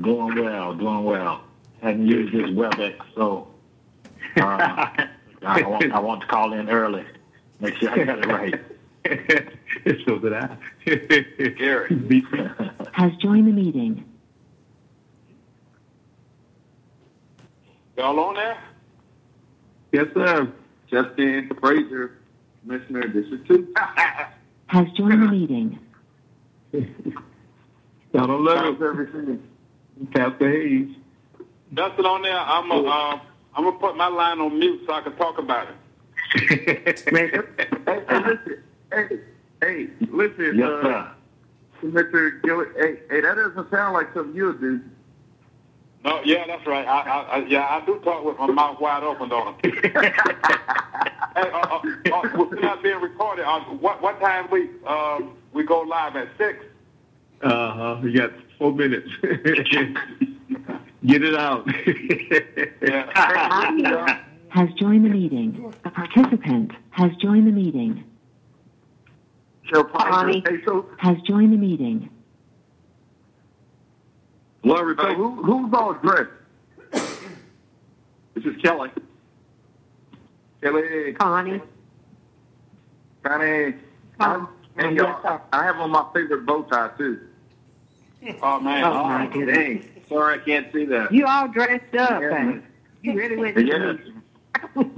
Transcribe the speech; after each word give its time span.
Doing 0.00 0.36
well, 0.36 0.74
doing 0.74 1.04
well. 1.04 1.44
Hadn't 1.82 2.06
used 2.06 2.32
this 2.32 2.50
WebEx, 2.50 2.96
so 3.14 3.48
uh, 4.36 4.40
I, 5.42 5.62
want, 5.62 5.92
I 5.92 5.98
want 5.98 6.20
to 6.22 6.26
call 6.26 6.52
in 6.52 6.70
early. 6.70 7.04
Make 7.60 7.74
sure 7.76 7.90
I 7.90 8.04
got 8.04 8.18
it 8.20 8.26
right. 8.26 8.60
so 10.06 10.18
did 10.18 10.32
I. 10.32 10.56
Gary. 11.58 12.24
Has 12.92 13.12
joined 13.16 13.48
the 13.48 13.52
meeting. 13.52 14.04
Y'all 17.96 18.18
on 18.20 18.34
there? 18.34 18.58
yes, 19.92 20.06
sir. 20.14 20.50
Justin 20.90 21.50
Frazier, 21.60 22.18
Commissioner 22.62 23.08
District 23.08 23.46
Two. 23.46 23.74
Has 24.66 24.86
joined 24.96 25.22
the 25.22 25.28
meeting. 25.28 25.78
Y'all 28.12 28.26
don't 28.26 28.44
love 28.44 28.80
it. 28.80 28.82
everything? 28.82 29.42
Pastor 30.12 30.50
Hayes. 30.50 30.96
Justin 31.74 32.04
on 32.04 32.22
there. 32.22 32.38
I'm 32.38 32.70
a, 32.70 32.82
uh, 32.82 33.20
I'm 33.54 33.64
gonna 33.64 33.78
put 33.78 33.96
my 33.96 34.08
line 34.08 34.40
on 34.40 34.58
mute 34.58 34.82
so 34.86 34.92
I 34.92 35.00
can 35.00 35.16
talk 35.16 35.38
about 35.38 35.68
it. 35.68 35.74
Man, 37.12 37.30
hey, 37.86 38.04
hey, 38.08 38.20
listen. 38.24 38.62
Hey, 38.92 39.20
hey, 39.62 39.88
listen. 40.10 40.52
yes, 40.56 40.68
uh, 40.68 40.82
sir. 40.82 41.10
Mr. 41.84 42.42
Gilly, 42.42 42.66
hey, 42.76 43.00
hey, 43.10 43.20
that 43.22 43.34
doesn't 43.34 43.70
sound 43.70 43.94
like 43.94 44.12
something 44.14 44.34
you 44.34 44.46
would 44.46 44.60
do. 44.60 44.80
No, 46.04 46.20
yeah, 46.24 46.46
that's 46.46 46.66
right. 46.66 46.86
I, 46.86 47.00
I, 47.00 47.20
I 47.20 47.46
yeah, 47.46 47.66
I 47.68 47.84
do 47.86 47.98
talk 48.00 48.24
with 48.24 48.38
my 48.38 48.46
mouth 48.48 48.80
wide 48.80 49.02
open, 49.04 49.28
don't 49.28 49.56
I? 49.64 49.68
hey, 51.36 51.50
uh, 51.50 51.58
uh, 51.58 51.80
uh, 52.12 52.46
we're 52.50 52.60
not 52.60 52.82
being 52.82 53.00
recorded. 53.00 53.44
Uh, 53.44 53.60
what 53.60 54.02
what 54.02 54.20
time 54.20 54.48
we 54.50 54.68
um 54.86 55.36
we 55.52 55.64
go 55.64 55.80
live 55.82 56.16
at 56.16 56.28
six? 56.38 56.64
Uh 57.42 57.72
huh. 57.72 58.00
You 58.02 58.16
got 58.16 58.30
four 58.58 58.72
minutes. 58.72 59.08
Get 61.04 61.24
it 61.24 61.34
out. 61.34 61.68
Has 64.50 64.68
joined 64.78 65.04
the 65.04 65.08
meeting. 65.08 65.72
A 65.84 65.90
participant 65.90 66.72
has 66.90 67.10
joined 67.22 67.46
the 67.46 67.50
meeting. 67.52 68.04
So, 69.72 69.82
Piper, 69.82 70.10
Connie. 70.10 70.44
so, 70.66 70.86
Has 70.98 71.16
joined 71.26 71.54
the 71.54 71.56
meeting. 71.56 72.10
Lori, 74.62 74.94
so 75.00 75.14
who, 75.14 75.42
who's 75.42 75.72
all 75.72 75.94
dressed? 75.94 76.30
this 76.92 78.44
is 78.44 78.60
Kelly. 78.62 78.90
Kelly, 80.62 81.14
Connie. 81.14 81.60
Connie. 83.24 83.74
Connie. 84.20 84.46
And 84.76 84.96
Yes, 84.96 85.16
y'all. 85.24 85.40
I 85.52 85.64
have 85.64 85.76
on 85.76 85.90
my 85.90 86.04
favorite 86.14 86.44
bow 86.46 86.62
tie 86.64 86.90
too. 86.98 87.20
Oh 88.42 88.60
man. 88.60 88.84
Oh, 88.84 89.04
my 89.04 89.26
goodness. 89.26 89.56
Dang, 89.56 89.84
sorry 90.08 90.40
I 90.40 90.44
can't 90.44 90.72
see 90.72 90.84
that. 90.86 91.12
You 91.12 91.26
all 91.26 91.48
dressed 91.48 91.94
up, 91.96 92.20
Yeah. 92.22 92.36
and 92.36 92.62
you 93.02 93.14
really 93.14 93.36
went 93.36 93.56
to 93.56 93.64
Yes. 93.64 93.96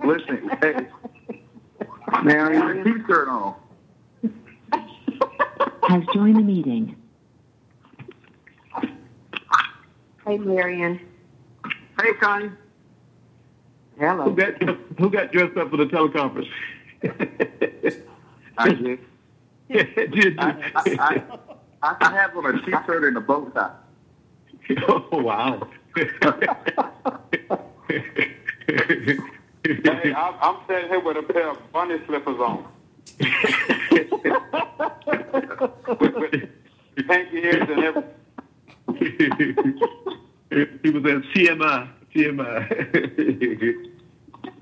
Listen, 0.04 0.50
hey, 0.60 0.86
now 2.22 2.50
you 2.50 2.60
have 2.60 2.76
a 2.76 2.84
t-shirt 2.84 3.28
on. 3.28 3.54
Has 5.88 6.02
joined 6.12 6.36
the 6.36 6.42
meeting. 6.42 6.96
Hey, 10.26 10.38
Marion. 10.38 11.00
Hey, 12.00 12.12
Connie. 12.20 12.50
Who 13.98 14.06
Hello. 14.06 14.30
got 14.30 14.62
who 14.98 15.10
got 15.10 15.32
dressed 15.32 15.56
up 15.56 15.70
for 15.70 15.76
the 15.76 15.84
teleconference? 15.86 16.48
I 18.58 18.68
did. 18.70 18.98
Did 19.70 20.14
you? 20.14 20.34
I, 20.38 20.72
I, 20.74 20.82
I, 20.98 21.22
I 21.84 22.12
have 22.12 22.34
on 22.36 22.46
a 22.46 22.62
t-shirt 22.62 23.04
and 23.04 23.16
a 23.18 23.20
bow 23.20 23.44
tie. 23.50 23.70
oh 24.88 25.06
wow. 25.12 25.68
Hey, 29.66 30.12
I'm, 30.14 30.34
I'm 30.40 30.56
sitting 30.66 30.88
here 30.88 31.00
with 31.00 31.18
a 31.18 31.22
pair 31.22 31.50
of 31.50 31.72
bunny 31.72 31.96
slippers 32.06 32.38
on. 32.40 32.66
with, 36.00 36.14
with 36.16 36.48
pinky 37.06 37.36
ears 37.36 37.68
and 37.68 37.84
everything. 37.84 38.10
he 40.82 40.90
was 40.90 41.04
at 41.04 41.22
CMI. 41.34 41.88
CMI. 42.14 42.60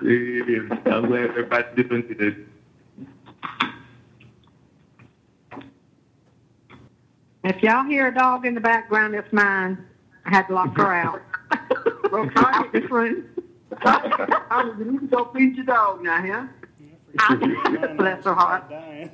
I'm 0.92 1.06
glad 1.06 1.30
everybody's 1.30 1.86
doing 1.88 2.02
good. 2.18 2.48
If 7.44 7.62
y'all 7.62 7.84
hear 7.84 8.06
a 8.08 8.14
dog 8.14 8.46
in 8.46 8.54
the 8.54 8.60
background, 8.60 9.14
it's 9.14 9.32
mine. 9.32 9.84
I 10.24 10.30
had 10.30 10.46
to 10.48 10.54
lock 10.54 10.76
her 10.76 10.92
out. 10.92 11.22
Well, 12.10 12.24
Out 12.24 12.34
Connie, 12.34 12.68
this 12.72 12.90
room. 12.90 13.24
Connie, 13.80 14.72
you 14.78 14.84
need 14.92 15.00
to 15.00 15.06
go 15.06 15.24
feed 15.32 15.56
your 15.56 15.64
dog 15.64 16.02
now, 16.02 16.48
huh? 17.18 17.36
Bless 17.96 18.22
her 18.24 18.34
heart. 18.34 18.64
I 18.70 19.08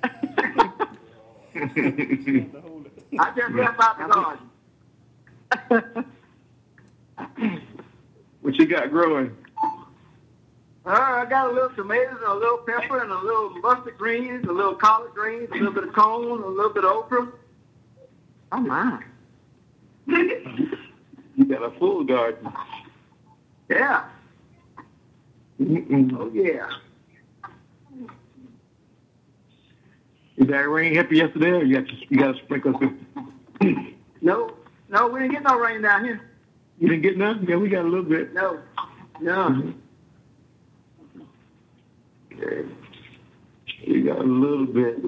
just 3.37 3.55
left 3.55 3.81
out 3.81 3.99
the 3.99 4.09
garden. 5.71 6.05
What 8.41 8.57
you 8.57 8.67
got 8.67 8.91
growing? 8.91 9.37
Uh, 10.85 10.91
I 10.91 11.25
got 11.31 11.51
a 11.51 11.53
little 11.53 11.71
tomatoes 11.71 12.17
and 12.21 12.25
a 12.33 12.35
little 12.35 12.59
pepper 12.59 13.01
and 13.01 13.13
a 13.13 13.19
little 13.19 13.51
mustard 13.61 13.97
greens, 13.97 14.45
a 14.49 14.53
little 14.53 14.75
collard 14.75 15.15
greens, 15.15 15.51
a 15.53 15.55
little 15.55 15.73
bit 15.73 15.85
of 15.85 15.93
corn, 15.93 16.43
a 16.43 16.47
little 16.49 16.73
bit 16.73 16.85
of 16.85 16.91
okra. 16.91 17.29
Oh, 18.51 18.61
my. 18.61 19.03
You 20.07 21.45
got 21.49 21.63
a 21.63 21.71
full 21.79 22.05
garden. 22.05 22.51
Yeah. 23.69 24.05
Mm-mm. 25.61 26.17
Oh, 26.19 26.31
yeah. 26.33 26.69
Did 30.39 30.49
that 30.49 30.69
rain 30.69 30.95
help 30.95 31.11
you 31.11 31.19
yesterday, 31.19 31.51
or 31.51 31.65
you 31.65 31.81
got 31.81 31.89
to, 31.89 31.95
you 32.09 32.19
got 32.19 32.33
to 32.37 32.39
sprinkle 32.45 32.73
some? 32.79 33.07
No, 34.21 34.55
no, 34.89 35.09
we 35.09 35.21
didn't 35.21 35.33
get 35.33 35.43
no 35.43 35.59
rain 35.59 35.83
down 35.83 36.05
here. 36.05 36.21
You 36.79 36.89
didn't 36.89 37.03
get 37.03 37.17
none? 37.19 37.45
Yeah, 37.49 37.57
we 37.57 37.69
got 37.69 37.85
a 37.85 37.89
little 37.89 38.05
bit. 38.05 38.33
No, 38.33 38.61
no. 39.21 39.49
Mm-hmm. 39.49 39.71
Okay. 42.41 42.69
We 43.87 44.03
got 44.03 44.19
a 44.19 44.23
little 44.23 44.67
bit. 44.67 44.99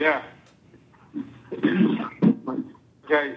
Yeah. 0.00 0.22
Okay. 3.04 3.36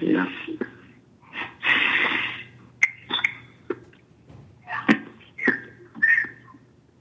Yeah. 0.00 0.26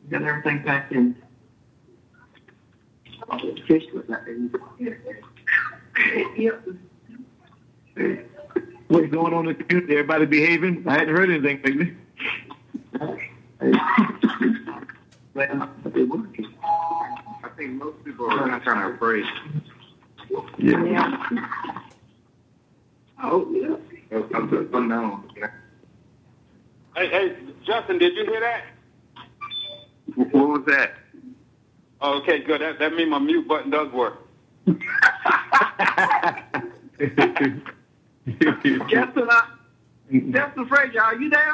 Got 0.10 0.22
everything 0.24 0.64
packed 0.64 0.92
in. 0.94 1.16
Fish 3.68 3.84
was 3.94 4.08
not 4.08 4.28
in. 4.28 4.54
Yep. 6.38 6.68
What's 8.88 9.08
going 9.08 9.34
on 9.34 9.48
in 9.50 9.58
the 9.58 9.64
community? 9.64 9.94
Everybody 9.94 10.26
behaving? 10.26 10.84
I 10.88 10.94
hadn't 10.94 11.16
heard 11.16 11.30
anything 11.30 11.62
lately. 11.66 11.98
Well, 15.34 15.70
they 15.86 16.04
working. 16.04 16.55
I 17.56 17.58
think 17.58 17.72
most 17.72 18.04
people 18.04 18.30
are 18.30 18.48
not 18.48 18.64
trying 18.64 18.92
to 18.92 18.98
pray. 18.98 19.24
Yeah. 20.58 20.84
Yeah. 20.84 21.48
Oh, 23.24 23.50
yeah. 23.50 23.78
I'm 24.36 24.50
just 24.50 24.74
unknown. 24.74 25.30
Hey, 26.98 27.08
hey, 27.08 27.38
Justin, 27.66 27.98
did 27.98 28.14
you 28.14 28.26
hear 28.26 28.42
that? 28.42 28.64
What 30.34 30.50
was 30.50 30.66
that? 30.68 30.96
Oh, 32.02 32.20
okay, 32.20 32.40
good. 32.40 32.60
That 32.60 32.78
that 32.80 32.94
means 32.94 33.10
my 33.10 33.20
mute 33.20 33.48
button 33.48 33.72
does 33.72 33.90
work. 33.94 34.28
Justin, 34.68 34.78
I, 39.30 39.48
Justin 40.12 40.68
Frazier, 40.68 41.02
are 41.02 41.16
you 41.16 41.30
there? 41.30 41.54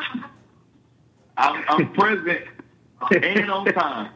I'm, 1.37 1.63
I'm 1.67 1.93
present 1.93 2.41
and 3.11 3.51
on 3.51 3.65
time. 3.67 4.11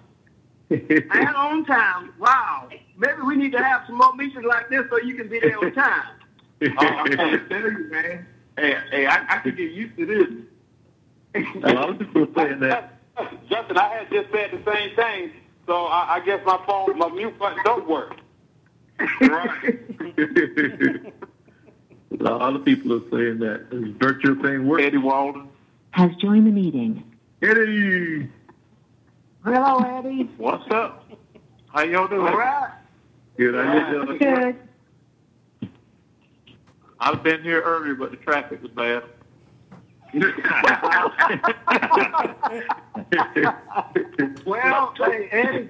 And 0.69 1.11
on 1.35 1.65
time. 1.65 2.13
Wow. 2.19 2.69
Maybe 2.97 3.21
we 3.25 3.35
need 3.35 3.51
to 3.51 3.63
have 3.63 3.83
some 3.87 3.97
more 3.97 4.13
meetings 4.15 4.45
like 4.45 4.69
this 4.69 4.83
so 4.89 4.99
you 4.99 5.15
can 5.15 5.27
be 5.27 5.39
there 5.39 5.57
on 5.57 5.73
time. 5.73 6.03
Oh, 6.61 6.85
I'm 6.85 7.11
trying 7.11 7.31
to 7.31 7.49
tell 7.49 7.61
you, 7.61 7.89
man. 7.91 8.25
Hey, 8.57 8.77
hey, 8.89 9.05
I, 9.05 9.25
I 9.27 9.37
could 9.39 9.57
get 9.57 9.71
used 9.71 9.97
to 9.97 10.05
this. 10.05 11.43
A 11.63 11.73
lot 11.73 11.89
of 11.89 11.99
people 11.99 12.23
are 12.23 12.33
saying 12.33 12.61
that. 12.61 12.93
Justin, 13.49 13.77
I 13.77 13.89
had 13.89 14.09
just 14.09 14.31
said 14.31 14.51
the 14.51 14.71
same 14.71 14.95
thing, 14.95 15.31
so 15.67 15.85
I, 15.85 16.15
I 16.15 16.19
guess 16.21 16.39
my 16.45 16.57
phone, 16.65 16.97
my 16.97 17.09
mute 17.09 17.37
button 17.37 17.59
don't 17.65 17.87
work. 17.89 18.15
Right. 19.19 19.83
A 22.19 22.23
lot 22.23 22.55
of 22.55 22.63
people 22.63 22.93
are 22.93 23.09
saying 23.11 23.39
that. 23.39 23.67
This 23.69 23.89
virtual 23.99 24.41
thing 24.41 24.67
works. 24.67 24.83
Eddie 24.83 24.97
Walden. 24.97 25.49
Has 25.91 26.15
joined 26.15 26.47
the 26.47 26.51
meeting. 26.51 27.03
Eddie! 27.41 28.29
Hello, 29.45 29.77
Eddie. 29.77 30.23
What's 30.37 30.69
up? 30.71 31.05
How 31.67 31.83
y'all 31.83 32.07
doing? 32.07 32.25
All 32.25 32.35
right. 32.35 32.71
Good. 33.37 33.55
I 33.55 33.91
did, 33.91 34.19
Good. 34.19 34.55
I've 36.99 37.21
been 37.21 37.43
here 37.43 37.61
earlier, 37.61 37.93
but 37.93 38.09
the 38.09 38.17
traffic 38.17 38.63
was 38.63 38.71
bad. 38.71 39.03
Well, 44.45 44.93
hey, 44.97 45.27
Eddie, 45.31 45.69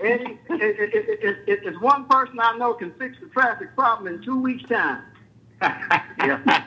Eddie, 0.00 0.38
it, 0.50 0.50
it, 0.50 0.94
it, 0.94 0.94
it, 0.94 1.38
it, 1.46 1.60
it's 1.64 1.80
one 1.80 2.04
person 2.06 2.38
I 2.40 2.56
know 2.58 2.74
can 2.74 2.92
fix 2.94 3.16
the 3.20 3.28
traffic 3.28 3.74
problem 3.74 4.12
in 4.12 4.20
two 4.22 4.38
weeks' 4.40 4.68
time. 4.68 5.02
Yeah. 6.20 6.64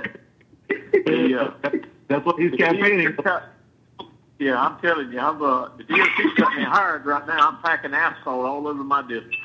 That's 2.08 2.24
what 2.24 2.38
he's 2.38 2.52
campaigning. 2.52 3.16
Yeah, 4.38 4.60
I'm 4.60 4.80
telling 4.80 5.12
you, 5.12 5.18
I'm 5.18 5.42
uh, 5.42 5.68
the 5.76 5.84
DOT 5.84 6.36
got 6.36 6.56
me 6.56 6.64
hired 6.64 7.06
right 7.06 7.26
now. 7.26 7.50
I'm 7.50 7.62
packing 7.62 7.94
asphalt 7.94 8.44
all 8.44 8.66
over 8.66 8.82
my 8.84 9.02
district. 9.02 9.36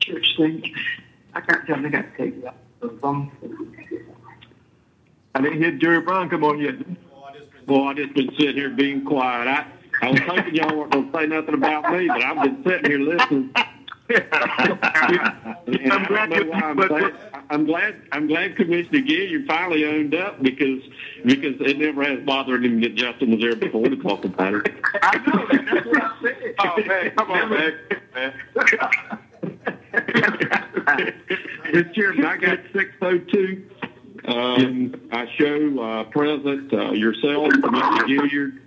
Church 0.00 0.36
thing. 0.36 0.74
I 1.34 1.40
can't 1.40 1.66
tell 1.66 1.76
them 1.76 1.82
they 1.84 1.90
got 1.90 2.02
to 2.02 2.16
take 2.16 2.36
it 2.36 2.44
up. 2.44 2.56
Um, 3.04 3.30
I 5.34 5.40
didn't 5.40 5.58
hear 5.62 5.72
Jerry 5.72 6.00
Brown 6.00 6.28
come 6.28 6.44
on 6.44 6.58
yet. 6.58 6.74
Well, 7.66 7.84
I 7.84 7.94
just 7.94 8.14
been 8.14 8.30
sitting 8.38 8.56
here 8.56 8.70
being 8.70 9.04
quiet. 9.04 9.46
I, 9.46 9.66
I 10.00 10.10
was 10.10 10.20
hoping 10.20 10.54
y'all 10.54 10.76
weren't 10.76 10.92
going 10.92 11.10
to 11.12 11.18
say 11.18 11.26
nothing 11.26 11.54
about 11.54 11.92
me, 11.92 12.06
but 12.08 12.22
I've 12.22 12.42
been 12.42 12.62
sitting 12.64 12.90
here 12.90 13.00
listening. 13.00 13.50
And 14.10 15.92
I'm 15.92 16.04
glad 16.06 16.32
you, 16.32 16.52
I'm, 16.52 16.76
but- 16.76 16.88
glad, 16.88 17.14
I'm 17.50 17.64
glad, 17.66 17.94
I'm 18.12 18.26
glad 18.26 18.56
Commissioner 18.56 19.00
Gill, 19.00 19.26
you 19.26 19.44
finally 19.46 19.84
owned 19.84 20.14
up 20.14 20.42
because, 20.42 20.82
because 21.24 21.56
it 21.60 21.78
never 21.78 22.02
has 22.04 22.20
bothered 22.24 22.64
him 22.64 22.80
that 22.82 22.94
Justin 22.94 23.32
was 23.32 23.40
there 23.40 23.56
before 23.56 23.84
to 23.84 23.96
talk 23.96 24.24
about 24.24 24.54
it. 24.54 24.72
I 25.02 25.16
know 25.18 25.46
that. 25.50 25.64
That's 25.66 25.86
what 25.86 26.02
I 26.02 26.22
said. 26.22 26.34
Oh 26.60 26.76
man, 26.84 27.10
come 27.16 27.30
on, 27.30 27.50
man. 27.50 27.78
man. 28.14 28.34
Mr. 31.68 31.94
Chairman, 31.94 32.24
I 32.24 32.36
got 32.36 32.58
six 32.72 32.90
oh 33.02 33.18
two. 33.18 33.68
Um, 34.26 34.94
I 35.12 35.26
show, 35.38 35.78
uh, 35.80 36.04
present, 36.04 36.72
uh, 36.72 36.90
yourself, 36.92 37.50
Commissioner 37.62 38.06
Gilliard, 38.08 38.58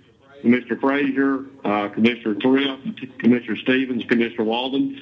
Mr. 0.44 0.78
Frazier, 0.80 1.44
uh, 1.64 1.88
Commissioner 1.90 2.34
Thrift, 2.40 3.18
Commissioner 3.18 3.56
Stevens, 3.58 4.04
Commissioner 4.04 4.44
Walden. 4.44 5.00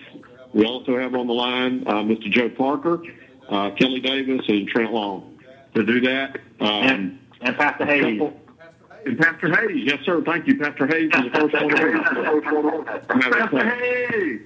We 0.53 0.65
also 0.65 0.99
have 0.99 1.15
on 1.15 1.27
the 1.27 1.33
line, 1.33 1.85
uh, 1.87 1.95
Mr. 2.03 2.31
Joe 2.31 2.49
Parker, 2.51 3.03
uh, 3.49 3.71
Kelly 3.73 4.01
Davis, 4.01 4.43
and 4.49 4.69
Trent 4.69 4.93
Long. 4.93 5.39
To 5.75 5.85
do 5.85 6.01
that, 6.01 6.39
um, 6.61 6.67
And, 6.69 7.19
and 7.43 7.57
Pastor 7.57 7.87
Hayes. 7.87 8.21
and 9.07 9.19
Pastor 9.19 9.55
Hayes, 9.55 9.85
yes, 9.87 10.01
sir, 10.05 10.21
thank 10.23 10.47
you. 10.49 10.59
Pastor 10.59 10.87
Hayes 10.89 11.11
is 11.15 11.25
the 11.25 11.31
first 11.31 11.55
one. 11.55 12.85
Pastor 13.21 13.71
Hayes. 13.71 14.41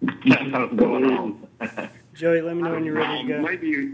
What's 0.00 0.74
going 0.76 1.04
on. 1.12 1.46
Joey, 2.14 2.40
let 2.40 2.56
me 2.56 2.62
know 2.62 2.72
when 2.72 2.84
you're 2.84 2.94
ready 2.94 3.20
Um, 3.20 3.26
to 3.28 3.32
go. 3.34 3.42
Maybe 3.42 3.92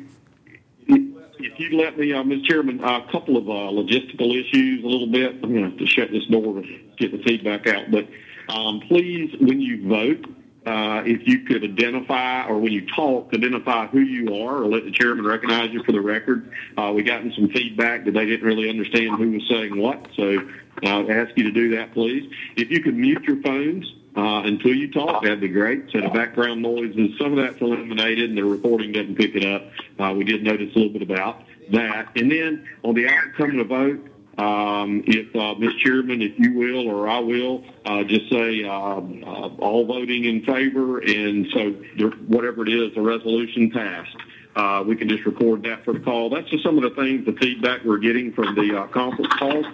if 1.38 1.58
you'd 1.58 1.72
let 1.72 1.98
me, 1.98 2.12
uh, 2.12 2.22
Mr. 2.22 2.44
Chairman, 2.44 2.82
a 2.82 3.06
couple 3.10 3.36
of 3.36 3.48
uh, 3.48 3.70
logistical 3.72 4.38
issues 4.38 4.84
a 4.84 4.86
little 4.86 5.06
bit. 5.06 5.34
I'm 5.42 5.52
going 5.52 5.64
to 5.64 5.70
have 5.70 5.78
to 5.78 5.86
shut 5.86 6.10
this 6.10 6.24
door 6.26 6.62
to 6.62 6.80
get 6.96 7.12
the 7.12 7.22
feedback 7.22 7.66
out. 7.66 7.90
But 7.90 8.08
um, 8.48 8.80
please, 8.80 9.34
when 9.40 9.60
you 9.60 9.88
vote, 9.88 10.24
uh, 10.66 11.02
if 11.06 11.26
you 11.28 11.40
could 11.40 11.62
identify, 11.62 12.46
or 12.46 12.58
when 12.58 12.72
you 12.72 12.86
talk, 12.86 13.32
identify 13.32 13.86
who 13.86 14.00
you 14.00 14.34
are, 14.34 14.62
or 14.62 14.66
let 14.66 14.84
the 14.84 14.90
chairman 14.90 15.24
recognize 15.24 15.70
you 15.70 15.82
for 15.84 15.92
the 15.92 16.00
record. 16.00 16.50
Uh, 16.76 16.92
we 16.94 17.02
gotten 17.02 17.32
some 17.32 17.48
feedback 17.48 18.04
that 18.04 18.14
they 18.14 18.26
didn't 18.26 18.46
really 18.46 18.68
understand 18.68 19.16
who 19.16 19.30
was 19.30 19.46
saying 19.48 19.78
what, 19.78 20.08
so 20.16 20.38
uh, 20.84 20.88
I 20.88 20.98
would 20.98 21.10
ask 21.10 21.36
you 21.36 21.44
to 21.44 21.52
do 21.52 21.76
that, 21.76 21.92
please. 21.92 22.28
If 22.56 22.70
you 22.70 22.82
could 22.82 22.96
mute 22.96 23.22
your 23.24 23.40
phones 23.42 23.92
uh, 24.16 24.42
until 24.44 24.74
you 24.74 24.90
talk, 24.90 25.22
that'd 25.22 25.40
be 25.40 25.48
great. 25.48 25.90
So 25.92 26.00
the 26.00 26.08
background 26.08 26.62
noises, 26.62 27.10
some 27.18 27.36
of 27.38 27.44
that's 27.44 27.60
eliminated, 27.60 28.30
and 28.30 28.38
the 28.38 28.44
recording 28.44 28.92
doesn't 28.92 29.16
pick 29.16 29.34
it 29.34 29.44
up. 29.44 29.70
Uh, 29.98 30.14
we 30.14 30.24
did 30.24 30.42
notice 30.42 30.74
a 30.74 30.78
little 30.78 30.92
bit 30.92 31.02
about 31.02 31.42
that. 31.70 32.08
And 32.16 32.30
then 32.30 32.66
on 32.82 32.94
the 32.94 33.08
outcome 33.08 33.58
of 33.58 33.68
the 33.68 33.74
vote, 33.74 34.08
um, 34.38 35.02
if 35.06 35.34
uh, 35.36 35.54
Ms. 35.54 35.74
Chairman, 35.82 36.22
if 36.22 36.38
you 36.38 36.54
will 36.54 36.88
or 36.88 37.08
I 37.08 37.18
will, 37.18 37.64
uh, 37.84 38.04
just 38.04 38.30
say 38.30 38.64
um, 38.64 39.22
uh, 39.26 39.48
all 39.58 39.84
voting 39.86 40.24
in 40.24 40.44
favor, 40.44 40.98
and 40.98 41.46
so 41.52 41.74
there, 41.98 42.10
whatever 42.10 42.62
it 42.66 42.72
is, 42.72 42.94
the 42.94 43.00
resolution 43.00 43.70
passed. 43.70 44.16
Uh, 44.54 44.82
we 44.86 44.96
can 44.96 45.08
just 45.08 45.26
record 45.26 45.62
that 45.64 45.84
for 45.84 45.92
the 45.92 46.00
call. 46.00 46.30
That's 46.30 46.48
just 46.48 46.62
some 46.62 46.78
of 46.78 46.82
the 46.82 47.00
things, 47.00 47.26
the 47.26 47.32
feedback 47.32 47.84
we're 47.84 47.98
getting 47.98 48.32
from 48.32 48.54
the 48.54 48.80
uh, 48.80 48.86
conference 48.86 49.32
call 49.34 49.64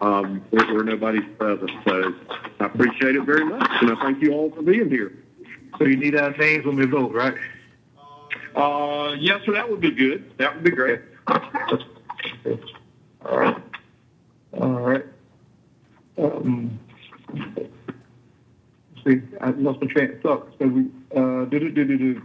um, 0.00 0.42
where, 0.50 0.74
where 0.74 0.84
nobody's 0.84 1.24
present. 1.38 1.70
So 1.86 2.14
I 2.60 2.66
appreciate 2.66 3.16
it 3.16 3.24
very 3.24 3.44
much, 3.44 3.68
and 3.80 3.90
I 3.90 3.94
thank 4.02 4.22
you 4.22 4.32
all 4.32 4.50
for 4.50 4.62
being 4.62 4.88
here. 4.88 5.18
So 5.78 5.84
you 5.84 5.96
need 5.96 6.16
our 6.16 6.36
names 6.36 6.64
when 6.66 6.76
we 6.76 6.86
vote, 6.86 7.12
right? 7.12 7.34
Uh, 8.54 9.14
yes, 9.18 9.40
sir, 9.44 9.52
that 9.52 9.68
would 9.68 9.80
be 9.80 9.90
good. 9.90 10.30
That 10.38 10.54
would 10.54 10.64
be 10.64 10.70
great. 10.70 11.00
All 13.24 13.38
right. 13.38 13.56
All 14.60 14.80
right. 14.80 15.04
Um, 16.18 16.78
see, 19.04 19.20
I 19.40 19.50
lost 19.50 19.80
my 19.80 19.86
train 19.92 20.12
of 20.12 20.20
thought. 20.20 20.54
So 20.58 20.66
we, 20.66 20.82
uh, 21.16 21.44
do, 21.46 21.58
do, 21.58 21.70
do, 21.70 21.84
do, 21.84 21.98
do. 21.98 22.22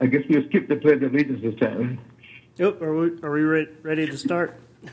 I 0.00 0.06
guess 0.06 0.22
we'll 0.28 0.44
skip 0.48 0.68
the 0.68 0.76
pledge 0.76 1.02
of 1.02 1.12
allegiance 1.12 1.42
this 1.42 1.58
time. 1.58 1.98
Yep, 2.56 2.80
are 2.82 2.94
we, 2.94 3.22
are 3.22 3.32
we 3.32 3.40
re- 3.40 3.68
ready 3.82 4.06
to 4.06 4.16
start? 4.16 4.60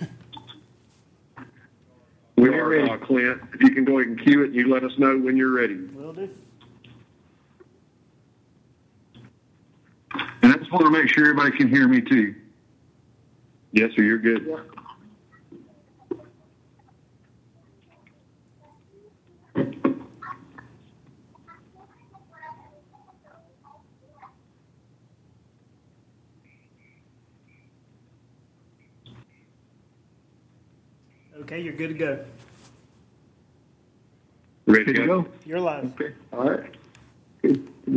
We 2.67 2.77
are, 2.77 2.89
uh, 2.95 2.97
Clint. 2.97 3.41
If 3.53 3.61
you 3.61 3.71
can 3.71 3.85
go 3.85 3.99
ahead 3.99 4.07
and 4.09 4.19
cue 4.19 4.43
it, 4.43 4.51
you 4.51 4.73
let 4.73 4.83
us 4.83 4.97
know 4.97 5.17
when 5.19 5.37
you're 5.37 5.51
ready. 5.51 5.75
Will 5.75 6.13
do. 6.13 6.29
And 10.41 10.51
I 10.51 10.57
just 10.57 10.71
want 10.71 10.85
to 10.85 10.89
make 10.89 11.07
sure 11.13 11.25
everybody 11.29 11.55
can 11.55 11.67
hear 11.67 11.87
me 11.87 12.01
too. 12.01 12.33
Yes, 13.71 13.91
sir, 13.95 14.01
you're 14.01 14.17
good. 14.17 14.47
Okay, 31.41 31.61
you're 31.61 31.73
good 31.73 31.89
to 31.89 31.93
go. 31.93 32.25
Ready 34.65 34.85
to 34.85 34.93
to 34.93 35.05
go? 35.05 35.21
go? 35.21 35.29
You're 35.45 35.59
live. 35.59 35.85
Okay. 35.99 36.13
All 36.33 36.49
right. 36.49 36.75
We're 37.43 37.53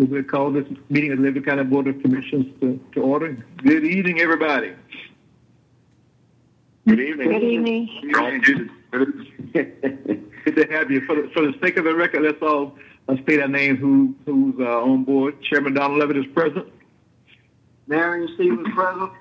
going 0.07 0.09
to 0.11 0.23
call 0.23 0.51
this 0.51 0.67
meeting 0.91 1.13
of 1.13 1.19
the 1.19 1.25
Liberty 1.25 1.45
County 1.45 1.65
Board 1.65 1.87
of 1.87 2.01
Commissions 2.03 2.47
to, 2.61 2.79
to 2.93 3.01
order. 3.01 3.33
Good 3.59 3.85
evening, 3.85 4.21
everybody. 4.21 4.75
Good 6.87 7.01
evening. 7.01 7.31
Good 7.31 7.43
evening. 7.43 7.89
You're 8.03 8.39
good. 8.41 8.71
Good 9.53 10.57
to 10.57 10.67
have 10.71 10.91
you. 10.91 11.01
For 11.07 11.17
the, 11.17 11.31
for 11.33 11.43
the 11.43 11.55
sake 11.63 11.79
of 11.79 11.85
the 11.85 11.95
record, 11.95 12.23
let's 12.23 12.41
all 12.43 12.77
uh, 13.09 13.17
state 13.23 13.41
our 13.41 13.49
names, 13.49 13.81
who, 13.81 14.15
who's 14.27 14.55
uh, 14.59 14.83
on 14.83 15.05
board. 15.05 15.43
Chairman 15.43 15.75
Donald 15.75 16.01
Lovett 16.01 16.19
is 16.19 16.27
present. 16.35 16.67
Marion 17.87 18.29
Stevens 18.35 18.69
present. 18.75 19.13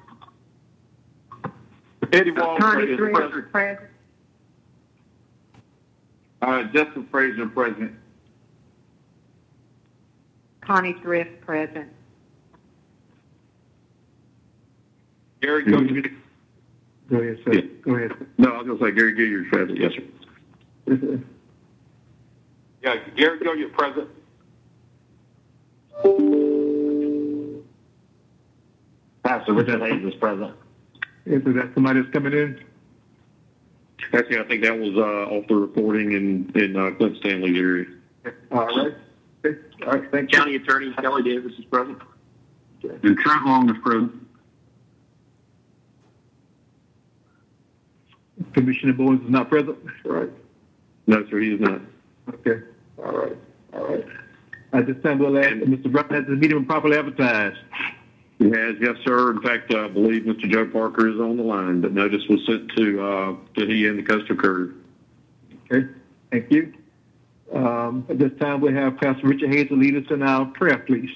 Eddie 2.11 2.31
Walden 2.31 2.61
Connie 2.61 2.91
is 2.91 2.97
present. 2.97 3.87
Present. 6.39 6.69
Uh, 6.69 6.71
Justin 6.73 7.07
Frazier, 7.11 7.47
President. 7.47 7.93
Connie 10.61 10.95
Thrift, 11.01 11.41
present. 11.41 11.89
Gary. 15.41 15.63
Coach. 15.63 16.11
Go 17.09 17.17
ahead, 17.17 17.39
sir. 17.45 17.53
Yeah. 17.53 17.61
Go 17.83 17.95
ahead. 17.95 18.11
No, 18.37 18.49
I 18.49 18.57
was 18.57 18.67
going 18.67 18.79
to 18.79 18.85
say 18.85 18.91
Gary 18.91 19.13
Gilliard's 19.13 19.49
present. 19.49 19.79
Yes, 19.79 19.93
sir. 20.87 20.99
sir. 20.99 21.19
Yeah, 22.83 22.95
Gary 23.17 23.39
Gilliard, 23.39 23.73
President. 23.73 24.07
Pastor 29.23 29.53
Richard 29.53 29.81
Hayes 29.81 30.05
is 30.05 30.17
present. 30.19 30.53
Is 31.25 31.43
that 31.43 31.71
somebody 31.73 32.01
that's 32.01 32.13
coming 32.13 32.33
in? 32.33 32.63
Actually, 34.13 34.39
I 34.39 34.43
think 34.43 34.63
that 34.63 34.77
was 34.77 34.95
uh, 34.95 35.35
off 35.35 35.47
the 35.47 35.55
recording 35.55 36.11
in, 36.13 36.51
in 36.55 36.75
uh, 36.75 36.91
Clint 36.91 37.17
Stanley's 37.17 37.57
area. 37.57 37.85
All 38.51 38.65
right. 38.65 38.93
All 39.45 39.93
right. 39.93 40.11
Thank 40.11 40.31
you. 40.31 40.37
County 40.37 40.55
Attorney 40.55 40.93
Kelly 40.93 41.23
Davis 41.23 41.53
is 41.57 41.65
present. 41.65 41.97
And 42.83 43.17
Trent 43.17 43.45
Long 43.45 43.69
is 43.69 43.77
present. 43.83 44.11
Commissioner 48.53 48.93
Bowens 48.93 49.23
is 49.23 49.29
not 49.29 49.49
present. 49.49 49.77
All 50.05 50.11
right. 50.11 50.29
No, 51.07 51.25
sir, 51.29 51.39
he 51.39 51.53
is 51.53 51.59
not. 51.59 51.81
Okay. 52.33 52.63
All 52.97 53.11
right. 53.11 53.37
All 53.73 53.87
right. 53.87 54.05
At 54.73 54.85
this 54.85 55.01
time, 55.01 55.19
we'll 55.19 55.37
ask 55.37 55.49
Mr. 55.49 55.91
Brown, 55.91 56.09
has 56.09 56.25
the 56.25 56.35
meeting 56.35 56.65
properly 56.65 56.97
advertised? 56.97 57.57
It 58.39 58.55
has, 58.55 58.75
yes, 58.79 58.95
sir. 59.03 59.31
In 59.31 59.41
fact, 59.41 59.73
I 59.73 59.87
believe 59.87 60.23
Mr. 60.23 60.49
Joe 60.49 60.67
Parker 60.67 61.09
is 61.09 61.19
on 61.19 61.37
the 61.37 61.43
line, 61.43 61.81
but 61.81 61.91
notice 61.91 62.21
was 62.29 62.45
sent 62.45 62.71
to, 62.75 63.03
uh, 63.03 63.35
to 63.55 63.65
he 63.65 63.87
and 63.87 63.97
the 63.97 64.03
Coastal 64.03 64.35
Courier. 64.35 64.73
Okay, 65.71 65.87
thank 66.31 66.51
you. 66.51 66.73
Um, 67.51 68.05
at 68.09 68.19
this 68.19 68.31
time, 68.39 68.61
we 68.61 68.73
have 68.73 68.97
Pastor 68.97 69.25
Richard 69.27 69.51
Hayes 69.51 69.69
to 69.69 69.75
lead 69.75 69.95
us 69.95 70.11
in 70.11 70.21
our 70.21 70.45
prayer, 70.45 70.77
please. 70.77 71.09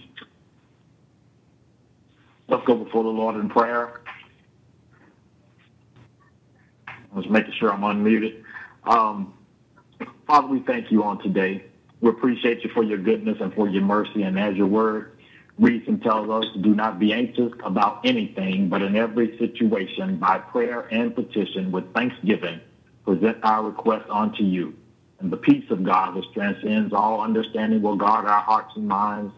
Let's 2.47 2.65
go 2.65 2.75
before 2.75 3.03
the 3.03 3.09
Lord 3.09 3.35
in 3.35 3.49
prayer. 3.49 4.01
I 6.87 7.15
was 7.15 7.29
making 7.29 7.53
sure 7.59 7.71
I'm 7.71 7.81
unmuted. 7.81 8.43
Um, 8.83 9.33
Father, 10.25 10.47
we 10.47 10.61
thank 10.61 10.91
you 10.91 11.03
on 11.03 11.21
today. 11.21 11.65
We 11.99 12.09
appreciate 12.09 12.63
you 12.63 12.71
for 12.73 12.83
your 12.83 12.97
goodness 12.97 13.37
and 13.41 13.53
for 13.53 13.67
your 13.67 13.83
mercy. 13.83 14.23
And 14.23 14.39
as 14.39 14.55
your 14.55 14.67
word 14.67 15.17
reads 15.61 15.87
and 15.87 16.01
tells 16.01 16.27
us, 16.29 16.51
to 16.53 16.59
do 16.59 16.73
not 16.73 16.99
be 16.99 17.13
anxious 17.13 17.53
about 17.63 18.01
anything, 18.03 18.67
but 18.67 18.81
in 18.81 18.95
every 18.95 19.37
situation, 19.37 20.17
by 20.17 20.39
prayer 20.39 20.87
and 20.91 21.15
petition, 21.15 21.71
with 21.71 21.93
thanksgiving, 21.93 22.59
present 23.05 23.37
our 23.43 23.63
request 23.63 24.09
unto 24.09 24.43
you. 24.43 24.75
And 25.19 25.31
the 25.31 25.37
peace 25.37 25.69
of 25.69 25.83
God, 25.83 26.15
which 26.15 26.25
transcends 26.33 26.93
all 26.93 27.21
understanding, 27.21 27.83
will 27.83 27.95
guard 27.95 28.25
our 28.25 28.41
hearts 28.41 28.73
and 28.75 28.87
minds 28.87 29.31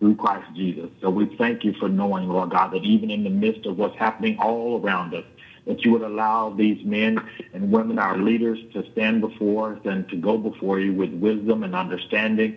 through 0.00 0.16
Christ 0.16 0.48
Jesus. 0.56 0.90
So 1.00 1.10
we 1.10 1.34
thank 1.36 1.64
you 1.64 1.72
for 1.74 1.88
knowing, 1.88 2.28
Lord 2.28 2.50
God, 2.50 2.72
that 2.72 2.82
even 2.82 3.10
in 3.10 3.22
the 3.22 3.30
midst 3.30 3.64
of 3.64 3.78
what's 3.78 3.96
happening 3.96 4.36
all 4.38 4.80
around 4.80 5.14
us, 5.14 5.24
that 5.66 5.84
you 5.84 5.92
would 5.92 6.02
allow 6.02 6.50
these 6.50 6.84
men 6.84 7.18
and 7.52 7.70
women, 7.70 7.98
our 7.98 8.16
leaders, 8.16 8.58
to 8.72 8.90
stand 8.92 9.20
before 9.20 9.74
us 9.74 9.80
and 9.84 10.08
to 10.08 10.16
go 10.16 10.38
before 10.38 10.80
you 10.80 10.92
with 10.92 11.12
wisdom 11.12 11.62
and 11.62 11.74
understanding. 11.74 12.56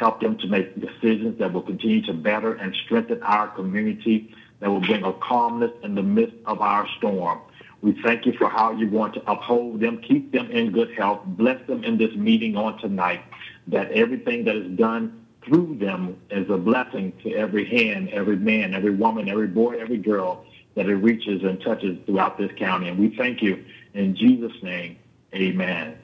Help 0.00 0.22
them 0.22 0.38
to 0.38 0.46
make 0.46 0.80
decisions 0.80 1.38
that 1.38 1.52
will 1.52 1.60
continue 1.60 2.00
to 2.06 2.14
better 2.14 2.54
and 2.54 2.74
strengthen 2.86 3.22
our 3.22 3.48
community, 3.48 4.34
that 4.60 4.70
will 4.70 4.80
bring 4.80 5.04
a 5.04 5.12
calmness 5.12 5.72
in 5.82 5.94
the 5.94 6.02
midst 6.02 6.36
of 6.46 6.62
our 6.62 6.88
storm. 6.96 7.38
We 7.82 8.00
thank 8.02 8.24
you 8.24 8.32
for 8.32 8.48
how 8.48 8.72
you're 8.72 8.88
going 8.88 9.12
to 9.12 9.30
uphold 9.30 9.80
them, 9.80 10.00
keep 10.00 10.32
them 10.32 10.50
in 10.50 10.72
good 10.72 10.90
health, 10.94 11.20
bless 11.26 11.66
them 11.66 11.84
in 11.84 11.98
this 11.98 12.14
meeting 12.14 12.56
on 12.56 12.78
tonight, 12.78 13.20
that 13.66 13.92
everything 13.92 14.44
that 14.44 14.56
is 14.56 14.70
done 14.78 15.26
through 15.44 15.76
them 15.78 16.18
is 16.30 16.48
a 16.48 16.56
blessing 16.56 17.12
to 17.22 17.34
every 17.34 17.66
hand, 17.66 18.08
every 18.08 18.36
man, 18.36 18.72
every 18.72 18.94
woman, 18.94 19.28
every 19.28 19.48
boy, 19.48 19.78
every 19.78 19.98
girl 19.98 20.46
that 20.76 20.86
it 20.86 20.94
reaches 20.94 21.42
and 21.42 21.60
touches 21.60 21.98
throughout 22.06 22.38
this 22.38 22.50
county. 22.58 22.88
And 22.88 22.98
we 22.98 23.14
thank 23.18 23.42
you 23.42 23.62
in 23.92 24.16
Jesus' 24.16 24.62
name. 24.62 24.96
Amen. 25.34 25.98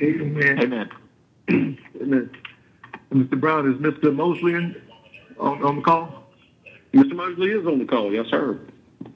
Amen. 0.00 0.62
Amen. 0.62 0.90
Amen. 2.00 2.30
Mr. 3.12 3.38
Brown, 3.38 3.70
is 3.70 3.76
Mr. 3.78 4.14
Mosley 4.14 4.54
in, 4.54 4.80
on, 5.38 5.62
on 5.62 5.76
the 5.76 5.82
call? 5.82 6.24
Mr. 6.92 7.14
Mosley 7.14 7.50
is 7.50 7.66
on 7.66 7.78
the 7.78 7.84
call, 7.84 8.12
yes, 8.12 8.26
sir. 8.30 8.60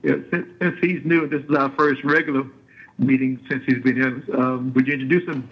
Yeah, 0.02 0.16
since, 0.30 0.46
since 0.60 0.78
he's 0.80 1.04
new, 1.04 1.26
this 1.28 1.42
is 1.44 1.54
our 1.56 1.70
first 1.70 2.02
regular 2.04 2.44
meeting 2.98 3.40
since 3.48 3.62
he's 3.66 3.82
been 3.82 3.96
here. 3.96 4.22
Um, 4.36 4.72
would 4.74 4.86
you 4.86 4.94
introduce 4.94 5.28
him 5.28 5.48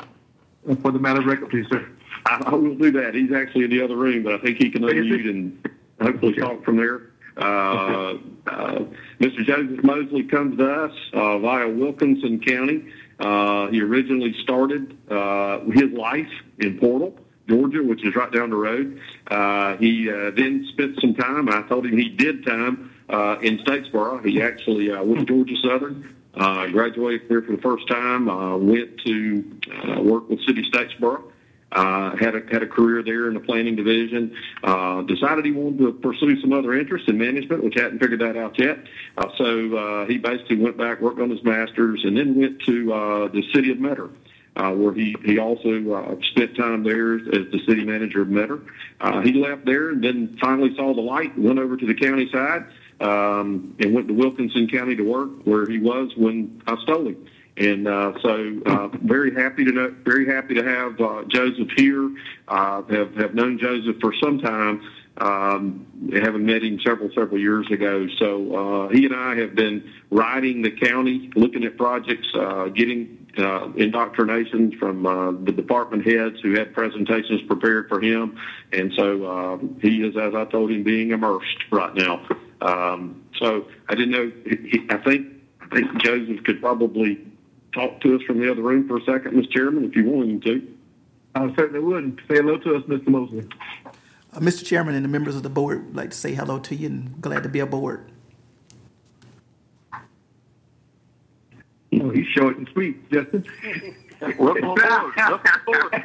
for 0.83 0.91
the 0.91 0.99
matter 0.99 1.21
of 1.21 1.27
record, 1.27 1.51
please, 1.51 1.67
sir? 1.71 1.89
I, 2.27 2.43
I 2.47 2.55
will 2.55 2.75
do 2.75 2.91
that. 2.93 3.15
He's 3.15 3.33
actually 3.33 3.65
in 3.65 3.71
the 3.71 3.83
other 3.83 3.97
room, 3.97 4.23
but 4.23 4.35
I 4.35 4.39
think 4.39 4.59
he 4.59 4.71
can 4.71 4.83
unmute 4.83 5.29
and 5.29 5.69
hopefully 6.01 6.35
talk 6.35 6.65
from 6.65 6.77
there. 6.77 7.11
Uh, 7.37 8.15
uh, 8.47 8.85
Mr. 9.21 9.45
Joseph 9.45 9.83
Mosley 9.83 10.25
comes 10.25 10.59
to 10.59 10.71
us 10.71 10.93
uh, 11.13 11.39
via 11.39 11.69
Wilkinson 11.69 12.41
County. 12.41 12.93
Uh, 13.19 13.69
he 13.69 13.81
originally 13.81 14.35
started 14.43 14.97
uh, 15.11 15.61
his 15.73 15.91
life 15.93 16.31
in 16.59 16.79
Portal, 16.79 17.17
Georgia, 17.53 17.83
which 17.83 18.05
is 18.05 18.17
right 18.17 18.33
down 18.33 18.51
the 18.51 18.57
road. 18.57 19.01
Uh, 19.27 19.77
he 19.77 20.11
uh, 20.11 20.31
then 20.31 20.67
spent 20.73 20.99
some 21.01 21.15
time. 21.15 21.49
I 21.49 21.63
told 21.69 21.87
him 21.87 21.97
he 21.97 22.09
did 22.09 22.47
time 22.47 22.91
uh, 23.09 23.37
in 23.43 23.59
Statesboro. 23.59 24.25
He 24.25 24.41
actually 24.41 24.91
uh, 24.91 25.03
went 25.03 25.27
to 25.27 25.27
Georgia 25.27 25.57
Southern, 25.63 26.17
uh, 26.35 26.67
graduated 26.69 27.29
there 27.29 27.43
for 27.43 27.53
the 27.53 27.63
first 27.63 27.87
time. 27.89 28.29
Uh, 28.29 28.57
went 28.57 28.99
to 29.05 29.61
uh, 29.71 30.01
work 30.01 30.29
with 30.31 30.41
City 30.47 30.65
Statesboro. 30.71 31.25
Uh, 31.73 32.15
had 32.17 32.35
a 32.35 32.43
had 32.53 32.63
a 32.63 32.67
career 32.67 33.03
there 33.03 33.29
in 33.29 33.35
the 33.35 33.41
planning 33.41 33.75
division. 33.75 34.37
Uh, 34.63 35.01
decided 35.03 35.45
he 35.45 35.53
wanted 35.53 35.79
to 35.79 35.93
pursue 35.93 36.39
some 36.43 36.53
other 36.53 36.75
interests 36.75 37.09
in 37.09 37.17
management, 37.17 37.65
which 37.65 37.75
hadn't 37.75 37.99
figured 37.99 38.21
that 38.21 38.37
out 38.37 38.59
yet. 38.59 38.79
Uh, 39.17 39.29
so 39.39 39.75
uh, 39.75 40.07
he 40.07 40.19
basically 40.19 40.57
went 40.57 40.77
back, 40.77 41.01
worked 41.01 41.19
on 41.19 41.31
his 41.31 41.43
masters, 41.43 42.05
and 42.05 42.15
then 42.17 42.35
went 42.35 42.61
to 42.61 42.93
uh, 42.93 43.29
the 43.29 43.43
city 43.55 43.71
of 43.71 43.79
Metter. 43.79 44.05
Uh, 44.05 44.09
where 44.55 44.93
he, 44.93 45.17
he 45.25 45.39
also 45.39 45.93
uh, 45.93 46.15
spent 46.31 46.57
time 46.57 46.83
there 46.85 47.15
as 47.15 47.51
the 47.51 47.61
city 47.67 47.85
manager 47.85 48.23
of 48.23 48.29
Metter. 48.29 48.61
Uh, 49.01 49.21
he 49.21 49.33
left 49.33 49.65
there 49.65 49.91
and 49.91 50.03
then 50.05 50.37
finally 50.41 50.75
saw 50.77 50.95
the 50.95 51.01
light, 51.01 51.37
went 51.39 51.59
over 51.59 51.77
to 51.77 51.87
the 51.87 51.95
county 51.95 52.31
side, 52.31 52.65
um, 53.01 53.75
and 53.81 53.95
went 53.95 54.09
to 54.09 54.15
Wilkinson 54.15 54.69
County 54.69 54.95
to 54.97 55.03
work 55.03 55.31
where 55.45 55.67
he 55.67 55.79
was 55.79 56.13
when 56.17 56.63
I 56.67 56.77
stole 56.83 57.09
him. 57.09 57.27
And 57.57 57.87
uh, 57.87 58.15
so, 58.23 58.63
uh, 58.65 58.89
very 59.03 59.35
happy 59.35 59.65
to 59.65 59.73
know, 59.73 59.95
very 60.05 60.27
happy 60.27 60.55
to 60.55 60.65
have 60.65 60.99
uh, 61.01 61.25
Joseph 61.29 61.69
here. 61.77 62.11
Uh, 62.49 62.83
have 62.85 63.15
have 63.17 63.35
known 63.35 63.59
Joseph 63.59 63.97
for 64.01 64.15
some 64.23 64.39
time, 64.39 64.81
um, 65.19 65.87
having 66.15 66.47
met 66.47 66.63
him 66.63 66.81
several 66.81 67.11
several 67.15 67.39
years 67.39 67.71
ago. 67.71 68.07
So 68.19 68.55
uh, 68.55 68.89
he 68.89 69.05
and 69.05 69.15
I 69.15 69.37
have 69.37 69.55
been 69.55 69.93
riding 70.11 70.63
the 70.63 70.71
county, 70.71 71.31
looking 71.37 71.65
at 71.65 71.77
projects, 71.77 72.27
uh, 72.35 72.69
getting 72.69 73.22
uh, 73.39 73.73
indoctrinations 73.77 74.75
from 74.75 75.07
uh, 75.07 75.33
the 75.33 75.53
department 75.53 76.07
heads 76.07 76.41
who 76.43 76.55
had 76.55 76.75
presentations 76.75 77.43
prepared 77.43 77.89
for 77.89 78.01
him, 78.01 78.39
and 78.73 78.93
so 78.95 79.25
uh, 79.25 79.59
he 79.81 80.03
is, 80.03 80.17
as 80.17 80.35
I 80.35 80.45
told 80.47 80.71
him, 80.71 80.83
being 80.83 81.11
immersed 81.11 81.65
right 81.71 81.95
now. 81.95 82.27
Um, 82.61 83.23
so 83.39 83.67
I 83.89 83.95
didn't 83.95 84.11
know. 84.11 84.33
He, 84.45 84.87
I 84.91 84.99
think 84.99 85.29
I 85.61 85.75
think 85.75 86.03
Joseph 86.03 86.45
could 86.45 86.61
probably 86.61 87.19
talk 87.73 88.01
to 88.03 88.17
us 88.17 88.23
from 88.23 88.39
the 88.39 88.51
other 88.51 88.63
room 88.63 88.87
for 88.87 88.99
a 88.99 89.05
second, 89.05 89.33
Mr. 89.33 89.51
Chairman, 89.51 89.85
if 89.85 89.97
you 89.97 90.05
want 90.05 90.29
him 90.29 90.41
to. 90.43 90.69
I 91.35 91.55
certainly 91.57 91.81
would. 91.81 92.21
Say 92.29 92.37
hello 92.37 92.59
to 92.59 92.77
us, 92.77 92.83
Mr. 92.83 93.09
Mosley. 93.09 93.49
Uh, 94.35 94.39
Mr. 94.39 94.65
Chairman 94.65 94.95
and 94.95 95.05
the 95.05 95.09
members 95.09 95.35
of 95.35 95.43
the 95.43 95.51
board 95.51 95.87
would 95.87 95.97
like 95.97 96.11
to 96.11 96.17
say 96.17 96.35
hello 96.35 96.59
to 96.59 96.75
you 96.75 96.89
and 96.89 97.21
glad 97.21 97.43
to 97.43 97.49
be 97.49 97.61
aboard. 97.61 98.11
Oh, 102.01 102.11
he's 102.11 102.27
short 102.29 102.57
and 102.57 102.69
sweet, 102.73 103.11
Justin. 103.11 103.45
Welcome 104.39 104.65
aboard. 104.65 104.81
Welcome 105.17 105.63
aboard. 105.63 106.03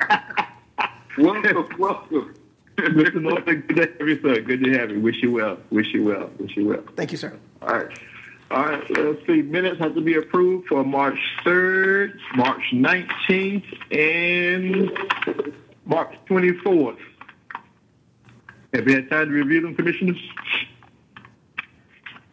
welcome, 1.18 1.78
welcome. 1.80 2.36
Mr. 2.78 3.22
Mosley, 3.22 3.56
good 3.56 3.76
to 3.76 3.82
have 3.82 4.08
you, 4.08 4.22
sir. 4.22 4.42
Good 4.42 4.64
to 4.64 4.78
have 4.78 4.92
you. 4.92 5.00
Wish 5.00 5.24
you 5.24 5.32
well. 5.32 5.58
Wish 5.72 5.94
you 5.94 6.04
well. 6.04 6.30
Wish 6.40 6.56
you 6.56 6.68
well. 6.68 6.84
Thank 6.96 7.12
you, 7.12 7.18
sir. 7.18 7.38
All 7.62 7.70
right. 7.70 8.00
All 8.50 8.64
right, 8.64 8.98
let's 8.98 9.26
see. 9.28 9.42
Minutes 9.42 9.80
have 9.80 9.94
to 9.96 10.02
be 10.02 10.16
approved 10.16 10.68
for 10.68 10.84
March 10.84 11.20
3rd, 11.44 12.18
March 12.36 12.62
19th, 12.72 13.66
and 13.92 14.92
March 15.86 16.16
24th. 16.30 16.98
Have 18.74 18.88
you 18.88 18.96
had 18.96 19.10
time 19.10 19.28
to 19.28 19.34
review 19.34 19.62
them, 19.62 19.76
commissioners? 19.76 20.18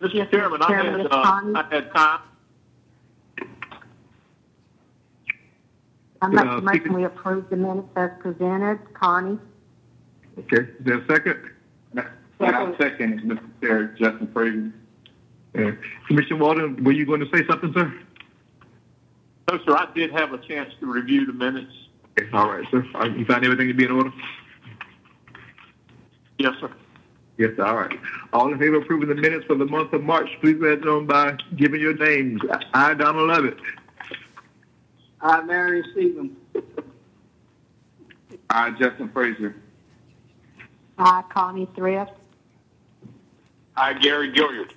Mr. 0.00 0.30
Chairman, 0.30 0.62
I 0.62 0.68
Chairman, 0.68 1.00
had, 1.00 1.12
uh, 1.12 1.52
I 1.56 1.66
had 1.70 1.92
time. 1.92 2.20
I 6.24 6.28
make 6.28 6.44
Uh, 6.46 6.56
a 6.56 6.60
motion 6.62 6.92
we 6.94 7.04
approve 7.04 7.50
the 7.50 7.56
minutes 7.56 7.88
as 7.96 8.10
presented. 8.20 8.78
Connie? 8.94 9.38
Okay, 10.38 10.62
is 10.62 10.68
there 10.80 10.98
a 10.98 11.06
second? 11.06 11.50
Second. 12.40 12.74
second, 12.80 13.20
Mr. 13.22 13.40
Chair, 13.60 13.84
Justin 13.98 14.28
Frazier. 14.32 14.72
Uh, 15.56 15.70
Commissioner 16.08 16.40
Walden, 16.40 16.82
were 16.82 16.92
you 16.92 17.06
going 17.06 17.20
to 17.20 17.28
say 17.32 17.46
something, 17.46 17.72
sir? 17.74 17.92
No, 19.50 19.58
sir, 19.64 19.76
I 19.76 19.86
did 19.94 20.10
have 20.12 20.32
a 20.32 20.38
chance 20.38 20.72
to 20.80 20.86
review 20.92 21.26
the 21.26 21.32
minutes. 21.32 21.72
Okay, 22.18 22.28
all 22.32 22.48
right, 22.50 22.66
sir. 22.70 22.84
All 22.94 23.02
right, 23.02 23.16
You 23.16 23.24
found 23.26 23.44
everything 23.44 23.68
to 23.68 23.74
be 23.74 23.84
in 23.84 23.92
order? 23.92 24.10
Yes, 26.38 26.54
sir. 26.60 26.70
Yes, 27.38 27.50
all 27.58 27.76
right. 27.76 27.96
All 28.32 28.52
in 28.52 28.58
favor 28.58 28.76
of 28.76 28.82
approving 28.84 29.08
the 29.08 29.14
minutes 29.14 29.44
for 29.46 29.54
the 29.56 29.66
month 29.66 29.92
of 29.92 30.02
March, 30.02 30.28
please 30.40 30.56
let 30.60 30.72
it 30.72 30.84
known 30.84 31.06
by 31.06 31.36
giving 31.56 31.80
your 31.80 31.94
names. 31.96 32.40
I, 32.72 32.94
Donald 32.94 33.28
Lovett. 33.28 33.56
I, 35.24 35.40
Mary 35.40 35.82
Stevens. 35.92 36.36
I, 38.50 38.70
Justin 38.72 39.08
Frazier. 39.08 39.56
I, 40.98 41.22
Connie 41.30 41.66
Thrift. 41.74 42.12
I, 43.74 43.94
Gary 43.94 44.30
Gilliard. 44.32 44.72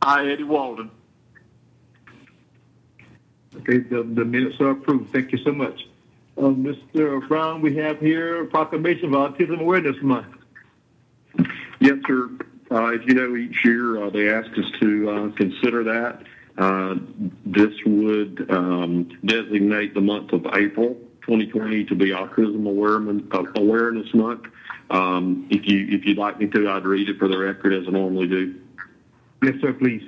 I, 0.00 0.26
Eddie 0.26 0.42
Walden. 0.42 0.90
Okay, 3.56 3.78
the, 3.78 4.02
the 4.02 4.24
minutes 4.24 4.58
are 4.58 4.70
approved. 4.70 5.12
Thank 5.12 5.30
you 5.30 5.38
so 5.44 5.52
much. 5.52 5.86
Uh, 6.38 6.44
Mr. 6.44 7.28
Brown, 7.28 7.60
we 7.60 7.76
have 7.76 8.00
here 8.00 8.42
a 8.42 8.46
proclamation 8.46 9.14
of 9.14 9.34
Autism 9.34 9.60
Awareness 9.60 9.96
Month. 10.02 10.34
Yes, 11.78 11.98
sir. 12.06 12.30
Uh, 12.70 12.86
as 12.86 13.00
you 13.06 13.14
know, 13.14 13.36
each 13.36 13.64
year 13.64 14.02
uh, 14.02 14.10
they 14.10 14.30
ask 14.30 14.50
us 14.58 14.64
to 14.80 15.10
uh, 15.10 15.30
consider 15.36 15.84
that. 15.84 16.22
Uh, 16.56 16.94
this 17.44 17.72
would 17.84 18.46
um, 18.50 19.10
designate 19.24 19.94
the 19.94 20.00
month 20.00 20.32
of 20.32 20.46
April 20.54 20.94
2020 21.22 21.84
to 21.86 21.94
be 21.94 22.10
Autism 22.10 22.68
Awareness, 22.68 23.22
Awareness 23.56 24.14
Month. 24.14 24.46
Um, 24.90 25.48
if 25.50 25.66
you 25.66 25.86
if 25.88 26.04
you'd 26.04 26.18
like 26.18 26.38
me 26.38 26.46
to, 26.48 26.70
I'd 26.70 26.84
read 26.84 27.08
it 27.08 27.18
for 27.18 27.26
the 27.26 27.38
record 27.38 27.72
as 27.72 27.88
I 27.88 27.90
normally 27.90 28.28
do. 28.28 28.54
Yes, 29.42 29.54
sir, 29.60 29.72
please. 29.72 30.02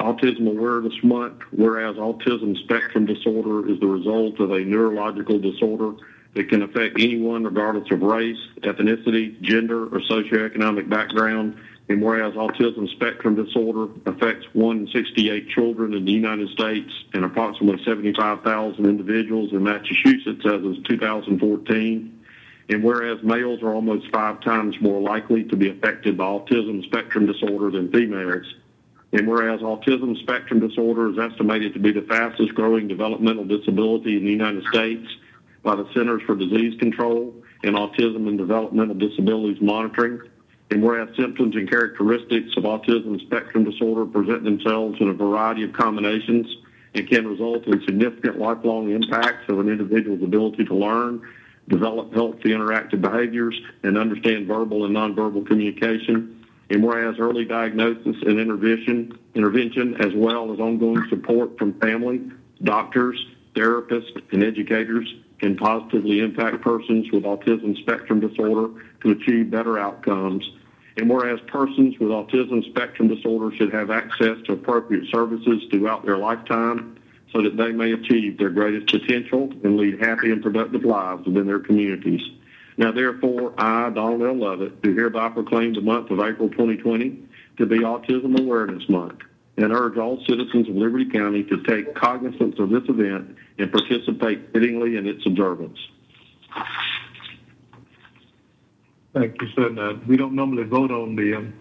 Autism 0.00 0.48
Awareness 0.48 0.94
Month, 1.02 1.42
whereas 1.52 1.96
autism 1.96 2.58
spectrum 2.64 3.06
disorder 3.06 3.70
is 3.70 3.78
the 3.80 3.86
result 3.86 4.40
of 4.40 4.50
a 4.50 4.60
neurological 4.60 5.38
disorder 5.38 5.94
that 6.34 6.48
can 6.48 6.62
affect 6.62 6.98
anyone 6.98 7.44
regardless 7.44 7.90
of 7.90 8.02
race, 8.02 8.38
ethnicity, 8.62 9.40
gender, 9.42 9.84
or 9.84 10.00
socioeconomic 10.00 10.88
background. 10.88 11.56
And 11.88 12.00
whereas 12.00 12.34
autism 12.34 12.88
spectrum 12.92 13.34
disorder 13.34 13.92
affects 14.06 14.46
1 14.52 14.76
in 14.78 14.86
68 14.88 15.48
children 15.48 15.94
in 15.94 16.04
the 16.04 16.12
United 16.12 16.48
States 16.50 16.90
and 17.12 17.24
approximately 17.24 17.82
75,000 17.84 18.86
individuals 18.86 19.52
in 19.52 19.64
Massachusetts 19.64 20.44
as 20.46 20.64
of 20.64 20.84
2014. 20.84 22.20
And 22.68 22.84
whereas 22.84 23.22
males 23.22 23.62
are 23.62 23.74
almost 23.74 24.10
five 24.12 24.40
times 24.40 24.76
more 24.80 25.00
likely 25.00 25.44
to 25.44 25.56
be 25.56 25.70
affected 25.70 26.16
by 26.16 26.24
autism 26.24 26.84
spectrum 26.84 27.26
disorder 27.26 27.70
than 27.70 27.90
females. 27.90 28.46
And 29.12 29.28
whereas 29.28 29.60
autism 29.60 30.18
spectrum 30.22 30.66
disorder 30.66 31.10
is 31.10 31.18
estimated 31.18 31.74
to 31.74 31.80
be 31.80 31.92
the 31.92 32.02
fastest 32.02 32.54
growing 32.54 32.88
developmental 32.88 33.44
disability 33.44 34.16
in 34.16 34.24
the 34.24 34.30
United 34.30 34.64
States 34.72 35.06
by 35.62 35.76
the 35.76 35.86
Centers 35.92 36.22
for 36.22 36.34
Disease 36.34 36.78
Control 36.78 37.34
and 37.62 37.76
Autism 37.76 38.28
and 38.28 38.38
Developmental 38.38 38.94
Disabilities 38.94 39.60
Monitoring. 39.60 40.22
And 40.72 40.82
whereas 40.82 41.14
symptoms 41.16 41.54
and 41.54 41.68
characteristics 41.68 42.56
of 42.56 42.64
autism 42.64 43.20
spectrum 43.20 43.62
disorder 43.62 44.06
present 44.06 44.42
themselves 44.42 44.98
in 45.02 45.10
a 45.10 45.12
variety 45.12 45.64
of 45.64 45.74
combinations 45.74 46.46
and 46.94 47.06
can 47.06 47.28
result 47.28 47.66
in 47.66 47.82
significant 47.84 48.38
lifelong 48.38 48.90
impacts 48.90 49.50
of 49.50 49.58
an 49.58 49.68
individual's 49.68 50.22
ability 50.22 50.64
to 50.64 50.74
learn, 50.74 51.20
develop 51.68 52.14
healthy 52.14 52.52
interactive 52.52 53.02
behaviors, 53.02 53.54
and 53.82 53.98
understand 53.98 54.46
verbal 54.46 54.86
and 54.86 54.96
nonverbal 54.96 55.46
communication. 55.46 56.42
And 56.70 56.82
whereas 56.82 57.18
early 57.18 57.44
diagnosis 57.44 58.16
and 58.22 58.40
intervention, 58.40 59.18
intervention 59.34 60.00
as 60.00 60.14
well 60.14 60.54
as 60.54 60.58
ongoing 60.58 61.06
support 61.10 61.58
from 61.58 61.78
family, 61.80 62.22
doctors, 62.64 63.22
therapists, 63.54 64.22
and 64.32 64.42
educators 64.42 65.16
can 65.38 65.54
positively 65.54 66.20
impact 66.20 66.62
persons 66.62 67.12
with 67.12 67.24
autism 67.24 67.78
spectrum 67.78 68.20
disorder 68.20 68.72
to 69.02 69.10
achieve 69.10 69.50
better 69.50 69.78
outcomes. 69.78 70.50
And 70.96 71.08
whereas 71.08 71.40
persons 71.46 71.98
with 71.98 72.10
autism 72.10 72.64
spectrum 72.70 73.08
disorder 73.08 73.54
should 73.56 73.72
have 73.72 73.90
access 73.90 74.36
to 74.46 74.52
appropriate 74.52 75.08
services 75.10 75.62
throughout 75.70 76.04
their 76.04 76.18
lifetime 76.18 76.98
so 77.32 77.42
that 77.42 77.56
they 77.56 77.72
may 77.72 77.92
achieve 77.92 78.38
their 78.38 78.50
greatest 78.50 78.92
potential 78.92 79.50
and 79.64 79.76
lead 79.76 80.00
happy 80.00 80.30
and 80.30 80.42
productive 80.42 80.84
lives 80.84 81.26
within 81.26 81.46
their 81.46 81.60
communities. 81.60 82.20
Now, 82.76 82.92
therefore, 82.92 83.54
I, 83.58 83.90
Donald 83.90 84.22
L. 84.22 84.34
Lovett, 84.34 84.82
do 84.82 84.94
hereby 84.94 85.30
proclaim 85.30 85.74
the 85.74 85.80
month 85.80 86.10
of 86.10 86.20
April 86.20 86.48
2020 86.50 87.18
to 87.58 87.66
be 87.66 87.78
Autism 87.78 88.38
Awareness 88.38 88.88
Month 88.88 89.20
and 89.56 89.72
urge 89.72 89.98
all 89.98 90.22
citizens 90.26 90.68
of 90.68 90.74
Liberty 90.74 91.10
County 91.10 91.42
to 91.44 91.62
take 91.64 91.94
cognizance 91.94 92.58
of 92.58 92.70
this 92.70 92.84
event 92.88 93.36
and 93.58 93.70
participate 93.70 94.52
fittingly 94.52 94.96
in 94.96 95.06
its 95.06 95.24
observance. 95.26 95.78
Thank 99.14 99.40
you, 99.40 99.48
sir. 99.54 99.68
Now, 99.68 100.00
we 100.06 100.16
don't 100.16 100.34
normally 100.34 100.64
vote 100.64 100.90
on 100.90 101.16
the 101.16 101.34
um, 101.34 101.54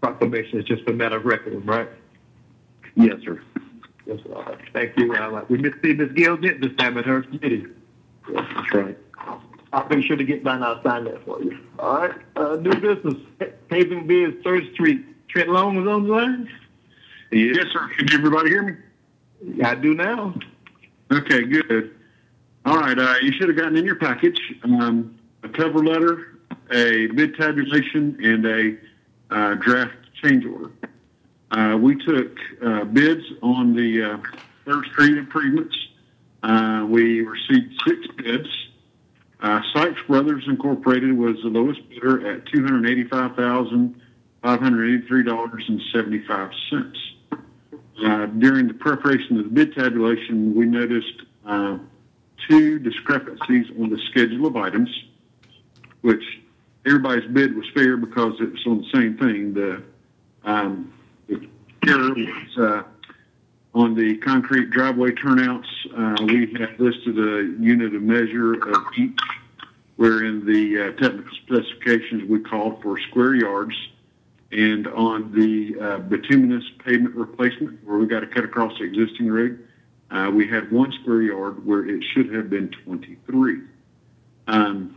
proclamation. 0.00 0.58
It's 0.58 0.68
just 0.68 0.88
a 0.88 0.92
matter 0.92 1.16
of 1.16 1.24
record, 1.24 1.66
right? 1.66 1.88
Yes, 2.94 3.16
sir. 3.24 3.42
Yes, 4.06 4.18
sir. 4.24 4.32
All 4.34 4.42
right. 4.42 4.58
Thank 4.72 4.96
you. 4.96 5.12
Uh, 5.14 5.44
we 5.48 5.58
missed 5.58 5.76
see 5.82 5.92
Ms. 5.92 6.12
Gill 6.14 6.36
did 6.36 6.60
this 6.60 6.74
time 6.78 6.96
at 6.98 7.04
her 7.04 7.22
committee. 7.22 7.66
Yes, 8.30 8.44
that's 8.54 8.74
right. 8.74 8.98
I'll 9.72 9.88
be 9.88 10.02
sure 10.02 10.16
to 10.16 10.24
get 10.24 10.44
by 10.44 10.54
and 10.56 10.64
I'll 10.64 10.82
sign 10.82 11.04
that 11.04 11.24
for 11.24 11.42
you. 11.42 11.58
All 11.78 11.94
right. 11.96 12.14
Uh, 12.36 12.56
new 12.56 12.74
business. 12.74 13.14
Paving 13.68 14.06
bids, 14.06 14.42
Third 14.44 14.64
Street. 14.74 15.04
Trent 15.28 15.48
Long 15.48 15.80
is 15.80 15.88
on 15.88 16.04
the 16.04 16.12
line? 16.12 16.48
Yes, 17.30 17.56
Yes, 17.56 17.66
sir. 17.72 17.88
Can 17.96 18.12
everybody 18.12 18.50
hear 18.50 18.62
me? 18.62 19.62
I 19.64 19.74
do 19.74 19.94
now. 19.94 20.34
Okay, 21.10 21.42
good. 21.44 21.94
All 22.66 22.76
right. 22.78 22.98
Uh, 22.98 23.14
you 23.22 23.32
should 23.32 23.48
have 23.48 23.56
gotten 23.56 23.76
in 23.76 23.84
your 23.84 23.96
package 23.96 24.38
um, 24.64 25.18
a 25.42 25.48
cover 25.48 25.78
letter, 25.78 26.31
a 26.72 27.06
bid 27.08 27.36
tabulation, 27.36 28.18
and 28.22 28.46
a 28.46 28.76
uh, 29.30 29.54
draft 29.54 29.94
change 30.22 30.44
order. 30.44 30.70
Uh, 31.50 31.76
we 31.76 31.94
took 32.04 32.38
uh, 32.64 32.84
bids 32.84 33.24
on 33.42 33.74
the 33.74 34.02
uh, 34.02 34.18
Third 34.64 34.86
Street 34.86 35.18
improvements. 35.18 35.76
Uh, 36.42 36.86
we 36.88 37.20
received 37.20 37.74
six 37.86 38.06
bids. 38.16 38.48
Uh, 39.40 39.60
Sykes 39.74 40.00
Brothers 40.06 40.44
Incorporated 40.46 41.16
was 41.16 41.36
the 41.42 41.48
lowest 41.48 41.86
bidder 41.88 42.26
at 42.30 42.46
two 42.46 42.64
hundred 42.64 42.88
eighty-five 42.88 43.36
thousand 43.36 44.00
five 44.42 44.60
hundred 44.60 44.94
eighty-three 44.94 45.24
dollars 45.24 45.64
and 45.68 45.80
seventy-five 45.92 46.50
cents. 46.70 46.98
During 48.38 48.66
the 48.66 48.74
preparation 48.74 49.38
of 49.38 49.44
the 49.44 49.50
bid 49.50 49.74
tabulation, 49.74 50.54
we 50.54 50.66
noticed 50.66 51.22
two 52.48 52.78
discrepancies 52.78 53.66
on 53.80 53.90
the 53.90 53.98
schedule 54.10 54.46
of 54.46 54.56
items, 54.56 54.90
which 56.00 56.24
everybody's 56.86 57.30
bid 57.30 57.54
was 57.54 57.66
fair 57.74 57.96
because 57.96 58.34
it 58.40 58.52
was 58.52 58.66
on 58.66 58.78
the 58.78 58.90
same 58.92 59.16
thing. 59.16 59.54
The, 59.54 59.82
um, 60.44 60.92
the 61.28 61.48
error 61.86 62.14
was 62.14 62.58
uh, 62.58 62.82
on 63.74 63.94
the 63.94 64.16
concrete 64.18 64.70
driveway 64.70 65.12
turnouts. 65.12 65.68
Uh, 65.96 66.16
we 66.24 66.52
had 66.52 66.78
listed 66.78 67.18
a 67.18 67.62
unit 67.62 67.94
of 67.94 68.02
measure 68.02 68.54
of 68.54 68.82
each, 68.96 69.18
where 69.96 70.24
in 70.24 70.44
the 70.44 70.88
uh, 70.88 70.92
technical 71.00 71.36
specifications 71.44 72.28
we 72.28 72.40
called 72.40 72.82
for 72.82 72.98
square 73.00 73.34
yards. 73.34 73.74
And 74.50 74.86
on 74.88 75.32
the 75.32 75.80
uh, 75.80 75.98
bituminous 76.00 76.64
pavement 76.84 77.14
replacement, 77.14 77.82
where 77.86 77.96
we 77.96 78.06
got 78.06 78.20
to 78.20 78.26
cut 78.26 78.44
across 78.44 78.76
the 78.78 78.84
existing 78.84 79.30
road, 79.30 79.66
uh, 80.10 80.30
we 80.30 80.46
had 80.46 80.70
one 80.70 80.92
square 81.00 81.22
yard 81.22 81.64
where 81.64 81.88
it 81.88 82.04
should 82.12 82.34
have 82.34 82.50
been 82.50 82.68
23. 82.84 83.62
Um, 84.48 84.94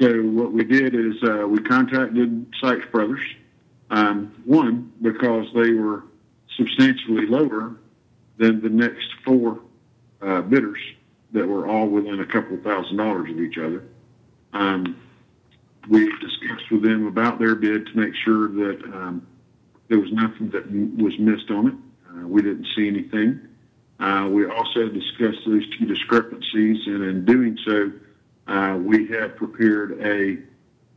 so 0.00 0.22
what 0.22 0.52
we 0.52 0.64
did 0.64 0.94
is 0.94 1.22
uh, 1.22 1.46
we 1.46 1.58
contacted 1.58 2.46
Sykes 2.60 2.86
Brothers. 2.92 3.20
Um, 3.90 4.42
one 4.44 4.92
because 5.00 5.46
they 5.54 5.72
were 5.72 6.04
substantially 6.56 7.26
lower 7.26 7.76
than 8.36 8.60
the 8.60 8.68
next 8.68 9.08
four 9.24 9.60
uh, 10.20 10.42
bidders 10.42 10.78
that 11.32 11.46
were 11.46 11.66
all 11.66 11.86
within 11.86 12.20
a 12.20 12.26
couple 12.26 12.56
thousand 12.58 12.96
dollars 12.96 13.30
of 13.30 13.40
each 13.40 13.58
other. 13.58 13.84
Um, 14.52 15.00
we 15.88 16.04
discussed 16.18 16.70
with 16.70 16.82
them 16.82 17.06
about 17.06 17.38
their 17.38 17.54
bid 17.54 17.86
to 17.86 17.96
make 17.96 18.14
sure 18.14 18.48
that 18.48 18.84
um, 18.94 19.26
there 19.88 19.98
was 19.98 20.12
nothing 20.12 20.50
that 20.50 20.70
was 21.02 21.18
missed 21.18 21.50
on 21.50 21.68
it. 21.68 21.74
Uh, 22.10 22.26
we 22.26 22.42
didn't 22.42 22.66
see 22.76 22.88
anything. 22.88 23.40
Uh, 23.98 24.28
we 24.30 24.46
also 24.46 24.88
discussed 24.88 25.38
those 25.46 25.64
two 25.76 25.86
discrepancies, 25.86 26.86
and 26.86 27.02
in 27.02 27.24
doing 27.24 27.58
so, 27.66 27.90
uh, 28.48 28.78
we 28.80 29.06
have 29.08 29.36
prepared 29.36 30.00
a 30.00 30.38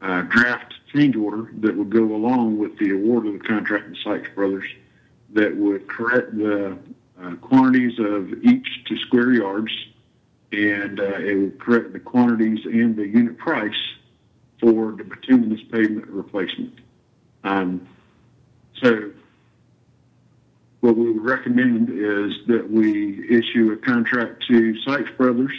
uh, 0.01 0.21
draft 0.23 0.73
change 0.93 1.15
order 1.15 1.51
that 1.59 1.75
would 1.75 1.89
go 1.89 2.03
along 2.03 2.57
with 2.57 2.77
the 2.79 2.91
award 2.91 3.27
of 3.27 3.33
the 3.33 3.39
contract 3.39 3.93
to 3.93 4.01
Sykes 4.01 4.29
Brothers 4.33 4.65
that 5.33 5.55
would 5.55 5.87
correct 5.87 6.35
the 6.35 6.77
uh, 7.21 7.35
quantities 7.35 7.99
of 7.99 8.33
each 8.43 8.67
to 8.87 8.97
square 8.97 9.33
yards, 9.33 9.71
and 10.51 10.99
uh, 10.99 11.17
it 11.19 11.35
would 11.35 11.59
correct 11.59 11.93
the 11.93 11.99
quantities 11.99 12.65
and 12.65 12.95
the 12.95 13.07
unit 13.07 13.37
price 13.37 13.73
for 14.59 14.93
the 14.93 15.03
bituminous 15.03 15.61
pavement 15.71 16.07
replacement. 16.07 16.79
Um, 17.43 17.87
so 18.81 19.11
what 20.79 20.97
we 20.97 21.11
would 21.11 21.23
recommend 21.23 21.89
is 21.89 22.33
that 22.47 22.69
we 22.69 23.29
issue 23.29 23.71
a 23.71 23.77
contract 23.77 24.43
to 24.47 24.79
Sykes 24.81 25.11
Brothers 25.17 25.53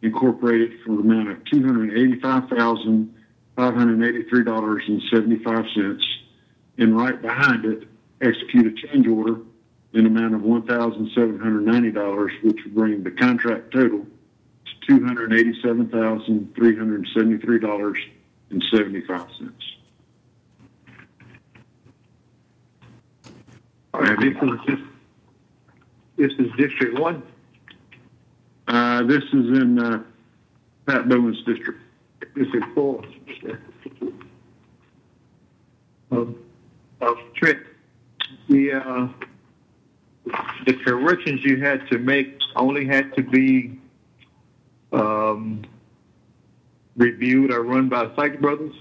Incorporated 0.00 0.80
for 0.84 0.92
the 0.92 1.00
amount 1.00 1.28
of 1.28 1.44
two 1.46 1.66
hundred 1.66 1.98
eighty-five 1.98 2.48
thousand 2.48 3.14
five 3.56 3.74
hundred 3.74 4.08
eighty-three 4.08 4.44
dollars 4.44 4.84
and 4.86 5.02
seventy-five 5.12 5.64
cents, 5.74 6.04
and 6.78 6.96
right 6.96 7.20
behind 7.20 7.64
it, 7.64 7.88
execute 8.20 8.66
a 8.66 8.86
change 8.86 9.08
order 9.08 9.40
in 9.94 10.06
amount 10.06 10.36
of 10.36 10.42
one 10.42 10.64
thousand 10.66 11.10
seven 11.16 11.40
hundred 11.40 11.66
ninety 11.66 11.90
dollars, 11.90 12.30
which 12.44 12.56
would 12.64 12.74
bring 12.76 13.02
the 13.02 13.10
contract 13.10 13.72
total 13.72 14.06
to 14.66 14.86
two 14.86 15.04
hundred 15.04 15.32
eighty-seven 15.32 15.88
thousand 15.88 16.54
three 16.54 16.76
hundred 16.76 17.04
seventy-three 17.12 17.58
dollars 17.58 17.98
and 18.50 18.62
seventy-five 18.70 19.26
cents. 19.36 19.64
All 23.92 24.02
right. 24.02 24.20
This 24.20 24.36
is 24.68 24.78
this 26.16 26.32
is 26.38 26.52
District 26.56 26.96
One. 26.96 27.24
Uh, 28.68 29.02
this 29.04 29.22
is 29.24 29.32
in 29.32 29.78
uh, 29.78 30.02
Pat 30.86 31.08
Bowen's 31.08 31.42
district. 31.44 31.80
District 32.36 32.66
Four. 32.74 33.02
Um, 36.10 36.38
uh, 37.00 37.14
Trent, 37.34 37.58
the 38.48 38.72
uh, 38.72 39.08
the 40.66 40.74
corrections 40.84 41.44
you 41.44 41.62
had 41.62 41.88
to 41.90 41.98
make 41.98 42.38
only 42.56 42.86
had 42.86 43.14
to 43.16 43.22
be 43.22 43.78
um, 44.92 45.62
reviewed 46.96 47.52
or 47.52 47.62
run 47.62 47.88
by 47.88 48.14
Sykes 48.16 48.36
Brothers? 48.40 48.74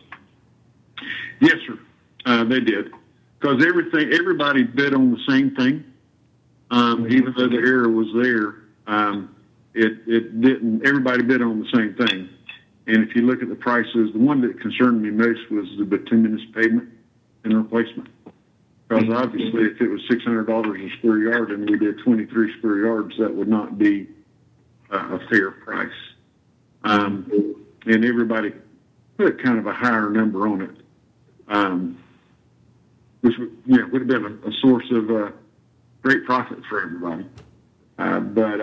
Yes, 1.39 1.57
sir. 1.65 1.79
Uh, 2.25 2.43
they 2.43 2.59
did. 2.59 2.91
Because 3.39 3.63
everything, 3.65 4.11
everybody 4.13 4.63
bid 4.63 4.93
on 4.93 5.11
the 5.11 5.19
same 5.29 5.55
thing. 5.55 5.83
Um, 6.71 7.07
even 7.09 7.33
though 7.37 7.47
the 7.47 7.57
error 7.57 7.89
was 7.89 8.07
there, 8.13 8.55
um, 8.87 9.33
it, 9.77 9.93
it 10.07 10.41
didn't, 10.41 10.85
everybody 10.85 11.23
bid 11.23 11.41
on 11.41 11.59
the 11.59 11.69
same 11.77 11.93
thing. 11.95 12.29
And 12.87 13.03
if 13.03 13.15
you 13.15 13.23
look 13.23 13.41
at 13.41 13.49
the 13.49 13.55
prices, 13.55 14.13
the 14.13 14.19
one 14.19 14.41
that 14.41 14.59
concerned 14.61 15.01
me 15.01 15.09
most 15.09 15.51
was 15.51 15.67
the 15.77 15.85
bituminous 15.85 16.41
pavement 16.53 16.89
and 17.43 17.53
replacement. 17.55 18.09
Because 18.87 19.13
obviously, 19.13 19.63
if 19.63 19.81
it 19.81 19.89
was 19.89 20.01
six 20.09 20.23
hundred 20.23 20.47
dollars 20.47 20.79
a 20.79 20.97
square 20.97 21.17
yard 21.17 21.51
and 21.51 21.69
we 21.69 21.77
did 21.77 21.99
twenty-three 21.99 22.57
square 22.57 22.77
yards, 22.77 23.13
that 23.19 23.35
would 23.35 23.49
not 23.49 23.77
be 23.77 24.07
a, 24.89 24.97
a 24.97 25.19
fair 25.29 25.51
price. 25.51 25.99
Um, 26.85 27.65
and 27.85 28.05
everybody 28.05 28.53
put 29.17 29.43
kind 29.43 29.59
of 29.59 29.67
a 29.67 29.73
higher 29.73 30.09
number 30.09 30.47
on 30.47 30.61
it, 30.61 30.75
um, 31.49 31.97
which 33.19 33.37
would, 33.37 33.51
you 33.65 33.77
know, 33.77 33.87
would 33.91 34.01
have 34.03 34.07
been 34.07 34.25
a, 34.25 34.47
a 34.47 34.53
source 34.61 34.89
of 34.91 35.11
uh, 35.11 35.31
great 36.01 36.23
profit 36.23 36.59
for 36.69 36.81
everybody. 36.81 37.25
Uh, 37.97 38.21
but 38.21 38.61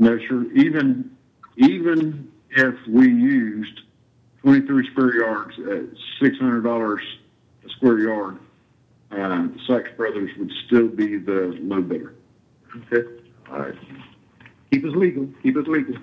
uh, 0.00 0.04
no, 0.04 0.18
sure, 0.26 0.52
even 0.52 1.16
even 1.56 2.30
if 2.50 2.74
we 2.88 3.08
used 3.08 3.80
23 4.42 4.90
square 4.90 5.14
yards 5.16 5.54
at 5.58 5.84
$600 6.20 6.98
a 7.64 7.68
square 7.70 7.98
yard, 7.98 8.38
uh, 9.10 9.46
Sykes 9.66 9.90
Brothers 9.96 10.30
would 10.38 10.50
still 10.66 10.88
be 10.88 11.18
the 11.18 11.56
low 11.60 11.82
bidder. 11.82 12.14
Okay. 12.76 13.08
All 13.50 13.58
right. 13.60 13.74
Keep 14.72 14.84
us 14.86 14.92
legal. 14.94 15.28
Keep 15.42 15.56
us 15.58 15.66
legal. 15.66 15.94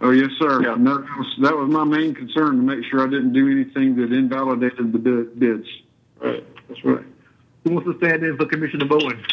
Oh 0.00 0.10
yes, 0.10 0.30
sir. 0.38 0.62
Yeah. 0.62 0.74
No, 0.76 0.98
that, 0.98 1.18
was, 1.18 1.36
that 1.42 1.56
was 1.56 1.70
my 1.70 1.84
main 1.84 2.14
concern 2.14 2.56
to 2.56 2.62
make 2.62 2.84
sure 2.90 3.02
I 3.02 3.10
didn't 3.10 3.32
do 3.32 3.50
anything 3.50 3.96
that 3.96 4.12
invalidated 4.12 4.92
the 4.92 4.98
bids. 5.38 5.66
Right. 6.20 6.44
That's 6.68 6.84
right. 6.84 7.04
Who 7.64 7.74
wants 7.74 7.88
to 7.90 7.96
stand 8.04 8.24
in 8.24 8.36
for 8.36 8.46
Commissioner 8.46 8.86
Bowen? 8.86 9.24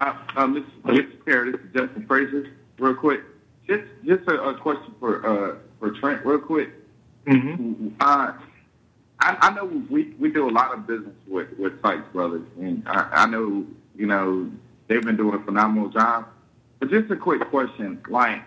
Uh, 0.00 0.14
uh, 0.36 0.46
Mr. 0.46 0.64
Mr. 0.84 1.24
Chair, 1.24 1.50
this 1.50 1.60
is 1.60 1.66
Justin 1.74 2.06
Frazier. 2.06 2.52
Real 2.78 2.94
quick, 2.94 3.22
just 3.66 3.84
just 4.04 4.28
a, 4.28 4.42
a 4.42 4.54
question 4.58 4.94
for 5.00 5.26
uh, 5.26 5.56
for 5.78 5.92
Trent, 5.92 6.24
real 6.26 6.38
quick. 6.38 6.70
Mm-hmm. 7.26 7.88
Uh, 8.00 8.32
I, 9.20 9.36
I 9.40 9.54
know 9.54 9.64
we 9.88 10.14
we 10.18 10.30
do 10.30 10.48
a 10.48 10.52
lot 10.52 10.74
of 10.74 10.86
business 10.86 11.14
with 11.26 11.48
with 11.58 11.80
Sykes 11.82 12.04
Brothers, 12.12 12.46
and 12.60 12.82
I, 12.86 13.08
I 13.12 13.26
know 13.26 13.64
you 13.96 14.06
know 14.06 14.50
they've 14.88 15.02
been 15.02 15.16
doing 15.16 15.40
a 15.40 15.44
phenomenal 15.44 15.88
job. 15.88 16.28
But 16.78 16.90
just 16.90 17.10
a 17.10 17.16
quick 17.16 17.48
question, 17.48 18.02
like 18.10 18.42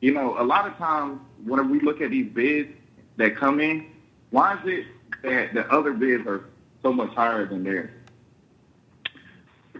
you 0.00 0.12
know, 0.12 0.40
a 0.40 0.44
lot 0.44 0.66
of 0.66 0.76
times 0.76 1.20
when 1.44 1.70
we 1.70 1.80
look 1.80 2.00
at 2.00 2.10
these 2.10 2.30
bids 2.32 2.70
that 3.16 3.36
come 3.36 3.60
in, 3.60 3.86
why 4.30 4.54
is 4.54 4.60
it 4.64 4.86
that 5.22 5.54
the 5.54 5.72
other 5.72 5.92
bids 5.92 6.26
are 6.26 6.44
so 6.82 6.92
much 6.92 7.14
higher 7.14 7.46
than 7.46 7.62
theirs? 7.62 7.90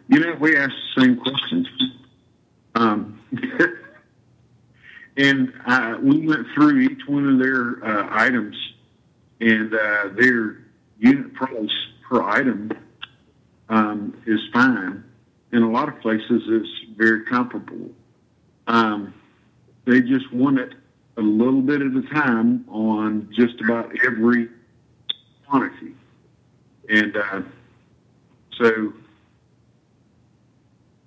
You 0.08 0.20
know, 0.20 0.36
we 0.38 0.56
asked 0.56 0.74
the 0.94 1.02
same 1.02 1.16
questions. 1.16 1.68
Um, 2.76 3.20
and 5.16 5.52
uh, 5.66 5.98
we 6.00 6.26
went 6.26 6.46
through 6.54 6.80
each 6.80 7.00
one 7.08 7.26
of 7.28 7.38
their 7.40 7.84
uh, 7.84 8.08
items, 8.12 8.56
and 9.40 9.74
uh, 9.74 10.08
their 10.14 10.58
unit 10.98 11.34
price 11.34 11.70
per 12.08 12.22
item 12.22 12.70
um, 13.68 14.16
is 14.26 14.38
fine. 14.52 15.02
In 15.52 15.62
a 15.62 15.70
lot 15.70 15.88
of 15.88 16.00
places, 16.00 16.42
it's 16.46 16.68
very 16.96 17.24
comparable. 17.24 17.90
Um, 18.68 19.12
they 19.86 20.02
just 20.02 20.32
want 20.32 20.58
it 20.60 20.74
a 21.16 21.22
little 21.22 21.62
bit 21.62 21.80
at 21.80 21.92
a 21.92 22.02
time 22.14 22.64
on 22.68 23.28
just 23.32 23.60
about 23.60 23.90
every 24.04 24.50
quantity, 25.48 25.94
and 26.88 27.16
uh, 27.16 27.42
so. 28.56 28.92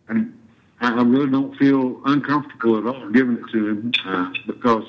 And 0.09 0.37
I 0.81 1.01
really 1.01 1.29
don't 1.29 1.55
feel 1.57 2.01
uncomfortable 2.05 2.77
at 2.77 2.85
all 2.85 3.09
giving 3.09 3.37
it 3.37 3.45
to 3.51 3.67
him 3.67 3.91
uh, 4.05 4.29
because 4.47 4.83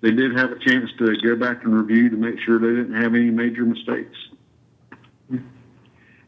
they 0.00 0.10
did 0.10 0.36
have 0.36 0.52
a 0.52 0.58
chance 0.58 0.90
to 0.98 1.16
go 1.22 1.36
back 1.36 1.64
and 1.64 1.74
review 1.74 2.10
to 2.10 2.16
make 2.16 2.38
sure 2.40 2.58
they 2.58 2.68
didn't 2.68 3.00
have 3.00 3.14
any 3.14 3.30
major 3.30 3.64
mistakes. 3.64 4.16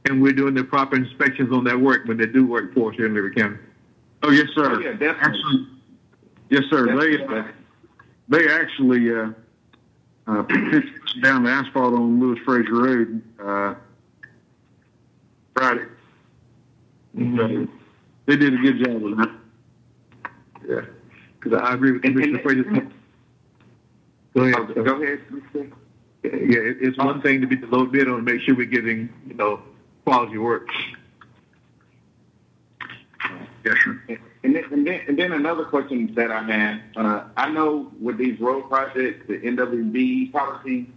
And 0.08 0.22
we're 0.22 0.32
doing 0.32 0.54
the 0.54 0.62
proper 0.64 0.96
inspections 0.96 1.52
on 1.52 1.64
that 1.64 1.80
work 1.80 2.06
when 2.06 2.16
they 2.16 2.26
do 2.26 2.46
work 2.46 2.72
for 2.74 2.90
us 2.90 2.96
here 2.96 3.06
in 3.06 3.14
Liberty 3.14 3.40
County. 3.40 3.58
Oh 4.22 4.30
yes, 4.30 4.46
sir. 4.54 4.76
Oh, 4.76 4.78
yeah, 4.78 4.92
definitely. 4.92 5.16
Actually, 5.20 5.66
yes, 6.48 6.62
sir. 6.70 6.98
They 6.98 7.24
uh, 7.24 7.44
they 8.28 8.48
actually 8.48 9.10
uh, 9.10 9.30
uh, 10.26 10.42
put 10.42 10.84
down 11.22 11.42
the 11.42 11.50
asphalt 11.50 11.94
on 11.94 12.20
Lewis 12.20 12.38
Fraser 12.44 12.72
Road 12.72 13.22
uh, 13.40 13.74
Friday. 15.54 15.86
Mm-hmm. 17.16 17.64
So, 17.64 17.72
they 18.26 18.36
did 18.36 18.54
a 18.54 18.58
good 18.58 18.84
job 18.84 19.02
with 19.02 19.18
that. 19.18 19.30
Yeah, 20.68 20.80
because 21.40 21.60
I 21.60 21.74
agree 21.74 21.92
with 21.92 22.02
Commissioner 22.02 22.40
Frazier. 22.42 22.88
Go 24.34 24.42
ahead. 24.42 24.54
Oh, 24.76 24.82
go 24.82 25.02
ahead. 25.02 25.20
Yeah, 26.22 26.58
it, 26.58 26.78
it's 26.80 26.98
one 26.98 27.22
thing 27.22 27.40
to 27.40 27.46
be 27.46 27.56
the 27.56 27.66
low 27.66 27.86
bid 27.86 28.08
on, 28.08 28.24
make 28.24 28.40
sure 28.42 28.54
we're 28.54 28.66
getting 28.66 29.08
you 29.26 29.34
know 29.34 29.62
quality 30.04 30.38
work. 30.38 30.68
Yes, 33.64 33.76
sir. 33.84 34.00
And 34.44 34.54
then, 34.54 34.64
and 34.70 34.86
then, 34.86 35.00
and 35.08 35.18
then 35.18 35.32
another 35.32 35.64
question 35.64 36.14
that 36.14 36.30
I 36.30 36.42
had, 36.44 36.82
uh, 36.94 37.24
I 37.36 37.50
know 37.50 37.90
with 38.00 38.16
these 38.16 38.38
road 38.38 38.68
projects, 38.68 39.26
the 39.26 39.38
NWB 39.38 40.30
policy 40.30 40.88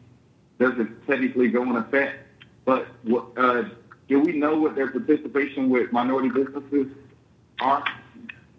doesn't 0.59 1.07
technically 1.07 1.47
go 1.47 1.63
in 1.63 1.75
effect, 1.77 2.19
but 2.65 2.87
what, 3.03 3.25
uh, 3.37 3.63
do 4.07 4.19
we 4.19 4.33
know 4.33 4.59
what 4.59 4.75
their 4.75 4.91
participation 4.91 5.69
with 5.69 5.91
minority 5.91 6.29
businesses? 6.29 6.87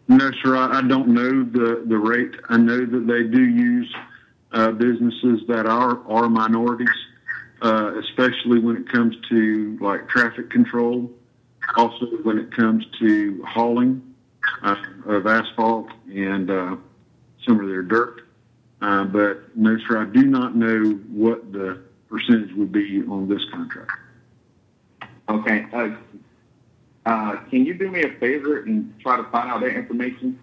No, 0.08 0.30
sir. 0.42 0.56
I, 0.56 0.78
I 0.78 0.82
don't 0.82 1.08
know 1.08 1.44
the, 1.44 1.84
the 1.86 1.96
rate. 1.96 2.34
I 2.48 2.56
know 2.56 2.84
that 2.84 3.06
they 3.06 3.22
do 3.22 3.42
use 3.42 3.94
uh, 4.52 4.72
businesses 4.72 5.46
that 5.48 5.66
are 5.66 6.00
are 6.08 6.28
minorities, 6.28 6.88
uh, 7.62 7.92
especially 7.98 8.58
when 8.58 8.76
it 8.76 8.88
comes 8.88 9.14
to 9.28 9.78
like 9.80 10.08
traffic 10.08 10.50
control. 10.50 11.10
Also, 11.76 12.06
when 12.24 12.38
it 12.38 12.50
comes 12.56 12.84
to 12.98 13.44
hauling 13.46 14.02
uh, 14.62 14.74
of 15.06 15.26
asphalt 15.26 15.88
and 16.08 16.50
uh, 16.50 16.76
some 17.46 17.60
of 17.60 17.68
their 17.68 17.82
dirt. 17.82 18.22
Uh, 18.82 19.04
but 19.04 19.56
no, 19.56 19.76
sir. 19.86 20.02
I 20.02 20.06
do 20.06 20.24
not 20.24 20.56
know 20.56 20.82
what 21.10 21.52
the 21.52 21.82
percentage 22.08 22.52
would 22.54 22.72
be 22.72 23.02
on 23.02 23.28
this 23.28 23.42
contract. 23.52 23.90
Okay. 25.28 25.66
Uh, 27.06 27.36
can 27.50 27.64
you 27.64 27.74
do 27.74 27.90
me 27.90 28.02
a 28.02 28.10
favor 28.18 28.60
and 28.62 28.94
try 29.00 29.16
to 29.16 29.24
find 29.24 29.50
out 29.50 29.60
that 29.60 29.74
information? 29.74 30.38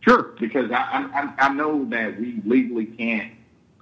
Sure. 0.00 0.34
Because 0.38 0.70
I, 0.70 1.08
I, 1.14 1.46
I 1.46 1.52
know 1.54 1.84
that 1.90 2.20
we 2.20 2.40
legally 2.44 2.86
can't, 2.86 3.32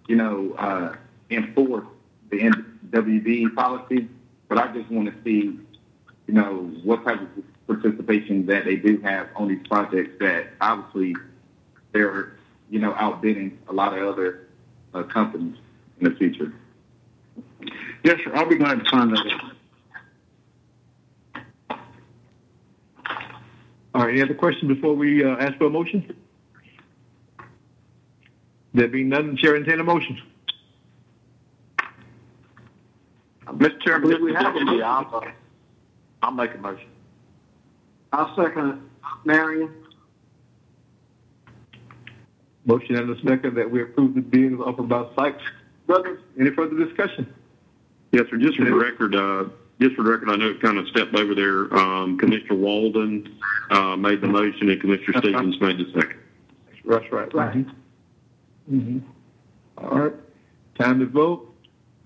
you 0.09 0.17
know, 0.17 0.55
uh, 0.59 0.95
enforce 1.31 1.87
the 2.31 2.39
NWB 2.39 3.55
policy, 3.55 4.09
but 4.49 4.59
I 4.59 4.73
just 4.73 4.91
want 4.91 5.09
to 5.09 5.15
see, 5.25 5.59
you 6.27 6.35
know, 6.35 6.71
what 6.85 7.05
type 7.05 7.21
of 7.21 7.29
participation 7.67 8.47
that 8.47 8.65
they 8.65 8.77
do 8.77 9.01
have 9.03 9.29
on 9.37 9.49
these 9.49 9.67
projects 9.69 10.13
that 10.21 10.49
obviously 10.61 11.15
they're, 11.93 12.37
you 12.71 12.79
know, 12.79 12.95
outbidding 12.95 13.59
a 13.69 13.73
lot 13.73 13.97
of 13.97 14.07
other 14.07 14.47
uh, 14.95 15.03
companies 15.03 15.57
in 16.01 16.11
the 16.11 16.17
future. 16.17 16.53
Yes, 18.05 18.19
sir. 18.25 18.33
I'll 18.35 18.49
be 18.49 18.57
glad 18.57 18.85
to 18.85 18.91
find 18.91 19.11
that 19.11 19.27
out. 19.33 19.56
All 23.97 24.03
right. 24.05 24.13
Any 24.13 24.21
other 24.21 24.35
questions 24.35 24.71
before 24.71 24.93
we 24.93 25.25
uh, 25.25 25.37
ask 25.39 25.57
for 25.57 25.69
a 25.69 25.71
motion? 25.71 26.15
There 28.75 28.89
being 28.89 29.09
none, 29.09 29.39
Chair 29.39 29.57
entertain 29.57 29.81
a 29.81 29.85
motion. 29.85 30.21
Mr. 33.47 33.81
Chairman, 33.81 34.13
if 34.13 34.21
we 34.21 34.35
have 34.35 34.55
a 34.55 34.61
motion, 34.61 34.83
I'll, 34.83 35.25
I'll 36.23 36.31
make 36.31 36.55
a 36.55 36.59
motion. 36.59 36.89
I'll 38.13 38.37
second 38.37 38.69
it. 38.69 38.79
Marion? 39.25 39.73
Motion 42.67 42.97
and 42.97 43.09
a 43.09 43.19
second 43.23 43.55
that 43.55 43.71
we 43.71 43.81
approve 43.81 44.15
the 44.15 44.21
bid 44.21 44.61
of 44.61 44.79
about 44.79 45.15
Sykes 45.17 45.43
Brothers. 45.87 46.21
Any 46.39 46.51
further 46.51 46.77
discussion? 46.85 47.33
Yes, 48.13 48.25
sir. 48.29 48.37
Just 48.37 48.59
for 48.59 48.67
the 48.67 48.75
record, 48.75 49.15
uh, 49.15 49.45
just 49.81 49.95
for 49.95 50.03
the 50.03 50.11
record, 50.11 50.31
I 50.31 50.37
know 50.37 50.51
it 50.51 50.63
kind 50.63 50.79
of 50.79 50.89
stepped 50.89 51.15
over 51.15 51.35
there. 51.35 51.75
Um, 51.77 52.17
Commissioner 52.19 52.57
Walden 52.57 53.39
uh, 53.71 53.97
made 53.97 54.21
the 54.21 54.27
motion, 54.27 54.71
and 54.71 54.81
Commissioner 54.81 55.19
Stevens 55.19 55.61
made 55.61 55.79
the 55.79 55.93
second. 55.93 56.19
That's 56.85 57.13
right. 57.13 57.35
Right. 57.35 57.67
Mm-hmm. 58.71 58.99
All 59.79 59.99
right. 59.99 60.15
Time 60.79 61.01
to 61.01 61.07
vote. 61.07 61.53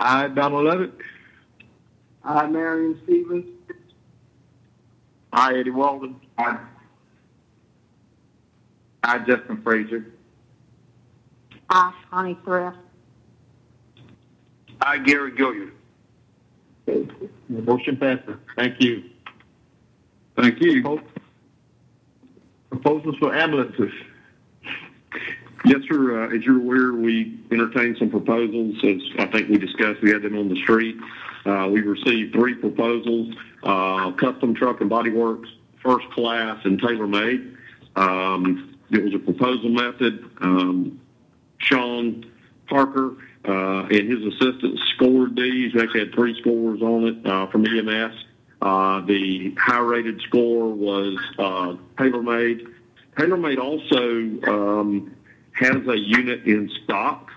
I, 0.00 0.28
Donald 0.28 0.64
Lovett. 0.64 0.92
I, 2.24 2.46
Marion 2.46 2.98
Stevens. 3.04 3.46
I, 5.32 5.58
Eddie 5.58 5.70
Walden. 5.70 6.16
I, 6.38 6.58
I, 9.04 9.18
Justin 9.18 9.62
Frazier. 9.62 10.06
I, 11.68 11.92
Connie 12.10 12.38
Thrift. 12.44 12.78
I, 14.80 14.98
Gary 14.98 15.32
Gilliard. 15.32 15.72
The 17.48 17.62
motion 17.62 17.96
passes. 17.96 18.36
Thank 18.56 18.80
you. 18.80 19.04
Thank 20.36 20.60
you. 20.60 21.00
Proposals 22.70 23.16
for 23.18 23.34
ambulances. 23.34 23.92
Yes, 25.64 25.80
sir. 25.88 26.24
Uh, 26.24 26.34
as 26.34 26.44
you're 26.44 26.56
aware, 26.56 26.92
we 26.92 27.38
entertained 27.50 27.96
some 27.98 28.10
proposals. 28.10 28.76
As 28.82 29.00
I 29.18 29.26
think 29.26 29.50
we 29.50 29.58
discussed, 29.58 30.00
we 30.02 30.10
had 30.10 30.22
them 30.22 30.38
on 30.38 30.48
the 30.48 30.56
street. 30.62 30.96
Uh, 31.44 31.68
we 31.70 31.80
received 31.82 32.32
three 32.32 32.54
proposals: 32.54 33.34
uh, 33.62 34.12
custom 34.12 34.54
truck 34.54 34.80
and 34.80 34.88
body 34.88 35.10
works, 35.10 35.48
first 35.82 36.08
class, 36.10 36.58
and 36.64 36.80
tailor 36.80 37.06
made. 37.06 37.56
Um, 37.96 38.78
it 38.90 39.04
was 39.04 39.14
a 39.14 39.18
proposal 39.18 39.68
method. 39.68 40.24
Um, 40.40 41.00
Sean 41.58 42.24
Parker 42.68 43.16
uh, 43.44 43.86
and 43.90 44.10
his 44.10 44.34
assistant 44.34 44.78
scored 44.94 45.36
these. 45.36 45.74
We 45.74 45.80
actually 45.80 46.00
had 46.00 46.14
three 46.14 46.38
scores 46.40 46.82
on 46.82 47.06
it 47.06 47.26
uh, 47.26 47.46
from 47.48 47.66
EMS. 47.66 48.14
Uh, 48.60 49.00
the 49.06 49.54
high-rated 49.58 50.20
score 50.22 50.68
was 50.68 51.18
uh, 51.38 51.76
TaylorMade. 51.96 52.66
TaylorMade 53.16 53.58
also 53.58 54.50
um, 54.52 55.14
has 55.52 55.86
a 55.88 55.98
unit 55.98 56.44
in 56.44 56.70
stock, 56.84 57.30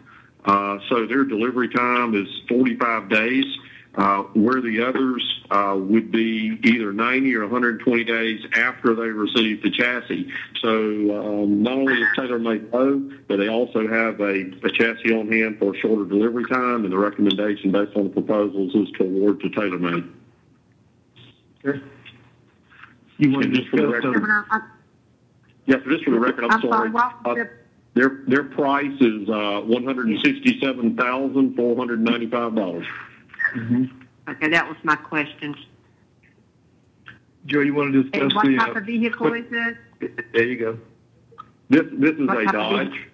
uh, 0.46 0.80
so 0.90 1.06
their 1.08 1.24
delivery 1.24 1.70
time 1.70 2.14
is 2.16 2.28
45 2.50 3.10
days, 3.10 3.46
uh, 3.96 4.24
where 4.34 4.62
the 4.62 4.84
others 4.84 5.24
uh, 5.52 5.76
would 5.78 6.12
be 6.12 6.58
either 6.64 6.92
90 6.94 7.36
or 7.36 7.42
120 7.42 8.04
days 8.04 8.42
after 8.56 8.96
they 8.96 9.08
receive 9.10 9.62
the 9.62 9.70
chassis. 9.70 10.32
So 10.62 10.70
um, 11.44 11.62
not 11.62 11.74
only 11.74 11.94
is 11.94 12.08
TaylorMade 12.18 12.74
low, 12.74 13.00
but 13.28 13.38
they 13.38 13.50
also 13.50 13.88
have 13.88 14.20
a, 14.20 14.52
a 14.66 14.72
chassis 14.72 15.14
on 15.14 15.32
hand 15.32 15.60
for 15.60 15.76
a 15.76 15.78
shorter 15.80 16.06
delivery 16.06 16.46
time, 16.46 16.84
and 16.86 16.92
the 16.92 16.98
recommendation 16.98 17.72
based 17.72 17.96
on 17.96 18.06
the 18.06 18.10
proposals 18.10 18.74
is 18.74 18.90
to 18.98 19.04
award 19.04 19.40
to 19.42 19.50
TaylorMade. 19.50 20.10
You 23.20 23.32
want 23.32 23.46
And 23.46 23.54
to 23.54 23.60
just 23.60 23.70
for 23.70 23.78
the 23.78 23.88
record, 23.88 24.64
Yes, 25.66 25.80
sir, 25.84 25.92
just 25.92 26.04
for 26.04 26.12
the 26.12 26.20
record, 26.20 26.44
I'm 26.46 26.52
I'm 26.52 26.62
sorry. 26.62 26.92
sorry, 26.92 27.14
Uh, 27.26 27.46
Their, 27.94 28.22
their 28.28 28.44
price 28.44 28.92
is, 29.00 29.30
uh, 29.30 29.62
one 29.62 29.86
hundred 29.86 30.08
and 30.08 30.20
sixty-seven 30.20 30.98
thousand, 30.98 31.56
four 31.56 31.76
hundred 31.78 32.00
and 32.00 32.06
ninety-five 32.06 32.56
dollars. 32.56 32.86
Okay, 34.30 34.50
that 34.50 34.68
was 34.68 34.78
my 34.84 34.96
question. 34.96 35.56
Joe, 37.46 37.60
you 37.60 37.74
want 37.74 37.94
to 37.94 38.00
And 38.00 38.12
discuss 38.12 38.36
what 38.36 38.46
the, 38.46 38.58
type 38.58 38.76
uh, 38.76 38.80
of 38.80 38.86
vehicle 38.86 39.34
is 39.34 39.46
this? 39.50 40.10
there 40.34 40.44
you 40.48 40.58
go. 40.58 40.80
This, 41.70 41.84
this 41.94 42.12
is 42.12 42.28
What 42.28 42.42
a 42.42 42.46
Dodge, 42.46 43.08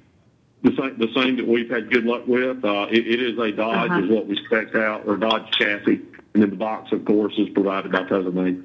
the 0.64 0.76
same, 0.78 0.98
the 1.00 1.08
same 1.16 1.36
that 1.38 1.48
we've 1.48 1.70
had 1.70 1.92
good 1.92 2.04
luck 2.06 2.28
with. 2.28 2.64
Uh, 2.64 2.88
it, 2.92 3.08
it 3.08 3.22
is 3.22 3.38
a 3.40 3.52
Dodge 3.52 3.90
Uh-huh. 3.90 4.04
is 4.04 4.10
what 4.10 4.28
we 4.28 4.40
spec 4.46 4.76
out, 4.76 5.04
or 5.08 5.18
Dodge 5.18 5.50
chassis. 5.52 6.02
And 6.34 6.44
then 6.44 6.50
the 6.52 6.56
box, 6.56 6.92
of 6.92 7.06
course, 7.06 7.34
is 7.38 7.50
provided 7.50 7.92
by 7.92 8.04
TaylorMade. 8.04 8.64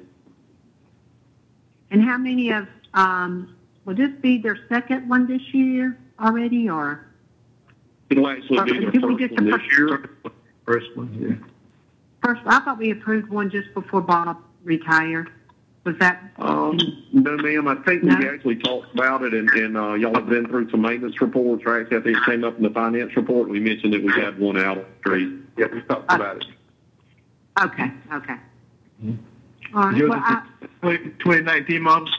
And 1.91 2.03
how 2.03 2.17
many 2.17 2.51
of, 2.51 2.67
um, 2.93 3.55
will 3.85 3.95
this 3.95 4.11
be 4.21 4.37
their 4.37 4.57
second 4.69 5.09
one 5.09 5.27
this 5.27 5.41
year 5.53 5.97
already, 6.19 6.69
or? 6.69 7.05
It'll 8.09 8.27
actually 8.27 8.63
be 8.71 8.79
their 8.79 8.91
first 9.01 9.31
one 9.33 9.45
this 9.49 9.61
year. 9.77 10.09
First 10.65 10.95
one, 10.97 11.39
yeah. 11.41 11.47
First, 12.25 12.41
I 12.47 12.59
thought 12.61 12.79
we 12.79 12.89
approved 12.89 13.29
one 13.29 13.51
just 13.51 13.71
before 13.75 14.01
Bob 14.01 14.41
retired. 14.63 15.29
Was 15.83 15.95
that? 15.99 16.31
Um, 16.37 16.79
no, 17.13 17.37
ma'am. 17.37 17.67
I 17.67 17.75
think 17.83 18.01
we 18.01 18.27
actually 18.27 18.55
talked 18.55 18.91
about 18.95 19.21
it, 19.21 19.35
and, 19.35 19.47
and 19.51 19.77
uh, 19.77 19.93
y'all 19.93 20.15
have 20.15 20.27
been 20.27 20.47
through 20.47 20.71
some 20.71 20.81
maintenance 20.81 21.21
reports, 21.21 21.63
right? 21.67 21.85
I 21.85 21.89
think 21.89 22.17
it 22.17 22.25
came 22.25 22.43
up 22.43 22.57
in 22.57 22.63
the 22.63 22.71
finance 22.71 23.15
report. 23.15 23.47
We 23.47 23.59
mentioned 23.59 23.93
that 23.93 24.03
we 24.03 24.11
had 24.11 24.39
one 24.39 24.57
out 24.57 24.79
on 24.79 24.85
the 24.85 24.99
street. 25.01 25.33
Yeah, 25.55 25.67
we 25.71 25.81
talked 25.83 26.11
about 26.11 26.37
it. 26.37 26.45
Okay, 27.61 27.91
okay. 28.11 28.35
All 29.75 29.83
right, 29.83 29.95
Joe, 29.95 30.09
well, 30.09 30.19
I, 30.19 30.47
this 30.61 30.71
is 30.71 31.11
20 31.21 31.43
2019 31.43 31.81
model? 31.83 32.09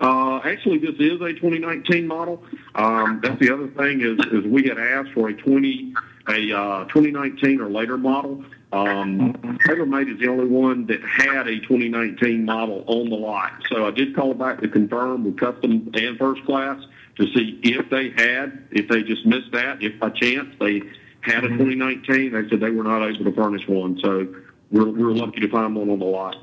Uh, 0.00 0.38
actually, 0.38 0.78
this 0.78 0.94
is 0.98 1.20
a 1.20 1.34
2019 1.34 2.06
model. 2.06 2.42
Um, 2.74 3.20
that's 3.22 3.38
the 3.40 3.52
other 3.52 3.68
thing 3.68 4.00
is, 4.00 4.18
is 4.32 4.50
we 4.50 4.66
had 4.68 4.78
asked 4.78 5.12
for 5.12 5.28
a 5.28 5.34
20, 5.34 5.94
a 6.28 6.58
uh, 6.58 6.84
2019 6.86 7.60
or 7.60 7.68
later 7.68 7.98
model. 7.98 8.42
Um, 8.76 9.32
TaylorMade 9.66 10.12
is 10.12 10.20
the 10.20 10.28
only 10.28 10.46
one 10.46 10.86
that 10.86 11.00
had 11.02 11.48
a 11.48 11.58
2019 11.60 12.44
model 12.44 12.84
on 12.86 13.08
the 13.08 13.16
lot. 13.16 13.52
So 13.70 13.86
I 13.86 13.90
did 13.90 14.14
call 14.14 14.34
back 14.34 14.60
to 14.60 14.68
confirm 14.68 15.24
with 15.24 15.38
custom 15.38 15.90
and 15.94 16.18
first 16.18 16.44
class 16.44 16.84
to 17.16 17.24
see 17.32 17.58
if 17.62 17.88
they 17.88 18.10
had, 18.10 18.68
if 18.70 18.88
they 18.88 19.02
just 19.02 19.24
missed 19.24 19.52
that, 19.52 19.82
if 19.82 19.98
by 19.98 20.10
chance 20.10 20.54
they 20.60 20.82
had 21.22 21.44
a 21.44 21.48
2019. 21.48 22.32
They 22.32 22.48
said 22.50 22.60
they 22.60 22.70
were 22.70 22.84
not 22.84 23.02
able 23.02 23.24
to 23.24 23.32
furnish 23.32 23.66
one. 23.66 23.98
So 24.02 24.26
we're, 24.70 24.90
we're 24.90 25.12
lucky 25.12 25.40
to 25.40 25.48
find 25.48 25.74
one 25.74 25.88
on 25.88 25.98
the 25.98 26.04
lot. 26.04 26.36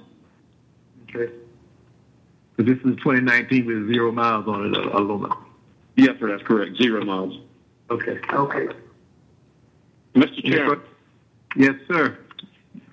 Okay. 1.10 1.32
So 2.58 2.64
this 2.64 2.78
is 2.78 2.96
2019 2.98 3.66
with 3.66 3.88
zero 3.94 4.12
miles 4.12 4.48
on 4.48 4.74
it. 4.74 5.32
Yes, 5.96 6.16
sir, 6.20 6.30
that's 6.30 6.44
correct. 6.44 6.78
Zero 6.82 7.06
miles. 7.06 7.40
Okay. 7.92 8.20
Okay. 8.32 8.68
Mr. 10.16 10.44
Chairman, 10.44 10.82
Yes, 11.56 11.76
sir. 11.88 12.18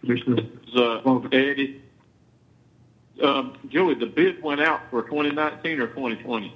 Commissioner, 0.00 0.42
uh, 0.76 1.20
Eddie, 1.32 1.82
um, 3.22 3.56
Joey, 3.68 3.94
the 3.94 4.06
bid 4.06 4.42
went 4.42 4.60
out 4.60 4.80
for 4.90 5.02
2019 5.02 5.80
or 5.80 5.88
2020? 5.88 6.54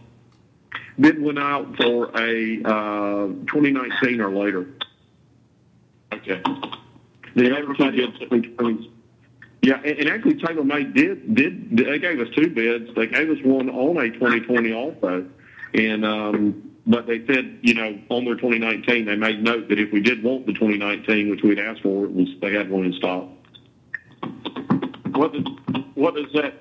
Bid 0.98 1.20
went 1.20 1.38
out 1.38 1.76
for 1.76 2.06
a 2.16 2.62
uh, 2.64 3.26
2019 3.26 4.20
or 4.20 4.30
later. 4.30 4.66
Okay. 6.12 6.42
The 7.34 7.52
other 7.52 7.74
two 7.74 7.90
bids, 7.90 8.86
Yeah, 9.62 9.80
and, 9.84 9.98
and 9.98 10.08
actually 10.08 10.34
TaylorMade 10.36 10.94
did 10.94 11.34
did 11.34 11.76
they 11.76 11.98
gave 11.98 12.20
us 12.20 12.28
two 12.34 12.48
bids. 12.48 12.94
They 12.94 13.08
gave 13.08 13.28
us 13.28 13.38
one 13.44 13.68
on 13.68 13.96
a 13.96 14.10
2020 14.10 14.72
also, 14.72 15.28
and 15.74 16.04
um, 16.04 16.73
but 16.86 17.06
they 17.06 17.24
said 17.26 17.58
you 17.62 17.74
know 17.74 17.98
on 18.10 18.24
their 18.24 18.34
2019 18.34 19.06
they 19.06 19.16
made 19.16 19.42
note 19.42 19.68
that 19.68 19.78
if 19.78 19.92
we 19.92 20.00
did 20.00 20.22
want 20.22 20.46
the 20.46 20.52
2019, 20.52 21.30
which 21.30 21.42
we'd 21.42 21.58
asked 21.58 21.82
for, 21.82 22.04
it 22.04 22.12
was 22.12 22.28
they 22.40 22.52
had 22.52 22.70
one 22.70 22.84
in 22.84 22.92
stock. 22.94 23.28
What 25.12 25.32
does, 25.32 25.44
what 25.94 26.14
does 26.14 26.32
that 26.34 26.54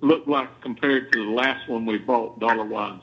look 0.00 0.26
like 0.26 0.60
compared 0.60 1.12
to 1.12 1.24
the 1.24 1.30
last 1.30 1.68
one 1.68 1.86
we 1.86 1.98
bought 1.98 2.38
dollar 2.40 2.64
wise? 2.64 3.00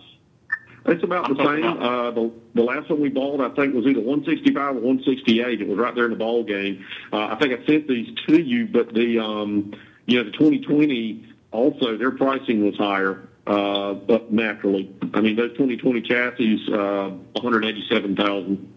It's 0.86 1.04
about 1.04 1.28
the 1.28 1.32
I'm 1.32 1.38
talking 1.38 1.64
same. 1.64 1.82
Uh, 1.84 2.12
the 2.12 2.32
the 2.56 2.64
last 2.64 2.90
one 2.90 3.02
we 3.02 3.10
bought, 3.10 3.42
I 3.42 3.54
think, 3.56 3.76
was 3.76 3.86
either 3.86 4.00
165 4.00 4.78
or 4.78 4.80
168. 4.80 5.62
It 5.62 5.68
was 5.68 5.78
right 5.78 5.94
there 5.94 6.06
in 6.06 6.12
the 6.12 6.18
ball 6.18 6.44
game. 6.44 6.86
Uh, 7.12 7.28
I 7.28 7.36
think 7.36 7.54
I 7.54 7.66
sent 7.66 7.88
these 7.88 8.08
to 8.28 8.42
you, 8.42 8.68
but 8.68 8.94
the 8.94 9.20
um, 9.20 9.74
you 10.06 10.18
know 10.18 10.24
the 10.24 10.32
2020 10.32 11.26
also 11.52 11.98
their 11.98 12.12
pricing 12.12 12.66
was 12.66 12.76
higher. 12.78 13.29
Uh, 13.50 13.96
but 13.96 14.32
naturally, 14.32 14.94
I 15.16 15.22
mean 15.22 15.36
those 15.36 15.50
2020 15.54 16.02
chassis, 16.04 16.72
uh, 16.72 17.10
187,000. 17.42 18.74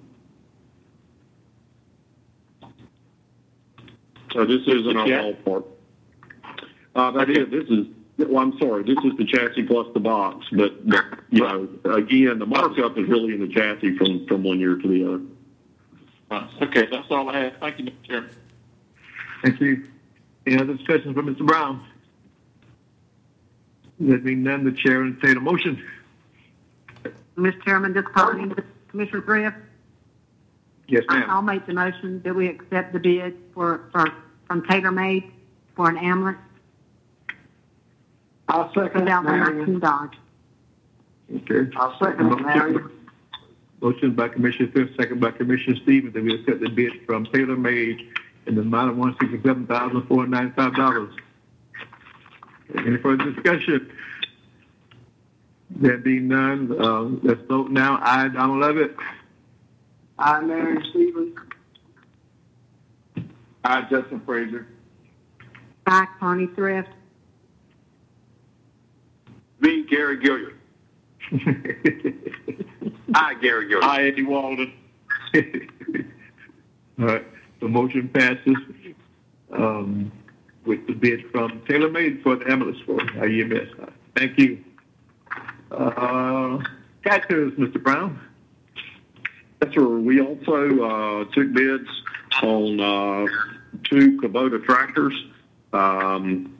So 4.33 4.47
this 4.47 4.63
is 4.67 4.87
in 4.87 4.97
our 4.97 5.07
Yeah. 5.07 5.23
ballpark. 5.45 5.65
Uh, 6.95 7.11
that 7.11 7.29
is, 7.29 7.51
this 7.51 7.69
is, 7.69 7.87
well, 8.17 8.43
I'm 8.43 8.59
sorry, 8.59 8.83
this 8.85 8.97
is 9.05 9.15
the 9.19 9.27
chassis 9.27 9.65
plus 9.65 9.89
the 9.93 10.01
box, 10.01 10.47
but, 10.53 10.89
but, 10.89 11.05
you 11.31 11.41
know, 11.41 11.69
again, 11.95 12.39
the 12.39 12.47
markup 12.47 12.97
is 12.97 13.07
really 13.09 13.35
in 13.35 13.41
the 13.41 13.49
chassis 13.53 13.99
from, 13.99 14.27
from 14.27 14.43
one 14.43 14.59
year 14.59 14.77
to 14.77 14.89
the 14.89 15.05
other. 15.07 15.21
Right. 16.31 16.49
Okay, 16.63 16.87
that's 16.91 17.11
all 17.11 17.29
I 17.29 17.41
have. 17.41 17.53
Thank 17.61 17.79
you, 17.79 17.85
Mr. 17.85 17.93
Chairman. 18.05 18.31
thank 19.43 19.61
you. 19.61 19.85
Any 20.47 20.59
other 20.59 20.75
discussions 20.75 21.15
from 21.15 21.27
Mr. 21.35 21.47
Brown? 21.47 21.85
There 24.01 24.19
being 24.19 24.43
none, 24.43 24.65
the 24.65 24.73
chair 24.73 24.99
will 25.01 25.09
entertain 25.09 25.37
a 25.37 25.41
motion. 25.41 25.83
Mr. 27.37 27.63
Chairman, 27.65 27.93
this 27.93 28.05
party, 28.15 28.51
Commissioner 28.89 29.23
Thrift, 29.23 29.57
Yes, 30.89 31.05
I- 31.09 31.21
ma'am. 31.21 31.31
I'll 31.31 31.43
make 31.43 31.67
the 31.67 31.73
motion 31.73 32.21
that 32.23 32.35
we 32.35 32.49
accept 32.49 32.93
the 32.93 32.99
bid 32.99 33.37
for, 33.55 33.89
for, 33.93 34.13
from 34.47 34.63
TaylorMade 34.63 35.31
for 35.75 35.89
an 35.89 35.97
ambulance 35.97 36.39
I'll 38.49 38.71
for 38.73 38.85
second 38.85 39.03
the 39.03 39.07
that, 39.07 39.25
Marion. 39.25 39.81
2019 39.81 39.81
Dodge. 39.81 40.19
Okay. 41.51 41.71
I'll 41.77 41.99
second 41.99 42.33
it, 42.33 42.41
Marion. 42.43 42.91
Motion 43.81 44.15
by 44.15 44.29
Commissioner 44.29 44.71
Thrift, 44.71 44.97
second 44.97 45.21
by 45.21 45.31
Commissioner 45.31 45.77
Stevens, 45.83 46.13
that 46.13 46.23
we 46.23 46.35
accept 46.35 46.61
the 46.61 46.69
bid 46.69 46.93
from 47.07 47.25
Taylor 47.27 47.57
Made 47.57 48.01
in 48.47 48.55
the 48.57 48.61
amount 48.61 48.91
of 48.91 48.97
one 48.97 49.17
sixty-seven 49.21 49.67
thousand 49.67 50.03
four 50.07 50.19
hundred 50.19 50.31
ninety-five 50.33 50.75
dollars. 50.75 51.15
Any 52.77 52.97
further 52.99 53.31
discussion? 53.33 53.91
There 55.71 55.99
being 55.99 56.29
none, 56.29 56.75
uh, 56.79 57.03
let's 57.23 57.41
vote 57.49 57.71
now. 57.71 57.99
I, 58.03 58.29
Donald 58.29 58.61
Lovett. 58.61 58.95
I, 60.19 60.41
Marion 60.41 60.85
Stevens. 60.91 61.37
I, 63.65 63.83
Justin 63.83 64.21
Frazier. 64.27 64.67
I, 65.87 66.07
Connie 66.21 66.49
Thrift. 66.55 66.91
Me, 69.61 69.85
Gary 69.85 70.19
Gilliard. 70.19 70.57
Hi, 73.15 73.35
Gary 73.35 73.67
Gilliard. 73.69 73.83
Hi, 73.83 74.05
Eddie 74.05 74.25
Walden. 74.25 74.73
All 76.99 77.07
right, 77.07 77.27
the 77.61 77.69
motion 77.69 78.09
passes 78.09 78.57
um, 79.53 80.13
with 80.65 80.87
the 80.87 80.93
bid 80.93 81.31
from 81.31 81.63
Taylor 81.69 81.91
Made 81.91 82.23
for 82.23 82.37
the 82.37 82.51
ambulance 82.51 82.79
for 82.87 82.99
IEMS. 82.99 83.91
Thank 84.17 84.39
you. 84.39 84.65
Uh, 85.71 86.59
Mr. 87.05 87.83
Brown. 87.83 88.21
Yes, 89.63 89.75
sir. 89.75 89.87
We 89.99 90.21
also 90.21 90.83
uh, 90.83 91.25
took 91.33 91.53
bids 91.53 91.89
on 92.43 92.81
uh, 92.81 93.27
two 93.85 94.21
Kubota 94.21 94.63
tractors. 94.65 95.15
Um, 95.73 96.59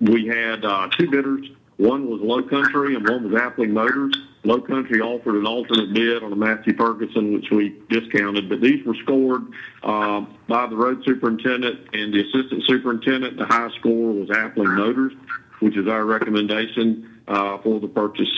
we 0.00 0.26
had 0.26 0.64
uh, 0.64 0.88
two 0.96 1.10
bidders. 1.10 1.46
One 1.76 2.08
was 2.08 2.20
Low 2.20 2.42
Country 2.42 2.94
and 2.94 3.08
one 3.08 3.30
was 3.30 3.40
Appling 3.40 3.70
Motors. 3.70 4.14
Low 4.44 4.60
Country 4.60 5.00
offered 5.00 5.36
an 5.36 5.46
alternate 5.46 5.92
bid 5.92 6.22
on 6.22 6.32
a 6.32 6.36
Massey 6.36 6.72
Ferguson, 6.72 7.32
which 7.32 7.50
we 7.50 7.80
discounted, 7.88 8.48
but 8.48 8.60
these 8.60 8.84
were 8.84 8.94
scored 9.02 9.42
uh, 9.82 10.24
by 10.46 10.66
the 10.66 10.76
road 10.76 11.02
superintendent 11.04 11.88
and 11.92 12.12
the 12.12 12.20
assistant 12.20 12.62
superintendent. 12.66 13.38
The 13.38 13.46
high 13.46 13.70
score 13.78 14.12
was 14.12 14.28
Appling 14.28 14.76
Motors, 14.76 15.14
which 15.60 15.76
is 15.76 15.88
our 15.88 16.04
recommendation 16.04 17.20
uh, 17.26 17.58
for 17.58 17.80
the 17.80 17.88
purchase. 17.88 18.28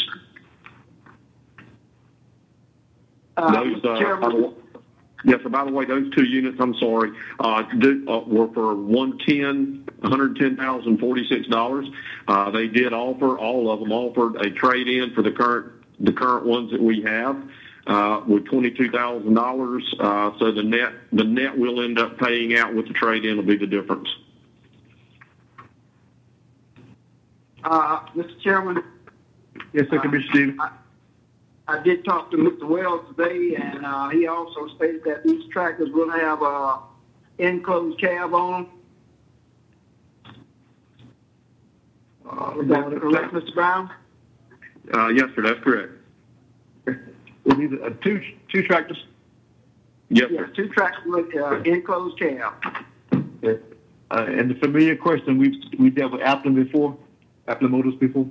Uh, 3.37 3.53
Those, 3.53 3.85
uh, 3.85 4.51
Yes, 5.25 5.41
sir. 5.43 5.49
By 5.49 5.65
the 5.65 5.73
way, 5.73 5.85
those 5.87 6.13
two 6.15 6.25
units, 6.25 6.57
I'm 6.61 6.75
sorry, 6.75 7.11
uh, 7.41 7.63
do, 7.79 8.05
uh, 8.09 8.21
were 8.21 8.53
for 8.53 8.75
one 8.75 9.19
ten, 9.27 9.85
one 10.01 10.11
hundred 10.11 10.37
ten 10.37 10.57
thousand 10.57 10.99
forty 10.99 11.27
six 11.29 11.47
dollars. 11.49 11.87
Uh, 12.29 12.51
they 12.51 12.69
did 12.69 12.93
offer 12.93 13.37
all 13.39 13.71
of 13.71 13.81
them 13.81 13.93
offered 13.93 14.37
a 14.37 14.51
trade 14.51 14.89
in 14.89 15.13
for 15.15 15.23
the 15.23 15.33
current 15.33 15.73
the 15.99 16.13
current 16.13 16.45
ones 16.45 16.71
that 16.71 16.81
we 16.81 17.01
have 17.03 17.43
uh, 17.87 18.21
with 18.29 18.45
twenty 18.45 18.71
two 18.71 18.91
thousand 18.91 19.35
dollars. 19.35 19.83
Uh, 19.99 20.31
so 20.39 20.53
the 20.53 20.63
net 20.63 20.93
the 21.13 21.25
net 21.25 21.57
we'll 21.59 21.81
end 21.81 21.99
up 21.99 22.19
paying 22.19 22.57
out 22.57 22.75
with 22.75 22.87
the 22.87 22.93
trade 22.95 23.25
in 23.25 23.37
will 23.37 23.45
be 23.45 23.57
the 23.57 23.67
difference. 23.67 24.09
uh, 27.65 28.01
Mr. 28.15 28.41
Chairman, 28.43 28.85
Yes, 29.73 29.87
sir, 29.91 29.99
Commissioner 29.99 30.31
Stevens. 30.31 30.61
I 31.69 31.83
did 31.83 32.05
talk 32.05 32.31
to 32.31 32.37
Mr. 32.37 32.65
Wells 32.65 33.05
today, 33.17 33.57
and 33.57 33.85
uh, 33.85 34.09
he 34.11 34.27
also 34.29 34.69
stated 34.77 35.03
that 35.05 35.25
these 35.25 35.49
tractors 35.51 35.89
will 35.93 36.11
have 36.11 36.41
a 36.43 36.79
enclosed 37.39 37.99
cab 38.01 38.33
on. 38.35 38.69
Uh, 42.29 42.55
Is 42.61 42.69
that 42.69 42.85
correct, 43.01 43.33
Mr. 43.35 43.55
Brown? 43.55 43.91
Uh, 44.95 45.09
yes, 45.09 45.27
sir. 45.35 45.43
That's 45.43 45.61
correct. 45.63 45.93
Well, 47.45 47.57
these 47.57 47.73
are 47.83 47.91
two 47.91 48.21
two 48.53 48.63
tractors. 48.65 49.05
Yes, 50.09 50.29
Yes, 50.31 50.41
sir. 50.49 50.53
two 50.55 50.69
tractors 50.69 51.03
with 51.07 51.35
uh, 51.37 51.61
enclosed 51.63 52.19
cab. 52.19 52.55
Uh, 53.13 53.55
and 54.11 54.51
the 54.51 54.55
familiar 54.61 54.97
question 54.97 55.37
we've 55.39 55.55
we 55.81 55.91
dealt 55.91 56.13
with 56.13 56.21
Appling 56.21 56.55
before, 56.55 56.97
Appling 57.49 57.71
Motors 57.71 57.95
before. 57.97 58.27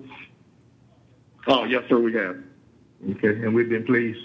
Oh, 1.47 1.65
yes, 1.65 1.83
sir. 1.89 1.99
We 1.99 2.13
have. 2.13 2.37
Okay, 3.11 3.27
and 3.27 3.53
we've 3.53 3.69
been 3.69 3.85
pleased. 3.85 4.19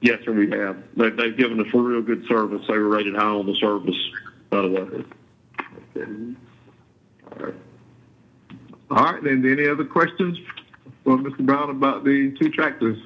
Yes, 0.00 0.20
sir. 0.24 0.32
We 0.32 0.50
have. 0.50 0.82
They, 0.96 1.10
they've 1.10 1.36
given 1.36 1.60
us 1.60 1.66
a 1.72 1.78
real 1.78 2.02
good 2.02 2.24
service. 2.28 2.62
They 2.68 2.76
were 2.76 2.88
rated 2.88 3.14
high 3.14 3.26
on 3.26 3.46
the 3.46 3.54
service. 3.56 3.96
By 4.50 4.62
the 4.62 4.68
way. 4.68 5.04
All 7.32 7.46
right. 7.46 7.54
All 8.90 9.04
right, 9.04 9.22
then 9.22 9.44
any 9.44 9.66
other 9.66 9.84
questions 9.84 10.38
for 11.02 11.16
Mr. 11.16 11.44
Brown 11.44 11.70
about 11.70 12.04
the 12.04 12.36
two 12.38 12.50
tractors? 12.50 12.98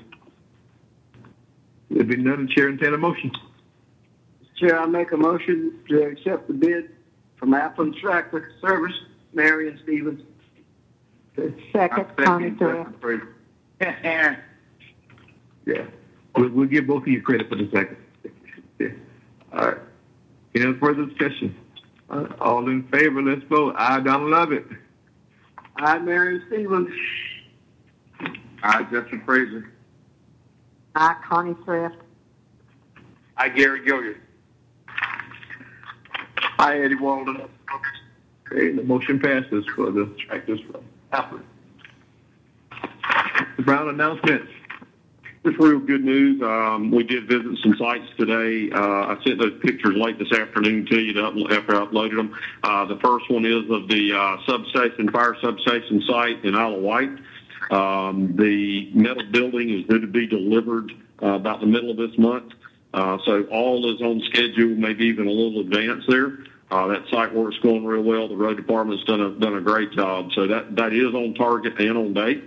There'd 1.91 2.07
be 2.07 2.17
none, 2.17 2.47
the 2.47 2.55
chair 2.55 2.69
entertain 2.69 2.95
a 2.95 2.99
motion. 2.99 3.33
Chair, 4.57 4.79
I 4.79 4.87
make 4.87 5.13
a 5.13 5.17
motion 5.17 5.79
to 5.89 6.03
accept 6.03 6.49
the 6.49 6.55
bid 6.55 6.91
from 7.37 7.53
Appling 7.53 7.99
Tractor 7.99 8.53
Service, 8.61 8.95
Marion 9.33 9.81
Stevens. 9.83 10.23
Second, 11.73 12.07
Connie 12.19 12.51
Thrift. 12.51 13.25
Yeah. 15.71 15.87
We'll, 16.37 16.51
we'll 16.51 16.69
give 16.69 16.87
both 16.87 17.03
of 17.03 17.09
you 17.09 17.23
credit 17.23 17.49
for 17.49 17.57
the 17.57 17.69
second. 17.73 17.97
Yeah. 18.79 18.89
All 19.53 19.69
right. 19.69 19.79
Any 20.55 20.65
other 20.65 20.79
further 20.79 21.05
discussion? 21.05 21.55
All, 22.09 22.21
right. 22.21 22.41
All 22.41 22.67
in 22.71 22.83
favor, 22.85 23.21
let's 23.21 23.43
vote. 23.43 23.75
I, 23.77 24.01
Donald 24.01 24.31
Lovett. 24.31 24.65
I, 25.77 25.99
Marion 25.99 26.43
Stevens. 26.49 26.89
I, 28.63 28.83
Justin 28.85 29.23
Frazier. 29.27 29.71
I, 30.95 31.15
Connie 31.29 31.55
Thrift. 31.63 31.97
Hi, 33.35 33.51
Gary 33.51 33.83
Gilliard. 33.83 34.17
Hi, 34.87 36.81
Eddie 36.81 36.95
Walden. 36.95 37.43
Okay, 38.51 38.73
the 38.73 38.83
motion 38.83 39.21
passes 39.21 39.67
for 39.77 39.91
the 39.91 40.07
tractors 40.27 40.61
from 40.71 40.83
Appling. 41.13 41.43
The 43.59 43.63
Brown 43.63 43.91
announcement. 43.91 44.49
Just 45.43 45.59
real 45.59 45.79
good 45.79 46.05
news. 46.05 46.43
Um, 46.43 46.91
we 46.91 47.03
did 47.03 47.27
visit 47.27 47.57
some 47.63 47.75
sites 47.79 48.05
today. 48.19 48.71
Uh, 48.71 49.15
I 49.15 49.19
sent 49.25 49.41
those 49.41 49.59
pictures 49.63 49.97
late 49.97 50.19
this 50.19 50.31
afternoon 50.33 50.85
to 50.87 51.01
you 51.01 51.15
to 51.15 51.29
up, 51.29 51.35
after 51.51 51.77
I 51.77 51.87
uploaded 51.87 52.17
them. 52.17 52.37
Uh, 52.63 52.85
the 52.85 52.99
first 52.99 53.31
one 53.31 53.47
is 53.47 53.65
of 53.71 53.89
the 53.89 54.13
uh, 54.13 54.37
substation, 54.47 55.11
fire 55.11 55.35
substation 55.41 56.03
site 56.07 56.45
in 56.45 56.55
Isle 56.55 56.75
of 56.75 56.83
Wight. 56.83 57.11
Um, 57.71 58.37
the 58.37 58.91
metal 58.93 59.23
building 59.31 59.71
is 59.71 59.87
due 59.87 60.01
to 60.01 60.07
be 60.07 60.27
delivered 60.27 60.93
uh, 61.23 61.29
about 61.29 61.61
the 61.61 61.67
middle 61.67 61.91
of 61.91 61.97
this 61.97 62.19
month. 62.19 62.53
Uh, 62.93 63.17
so 63.25 63.45
all 63.45 63.95
is 63.95 64.03
on 64.03 64.21
schedule, 64.27 64.77
maybe 64.77 65.07
even 65.07 65.27
a 65.27 65.31
little 65.31 65.61
advance 65.61 66.05
there. 66.07 66.41
Uh, 66.71 66.89
that 66.89 67.09
site 67.11 67.35
work's 67.35 67.59
going 67.59 67.87
real 67.87 68.03
well. 68.03 68.29
The 68.29 68.37
road 68.37 68.59
department's 68.59 69.05
done 69.05 69.23
a 69.23 69.31
done 69.31 69.57
a 69.57 69.61
great 69.63 69.93
job. 69.93 70.33
So 70.35 70.47
that 70.49 70.77
that 70.77 70.93
is 70.93 71.15
on 71.15 71.35
target 71.35 71.81
and 71.81 71.97
on 71.97 72.13
date. 72.13 72.45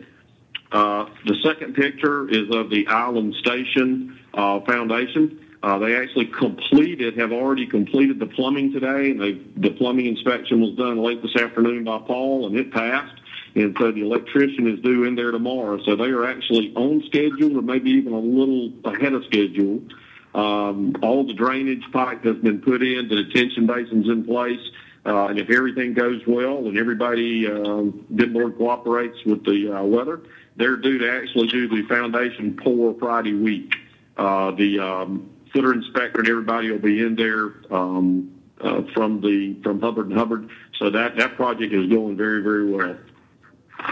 Uh, 0.73 1.05
the 1.25 1.35
second 1.43 1.75
picture 1.75 2.27
is 2.29 2.49
of 2.49 2.71
the 2.71 2.87
Island 2.87 3.35
Station 3.35 4.19
uh, 4.33 4.59
Foundation. 4.61 5.39
Uh, 5.61 5.77
they 5.77 5.95
actually 5.95 6.25
completed, 6.25 7.17
have 7.17 7.31
already 7.31 7.67
completed 7.67 8.19
the 8.19 8.25
plumbing 8.25 8.73
today, 8.73 9.11
and 9.11 9.21
the 9.55 9.69
plumbing 9.69 10.07
inspection 10.07 10.59
was 10.59 10.75
done 10.75 10.97
late 10.97 11.21
this 11.21 11.35
afternoon 11.35 11.83
by 11.83 11.99
Paul, 11.99 12.47
and 12.47 12.57
it 12.57 12.73
passed. 12.73 13.21
And 13.55 13.75
so 13.79 13.91
the 13.91 14.01
electrician 14.01 14.67
is 14.67 14.79
due 14.79 15.03
in 15.03 15.15
there 15.15 15.29
tomorrow. 15.29 15.79
So 15.85 15.95
they 15.95 16.09
are 16.09 16.25
actually 16.25 16.73
on 16.75 17.03
schedule, 17.05 17.55
or 17.57 17.61
maybe 17.61 17.91
even 17.91 18.11
a 18.11 18.19
little 18.19 18.73
ahead 18.83 19.13
of 19.13 19.23
schedule. 19.25 19.79
Um, 20.33 20.95
all 21.03 21.25
the 21.25 21.33
drainage 21.33 21.83
pipe 21.93 22.23
has 22.23 22.37
been 22.37 22.59
put 22.59 22.81
in, 22.81 23.07
the 23.07 23.23
detention 23.23 23.67
basin's 23.67 24.09
in 24.09 24.25
place. 24.25 24.59
Uh, 25.05 25.27
and 25.27 25.37
if 25.37 25.49
everything 25.49 25.93
goes 25.93 26.21
well 26.25 26.59
and 26.59 26.77
everybody, 26.77 27.45
um, 27.45 28.05
good 28.15 28.31
Lord 28.31 28.57
cooperates 28.57 29.17
with 29.25 29.43
the 29.43 29.77
uh, 29.77 29.83
weather, 29.83 30.21
they're 30.55 30.77
due 30.77 30.97
to 30.99 31.11
actually 31.11 31.47
do 31.47 31.67
the 31.67 31.81
foundation 31.87 32.57
pour 32.61 32.93
Friday 32.99 33.33
week. 33.33 33.73
Uh, 34.17 34.51
the 34.51 34.79
um, 34.79 35.29
footer 35.51 35.73
inspector 35.73 36.19
and 36.19 36.29
everybody 36.29 36.71
will 36.71 36.79
be 36.79 37.01
in 37.01 37.15
there 37.15 37.53
um, 37.71 38.31
uh, 38.61 38.81
from 38.93 39.21
the 39.21 39.55
from 39.63 39.81
Hubbard 39.81 40.07
and 40.09 40.17
Hubbard. 40.17 40.49
So 40.77 40.89
that 40.89 41.17
that 41.17 41.35
project 41.35 41.73
is 41.73 41.89
going 41.89 42.15
very 42.17 42.41
very 42.41 42.71
well. 42.71 42.97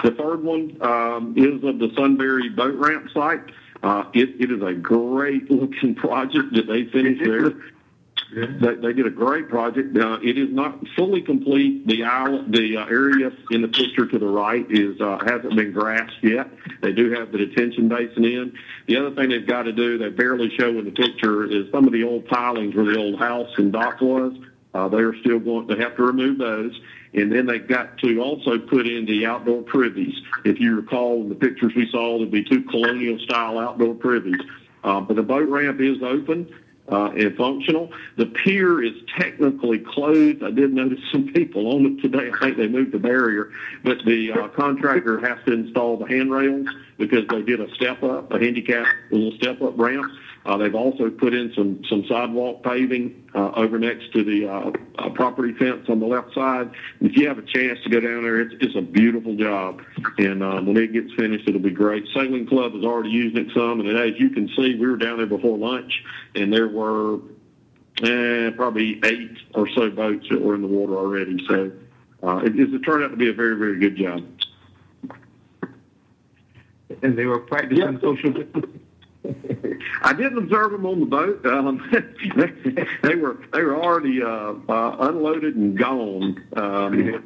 The 0.04 0.12
third 0.12 0.44
one 0.44 0.78
um, 0.82 1.34
is 1.36 1.64
of 1.64 1.80
the 1.80 1.92
Sunbury 1.96 2.50
boat 2.50 2.76
ramp 2.76 3.10
site. 3.14 3.42
Uh, 3.84 4.04
it, 4.14 4.30
it 4.40 4.52
is 4.52 4.62
a 4.62 4.74
great 4.74 5.50
looking 5.50 5.96
project 6.08 6.54
that 6.54 6.68
they 6.68 6.86
finished 6.86 7.24
there. 7.24 7.54
They, 8.34 8.76
they 8.76 8.94
did 8.94 9.06
a 9.06 9.12
great 9.12 9.50
project. 9.50 9.98
Uh, 9.98 10.20
it 10.24 10.38
is 10.38 10.50
not 10.52 10.80
fully 10.96 11.22
complete. 11.22 11.86
The 11.86 12.04
island, 12.04 12.54
the 12.54 12.78
uh, 12.78 12.86
area 12.86 13.32
in 13.52 13.62
the 13.62 13.68
picture 13.68 14.06
to 14.06 14.20
the 14.20 14.28
right 14.28 14.66
is 14.70 15.00
uh, 15.02 15.20
hasn't 15.26 15.56
been 15.56 15.74
grassed 15.74 16.16
yet. 16.24 16.48
They 16.82 16.94
do 16.94 17.12
have 17.12 17.32
the 17.32 17.40
detention 17.40 17.90
basin 17.90 18.24
in. 18.24 18.54
The 18.88 18.98
other 18.98 19.12
thing 19.12 19.30
they've 19.30 19.46
got 19.46 19.64
to 19.64 19.74
do, 19.74 19.98
they 19.98 20.10
barely 20.10 20.50
show 20.58 20.70
in 20.70 20.86
the 20.86 20.92
picture, 20.92 21.44
is 21.46 21.70
some 21.72 21.86
of 21.86 21.94
the 21.94 22.04
old 22.04 22.26
pilings 22.28 22.74
where 22.74 22.86
the 22.86 22.98
old 22.98 23.20
house 23.20 23.50
and 23.58 23.72
dock 23.72 24.00
was. 24.00 24.34
Uh, 24.74 24.88
they 24.88 25.00
are 25.00 25.16
still 25.20 25.40
going 25.40 25.68
to 25.68 25.76
have 25.76 25.98
to 25.98 26.04
remove 26.04 26.38
those. 26.38 26.80
And 27.14 27.30
then 27.30 27.46
they've 27.46 27.68
got 27.68 27.98
to 27.98 28.22
also 28.22 28.58
put 28.58 28.88
in 28.88 29.06
the 29.06 29.26
outdoor 29.26 29.64
privies. 29.64 30.16
If 30.46 30.62
you 30.62 30.78
recall 30.78 31.22
in 31.22 31.30
the 31.30 31.36
pictures 31.36 31.74
we 31.76 31.90
saw, 31.92 32.18
there'd 32.18 32.32
be 32.32 32.46
two 32.46 32.64
colonial 32.64 33.20
style 33.20 33.60
outdoor 33.60 33.96
privies. 33.96 34.40
Uh, 34.86 35.02
but 35.02 35.18
the 35.18 35.24
boat 35.24 35.50
ramp 35.50 35.82
is 35.82 36.02
open 36.02 36.48
uh, 36.92 37.12
and 37.12 37.36
functional. 37.38 37.92
The 38.18 38.26
pier 38.26 38.84
is 38.84 38.94
technically 39.18 39.80
closed. 39.80 40.44
I 40.44 40.52
did 40.52 40.74
notice 40.74 41.00
some 41.12 41.32
people 41.34 41.74
on 41.74 41.86
it 41.86 42.02
today. 42.02 42.30
I 42.34 42.40
think 42.40 42.58
they 42.58 42.68
moved 42.68 42.92
the 42.92 43.00
barrier, 43.00 43.52
but 43.84 44.04
the 44.06 44.32
uh, 44.34 44.48
contractor 44.50 45.20
has 45.20 45.38
to 45.46 45.54
install 45.54 45.98
the 45.98 46.06
handrails 46.06 46.68
because 46.98 47.28
they 47.30 47.42
did 47.42 47.62
a 47.62 47.74
step 47.76 48.04
up, 48.04 48.32
a 48.32 48.40
handicap, 48.40 48.86
a 49.12 49.16
little 49.16 49.38
step 49.38 49.62
up 49.62 49.78
ramp. 49.78 50.12
Uh, 50.46 50.58
they've 50.58 50.74
also 50.74 51.10
put 51.10 51.34
in 51.34 51.54
some 51.54 51.84
some 51.88 52.04
sidewalk 52.08 52.64
paving 52.64 53.30
uh, 53.36 53.52
over 53.52 53.78
next 53.78 54.12
to 54.12 54.24
the 54.24 54.48
uh, 54.48 54.72
uh, 54.98 55.10
property 55.12 55.54
fence 55.54 55.88
on 55.88 56.00
the 56.00 56.06
left 56.06 56.34
side. 56.34 56.72
If 57.00 57.16
you 57.16 57.28
have 57.28 57.38
a 57.38 57.44
chance 57.44 57.80
to 57.84 57.90
go 57.90 58.00
down 58.00 58.24
there, 58.24 58.42
it's, 58.42 58.56
it's 58.60 58.76
a 58.76 58.82
beautiful 58.82 59.36
job. 59.36 59.84
And 60.18 60.42
um, 60.42 60.66
when 60.66 60.78
it 60.78 60.94
gets 60.94 61.14
finished, 61.14 61.48
it'll 61.48 61.62
be 61.62 61.70
great. 61.70 62.06
Sailing 62.14 62.48
Club 62.48 62.74
has 62.74 62.84
already 62.84 63.12
used 63.12 63.38
it 63.38 63.48
some, 63.54 63.82
and 63.82 63.90
as 63.98 64.20
you 64.20 64.32
can 64.32 64.48
see, 64.56 64.76
we 64.76 64.88
were 64.88 64.98
down 64.98 65.18
there 65.18 65.28
before 65.28 65.58
lunch, 65.58 66.04
and 66.34 66.52
there 66.52 66.68
were 66.68 67.20
eh, 68.02 68.50
probably 68.56 69.00
eight 69.06 69.38
or 69.54 69.70
so 69.70 69.92
boats 69.92 70.26
that 70.32 70.42
were 70.42 70.56
in 70.56 70.62
the 70.62 70.68
water 70.68 70.98
already. 70.98 71.38
So 71.48 71.72
uh, 72.24 72.38
it, 72.38 72.60
it 72.60 72.80
turned 72.80 73.04
out 73.04 73.12
to 73.12 73.18
be 73.18 73.30
a 73.30 73.34
very 73.34 73.56
very 73.56 73.78
good 73.78 73.96
job. 73.96 74.28
And 77.04 77.18
they 77.18 77.26
were 77.26 77.40
practicing 77.40 78.00
social 78.02 78.32
distancing. 78.32 78.81
I 80.02 80.14
didn't 80.14 80.38
observe 80.38 80.72
them 80.72 80.86
on 80.86 81.00
the 81.00 81.06
boat. 81.06 81.46
Um, 81.46 81.90
they, 82.36 82.86
they 83.04 83.16
were 83.16 83.38
they 83.54 83.64
were 83.64 83.76
already 83.76 84.22
uh, 84.22 84.54
uh, 84.70 84.96
unloaded 85.00 85.56
and 85.56 85.78
gone. 85.78 86.44
Um, 86.56 87.24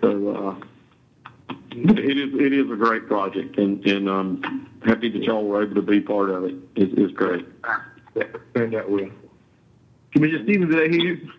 so 0.00 0.36
uh, 0.36 0.64
it 1.72 2.18
is 2.18 2.34
it 2.34 2.52
is 2.52 2.70
a 2.70 2.76
great 2.76 3.06
project, 3.06 3.58
and 3.58 3.84
and 3.86 4.08
um, 4.08 4.68
happy 4.84 5.10
that 5.10 5.22
y'all 5.22 5.44
were 5.44 5.62
able 5.62 5.74
to 5.76 5.82
be 5.82 6.00
part 6.00 6.30
of 6.30 6.44
it. 6.44 6.54
It's, 6.76 6.92
it's 6.96 7.12
great. 7.12 7.46
Turned 8.54 8.74
out 8.74 8.90
well. 8.90 9.10
Commissioner 10.12 10.44
Stevens, 10.44 10.72
did 10.72 10.82
I 10.84 10.88
hear 10.88 11.00
you? 11.00 11.32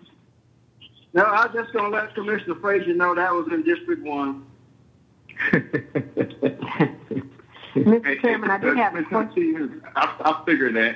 No, 1.14 1.24
I 1.24 1.46
was 1.46 1.56
just 1.56 1.72
going 1.72 1.92
to 1.92 1.98
let 1.98 2.14
Commissioner 2.14 2.56
Frazier 2.56 2.94
know 2.94 3.16
that 3.16 3.32
was 3.32 3.48
in 3.50 3.64
District 3.64 4.04
1. 4.04 4.46
Mr. 7.76 8.22
Chairman, 8.22 8.50
I 8.50 8.58
did 8.58 8.78
have 8.78 8.96
a 8.96 9.04
question. 9.04 9.84
I, 9.96 10.16
I 10.20 10.44
figured 10.46 10.76
that. 10.76 10.96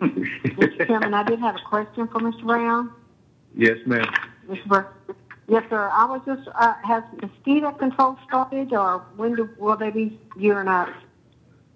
Mr. 0.00 0.86
Chairman, 0.86 1.14
I 1.14 1.22
did 1.22 1.38
have 1.40 1.56
a 1.56 1.68
question 1.68 2.08
for 2.08 2.20
Mr. 2.20 2.44
Brown. 2.44 2.92
Yes, 3.54 3.78
ma'am. 3.86 4.06
Mr. 4.48 4.66
Brown. 4.66 4.86
Yes, 5.48 5.64
sir. 5.68 5.90
I 5.92 6.04
was 6.06 6.22
just, 6.24 6.48
uh, 6.54 6.74
has 6.82 7.02
mosquito 7.20 7.72
control 7.72 8.16
started 8.26 8.72
or 8.72 9.04
when 9.16 9.34
do, 9.34 9.50
will 9.58 9.76
they 9.76 9.90
be 9.90 10.18
gearing 10.38 10.68
up? 10.68 10.88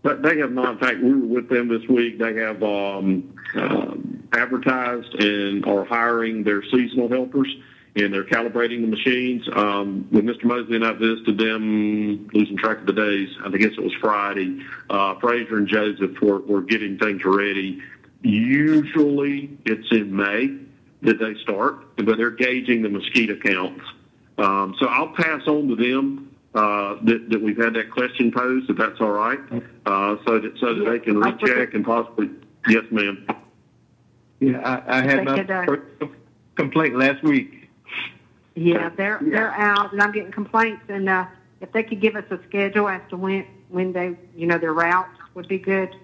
But 0.03 0.23
they 0.23 0.39
have 0.39 0.53
not. 0.53 0.75
In 0.75 0.79
fact, 0.79 1.03
we 1.03 1.13
were 1.13 1.27
with 1.27 1.49
them 1.49 1.69
this 1.69 1.87
week. 1.89 2.19
They 2.19 2.35
have 2.37 2.63
um, 2.63 3.35
um, 3.57 4.29
advertised 4.33 5.15
and 5.15 5.67
are 5.67 5.85
hiring 5.85 6.45
their 6.45 6.63
seasonal 6.63 7.09
helpers, 7.09 7.55
and 7.97 8.13
they're 8.13 8.25
calibrating 8.25 8.83
the 8.83 8.89
machines. 8.89 9.49
Um, 9.55 10.07
when 10.11 10.27
Mr. 10.27 10.45
Mosley 10.45 10.77
and 10.77 10.85
I 10.85 10.93
visited 10.93 11.39
them, 11.39 12.29
losing 12.33 12.57
track 12.59 12.79
of 12.79 12.87
the 12.87 12.93
days, 12.93 13.31
I 13.45 13.49
guess 13.57 13.73
it 13.73 13.83
was 13.83 13.95
Friday. 14.01 14.61
Uh, 14.91 15.19
Fraser 15.19 15.57
and 15.57 15.67
Joseph 15.67 16.21
were, 16.21 16.41
were 16.41 16.61
getting 16.61 16.99
things 16.99 17.25
ready. 17.25 17.83
Usually, 18.23 19.57
it's 19.65 19.91
in 19.91 20.15
May 20.15 20.59
that 21.03 21.19
they 21.19 21.35
start, 21.43 21.97
but 21.97 22.19
they're 22.19 22.31
gauging 22.31 22.83
the 22.83 22.89
mosquito 22.91 23.37
counts. 23.37 23.85
Um, 24.39 24.77
so 24.79 24.87
I'll 24.87 25.15
pass 25.15 25.47
on 25.47 25.69
to 25.69 25.77
them 25.77 26.35
uh, 26.55 26.97
that, 27.05 27.31
that 27.31 27.41
we've 27.41 27.57
had 27.57 27.75
that 27.75 27.91
question 27.91 28.31
posed, 28.31 28.69
if 28.69 28.77
that's 28.77 29.01
all 29.01 29.11
right, 29.11 29.39
uh, 29.87 30.17
so 30.27 30.39
that 30.39 30.53
so 30.59 30.75
that 30.75 30.91
they 30.91 30.99
can 30.99 31.19
recheck 31.19 31.75
and 31.75 31.85
possibly. 31.85 32.31
Yes, 32.69 32.85
ma'am. 32.91 33.27
Yeah, 34.41 34.59
I, 34.59 34.99
I 34.99 35.03
had 35.03 35.25
my 35.25 35.37
you, 35.37 36.15
complaint 36.57 36.99
last 36.99 37.23
week. 37.23 37.66
Yeah, 38.57 38.89
they're, 38.97 39.21
they're 39.23 39.53
out 39.53 39.93
and 39.93 40.03
I'm 40.03 40.11
getting 40.13 40.33
complaints 40.33 40.83
and, 40.89 41.09
uh, 41.09 41.27
if 41.61 41.73
they 41.73 41.83
could 41.83 42.01
give 42.01 42.17
us 42.17 42.25
a 42.31 42.39
schedule 42.49 42.89
as 42.89 43.01
to 43.11 43.17
when, 43.17 43.47
when 43.69 43.93
they, 43.93 44.17
you 44.35 44.47
know, 44.47 44.59
their 44.59 44.73
route 44.73 45.09
would 45.35 45.47
be 45.49 45.59
good. 45.59 45.95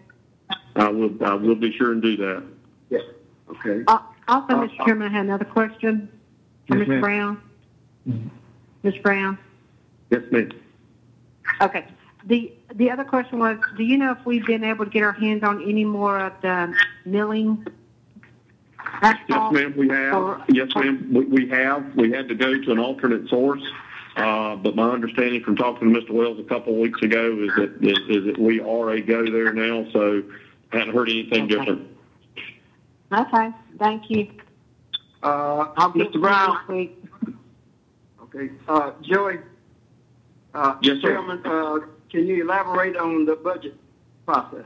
I 0.76 0.88
will. 0.88 1.12
I 1.24 1.34
will 1.34 1.55
be 1.55 1.72
sure 1.72 1.92
and 1.92 2.00
do 2.00 2.16
that. 2.16 2.42
Yes. 2.90 3.03
Okay. 3.50 3.84
Uh, 3.86 3.98
also, 4.28 4.55
Mr. 4.55 4.84
Chairman, 4.84 5.09
I 5.09 5.11
had 5.11 5.26
another 5.26 5.44
question 5.44 6.09
for 6.68 6.78
Yes, 6.78 6.86
Mr. 6.86 6.88
ma'am. 6.88 7.00
Brown. 7.00 8.30
Ms. 8.82 8.94
Brown? 9.03 9.38
Yes, 10.11 10.22
ma'am. 10.30 10.50
Okay. 11.61 11.86
The 12.24 12.53
the 12.74 12.90
other 12.90 13.05
question 13.05 13.38
was, 13.38 13.59
do 13.76 13.82
you 13.82 13.98
know 13.98 14.12
if 14.12 14.24
we've 14.24 14.46
been 14.46 14.64
able 14.64 14.84
to 14.84 14.90
get 14.90 15.03
our 15.03 15.12
hands 15.12 15.42
on 15.42 15.62
any 15.62 15.84
more 15.84 16.18
of 16.18 16.32
the 16.40 16.74
milling 17.05 17.66
Yes, 19.02 19.16
asphalt? 19.28 19.52
ma'am. 19.54 19.74
We 19.76 19.88
have. 19.88 20.14
Or- 20.14 20.44
Yes, 20.48 20.68
ma'am. 20.74 21.08
We, 21.12 21.24
we 21.26 21.48
have. 21.48 21.94
We 21.96 22.10
had 22.12 22.28
to 22.28 22.34
go 22.34 22.60
to 22.60 22.72
an 22.72 22.78
alternate 22.78 23.28
source. 23.28 23.62
Uh, 24.16 24.56
but 24.56 24.76
my 24.76 24.90
understanding 24.90 25.42
from 25.42 25.56
talking 25.56 25.92
to 25.92 26.00
Mr. 26.00 26.10
Wells 26.10 26.38
a 26.38 26.42
couple 26.44 26.74
of 26.74 26.78
weeks 26.80 27.00
ago 27.02 27.34
is 27.42 27.50
that 27.56 27.78
is, 27.82 27.98
is 28.10 28.24
that 28.26 28.38
we 28.38 28.60
are 28.60 28.90
a 28.90 29.00
go 29.00 29.24
there 29.24 29.52
now. 29.54 29.86
So 29.92 30.22
I 30.72 30.78
haven't 30.78 30.94
heard 30.94 31.08
anything 31.08 31.44
Okay. 31.44 31.54
different. 31.56 31.88
Okay, 33.10 33.50
thank 33.78 34.10
you. 34.10 34.28
Uh, 35.22 35.68
I'll 35.76 35.92
Mr. 35.92 36.20
Brown. 36.20 36.58
Okay. 38.22 38.50
Uh, 38.68 38.92
Joey. 39.02 39.38
Uh, 40.54 40.76
Yes, 40.82 40.96
sir. 41.00 41.08
Chairman, 41.14 41.40
uh, 41.46 41.78
can 42.10 42.26
you 42.26 42.42
elaborate 42.44 42.96
on 42.96 43.24
the 43.24 43.36
budget 43.36 43.74
process? 44.26 44.64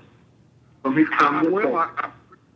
From 0.83 0.97
his, 0.97 1.07
from 1.19 1.45
this 1.45 1.53
well. 1.53 1.77
I, 1.77 1.91
I- 1.99 2.11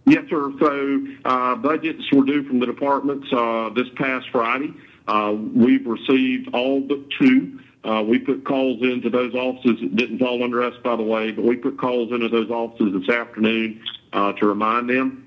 yes, 0.07 0.25
sir. 0.29 0.53
So 0.59 1.07
uh, 1.25 1.57
budgets 1.57 2.03
were 2.13 2.25
due 2.25 2.45
from 2.45 2.61
the 2.61 2.67
departments 2.67 3.29
uh, 3.33 3.71
this 3.71 3.89
past 3.97 4.29
Friday. 4.31 4.73
Uh, 5.07 5.35
we've 5.55 5.87
received 5.87 6.51
all 6.55 6.81
but 6.81 6.99
two. 7.19 7.61
Uh, 7.83 8.03
we 8.07 8.19
put 8.19 8.45
calls 8.45 8.83
into 8.83 9.09
those 9.09 9.35
offices. 9.35 9.79
It 9.81 9.97
didn't 9.97 10.19
fall 10.19 10.43
under 10.43 10.63
us, 10.63 10.75
by 10.85 10.97
the 10.97 11.03
way, 11.03 11.33
but 11.33 11.45
we 11.45 11.57
put 11.57 11.79
calls 11.79 12.13
into 12.13 12.29
those 12.29 12.51
offices 12.51 12.93
this 13.01 13.09
afternoon 13.09 13.83
uh, 14.13 14.33
to 14.35 14.47
remind 14.47 14.91
them. 14.91 15.27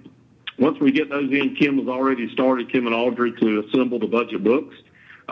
Once 0.60 0.80
we 0.80 0.92
get 0.92 1.10
those 1.10 1.32
in, 1.32 1.56
Kim 1.56 1.80
has 1.80 1.88
already 1.88 2.32
started, 2.32 2.72
Kim 2.72 2.86
and 2.86 2.96
Audrey, 2.96 3.34
to 3.40 3.64
assemble 3.68 3.98
the 3.98 4.08
budget 4.08 4.44
books. 4.44 4.76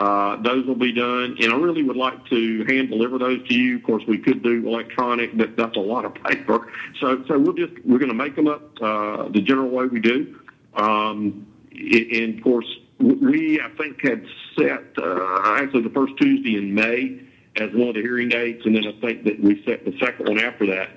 Uh, 0.02 0.34
those 0.42 0.66
will 0.66 0.74
be 0.74 0.90
done, 0.90 1.36
and 1.40 1.52
I 1.52 1.56
really 1.56 1.84
would 1.84 1.96
like 1.96 2.26
to 2.26 2.64
hand 2.64 2.88
deliver 2.88 3.18
those 3.18 3.46
to 3.46 3.54
you. 3.54 3.76
Of 3.76 3.84
course, 3.84 4.02
we 4.08 4.18
could 4.18 4.42
do 4.42 4.66
electronic, 4.66 5.36
but 5.36 5.56
that's 5.56 5.76
a 5.76 5.80
lot 5.80 6.04
of 6.04 6.12
paper. 6.24 6.72
So, 7.00 7.22
so 7.28 7.38
we'll 7.38 7.52
just 7.52 7.72
we're 7.84 8.00
going 8.00 8.08
to 8.08 8.14
make 8.14 8.34
them 8.34 8.48
up 8.48 8.62
uh, 8.82 9.28
the 9.28 9.40
general 9.40 9.70
way 9.70 9.86
we 9.86 10.00
do. 10.00 10.40
Um, 10.74 11.46
and 11.70 12.36
of 12.36 12.42
course, 12.42 12.66
we 12.98 13.60
I 13.60 13.68
think 13.78 14.02
had 14.02 14.26
set 14.58 14.82
uh, 14.98 15.54
actually 15.54 15.84
the 15.84 15.94
first 15.94 16.14
Tuesday 16.20 16.56
in 16.56 16.74
May 16.74 17.20
as 17.60 17.70
one 17.72 17.90
of 17.90 17.94
the 17.94 18.02
hearing 18.02 18.28
dates, 18.28 18.66
and 18.66 18.74
then 18.74 18.84
I 18.84 19.00
think 19.00 19.22
that 19.22 19.38
we 19.38 19.62
set 19.64 19.84
the 19.84 19.96
second 20.00 20.26
one 20.28 20.40
after 20.40 20.66
that. 20.66 20.90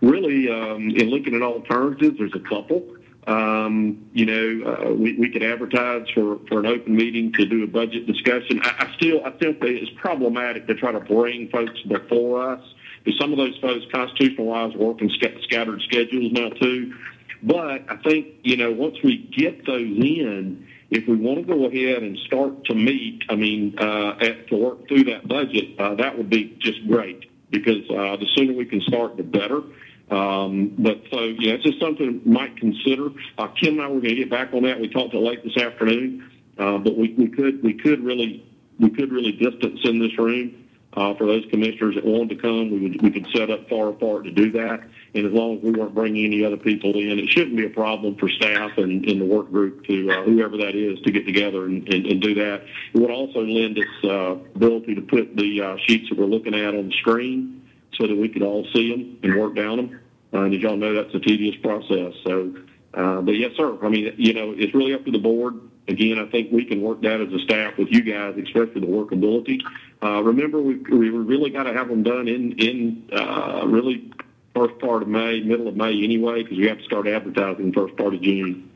Really, 0.00 0.50
um, 0.50 0.90
in 0.90 1.10
looking 1.10 1.36
at 1.36 1.42
alternatives, 1.42 2.18
there's 2.18 2.34
a 2.34 2.40
couple. 2.40 2.84
Um, 3.28 4.08
you 4.14 4.24
know, 4.24 4.72
uh, 4.72 4.94
we, 4.94 5.12
we 5.18 5.30
could 5.30 5.42
advertise 5.42 6.08
for, 6.14 6.38
for 6.48 6.60
an 6.60 6.66
open 6.66 6.96
meeting 6.96 7.30
to 7.34 7.44
do 7.44 7.62
a 7.62 7.66
budget 7.66 8.06
discussion. 8.06 8.58
I, 8.62 8.86
I 8.86 8.94
still, 8.96 9.22
I 9.22 9.30
think 9.32 9.58
it's 9.60 9.90
problematic 10.00 10.66
to 10.66 10.74
try 10.74 10.92
to 10.92 11.00
bring 11.00 11.50
folks 11.50 11.78
before 11.82 12.52
us. 12.52 12.62
Because 13.04 13.20
some 13.20 13.32
of 13.32 13.36
those 13.36 13.56
folks, 13.58 13.84
constitutional 13.92 14.46
wise, 14.46 14.74
work 14.74 15.02
in 15.02 15.10
sc- 15.10 15.42
scattered 15.42 15.82
schedules 15.82 16.32
now 16.32 16.48
too. 16.48 16.94
But 17.42 17.84
I 17.90 17.96
think, 18.02 18.28
you 18.44 18.56
know, 18.56 18.72
once 18.72 18.96
we 19.04 19.18
get 19.36 19.66
those 19.66 19.82
in, 19.82 20.66
if 20.90 21.06
we 21.06 21.16
want 21.16 21.38
to 21.38 21.44
go 21.44 21.66
ahead 21.66 22.02
and 22.02 22.16
start 22.20 22.64
to 22.64 22.74
meet, 22.74 23.24
I 23.28 23.34
mean, 23.34 23.78
uh, 23.78 24.16
at, 24.22 24.48
to 24.48 24.56
work 24.56 24.88
through 24.88 25.04
that 25.04 25.28
budget, 25.28 25.78
uh, 25.78 25.96
that 25.96 26.16
would 26.16 26.30
be 26.30 26.56
just 26.60 26.86
great 26.88 27.30
because 27.50 27.88
uh, 27.90 28.16
the 28.16 28.26
sooner 28.34 28.54
we 28.54 28.64
can 28.64 28.80
start, 28.80 29.18
the 29.18 29.22
better. 29.22 29.62
Um, 30.10 30.74
but 30.78 31.02
so, 31.10 31.20
yeah, 31.20 31.52
it's 31.52 31.64
just 31.64 31.80
something 31.80 32.22
might 32.24 32.56
consider. 32.56 33.10
Uh, 33.36 33.48
Kim 33.48 33.74
and 33.74 33.82
I 33.82 33.88
were 33.88 34.00
going 34.00 34.14
to 34.14 34.14
get 34.14 34.30
back 34.30 34.54
on 34.54 34.62
that. 34.62 34.80
We 34.80 34.88
talked 34.88 35.12
till 35.12 35.26
late 35.26 35.44
this 35.44 35.56
afternoon, 35.56 36.30
uh, 36.58 36.78
but 36.78 36.96
we, 36.96 37.14
we 37.14 37.28
could 37.28 37.62
we 37.62 37.74
could 37.74 38.02
really 38.02 38.46
we 38.80 38.90
could 38.90 39.12
really 39.12 39.32
distance 39.32 39.80
in 39.84 39.98
this 39.98 40.16
room 40.18 40.64
uh, 40.94 41.14
for 41.14 41.26
those 41.26 41.44
commissioners 41.50 41.94
that 41.96 42.06
wanted 42.06 42.30
to 42.30 42.36
come. 42.36 42.70
We 42.70 42.78
would 42.80 43.02
we 43.02 43.10
could 43.10 43.26
set 43.34 43.50
up 43.50 43.68
far 43.68 43.88
apart 43.88 44.24
to 44.24 44.30
do 44.30 44.50
that, 44.52 44.80
and 45.14 45.26
as 45.26 45.32
long 45.32 45.58
as 45.58 45.62
we 45.62 45.72
weren't 45.72 45.94
bringing 45.94 46.24
any 46.24 46.42
other 46.42 46.56
people 46.56 46.96
in, 46.96 47.18
it 47.18 47.28
shouldn't 47.28 47.56
be 47.56 47.66
a 47.66 47.70
problem 47.70 48.16
for 48.16 48.30
staff 48.30 48.78
and, 48.78 49.04
and 49.04 49.20
the 49.20 49.26
work 49.26 49.50
group 49.50 49.84
to 49.88 50.10
uh, 50.10 50.22
whoever 50.22 50.56
that 50.56 50.74
is 50.74 50.98
to 51.02 51.10
get 51.10 51.26
together 51.26 51.66
and, 51.66 51.86
and, 51.92 52.06
and 52.06 52.22
do 52.22 52.34
that. 52.34 52.62
It 52.94 52.98
would 52.98 53.10
also 53.10 53.40
lend 53.40 53.78
us 53.78 54.04
uh, 54.04 54.30
ability 54.56 54.94
to 54.94 55.02
put 55.02 55.36
the 55.36 55.60
uh, 55.60 55.76
sheets 55.86 56.08
that 56.08 56.18
we're 56.18 56.24
looking 56.24 56.54
at 56.54 56.74
on 56.74 56.88
the 56.88 56.94
screen 56.94 57.58
so 57.98 58.06
that 58.06 58.16
we 58.16 58.28
could 58.28 58.42
all 58.42 58.66
see 58.72 58.90
them 58.90 59.18
and 59.22 59.38
work 59.38 59.54
down 59.54 59.76
them. 59.76 60.00
Uh, 60.32 60.42
and 60.42 60.54
as 60.54 60.60
y'all 60.60 60.76
know, 60.76 60.94
that's 60.94 61.14
a 61.14 61.20
tedious 61.20 61.56
process. 61.56 62.14
So, 62.24 62.54
uh, 62.94 63.20
but 63.22 63.32
yes, 63.32 63.52
sir. 63.56 63.76
I 63.82 63.88
mean, 63.88 64.14
you 64.16 64.34
know, 64.34 64.54
it's 64.56 64.74
really 64.74 64.94
up 64.94 65.04
to 65.04 65.10
the 65.10 65.18
board. 65.18 65.54
Again, 65.88 66.18
I 66.18 66.26
think 66.26 66.52
we 66.52 66.64
can 66.66 66.82
work 66.82 67.00
that 67.02 67.20
as 67.20 67.32
a 67.32 67.38
staff 67.40 67.78
with 67.78 67.88
you 67.90 68.02
guys, 68.02 68.36
especially 68.36 68.82
the 68.82 68.86
workability. 68.86 69.60
Uh, 70.02 70.22
remember, 70.22 70.60
we 70.60 70.76
we 70.76 71.08
really 71.08 71.50
got 71.50 71.62
to 71.62 71.72
have 71.72 71.88
them 71.88 72.02
done 72.02 72.28
in 72.28 72.52
in 72.52 73.08
uh, 73.10 73.64
really 73.66 74.12
first 74.54 74.78
part 74.80 75.02
of 75.02 75.08
May, 75.08 75.40
middle 75.40 75.66
of 75.66 75.76
May 75.76 76.04
anyway, 76.04 76.42
because 76.42 76.58
we 76.58 76.66
have 76.66 76.78
to 76.78 76.84
start 76.84 77.06
advertising 77.06 77.72
first 77.72 77.96
part 77.96 78.12
of 78.12 78.20
June. 78.20 78.70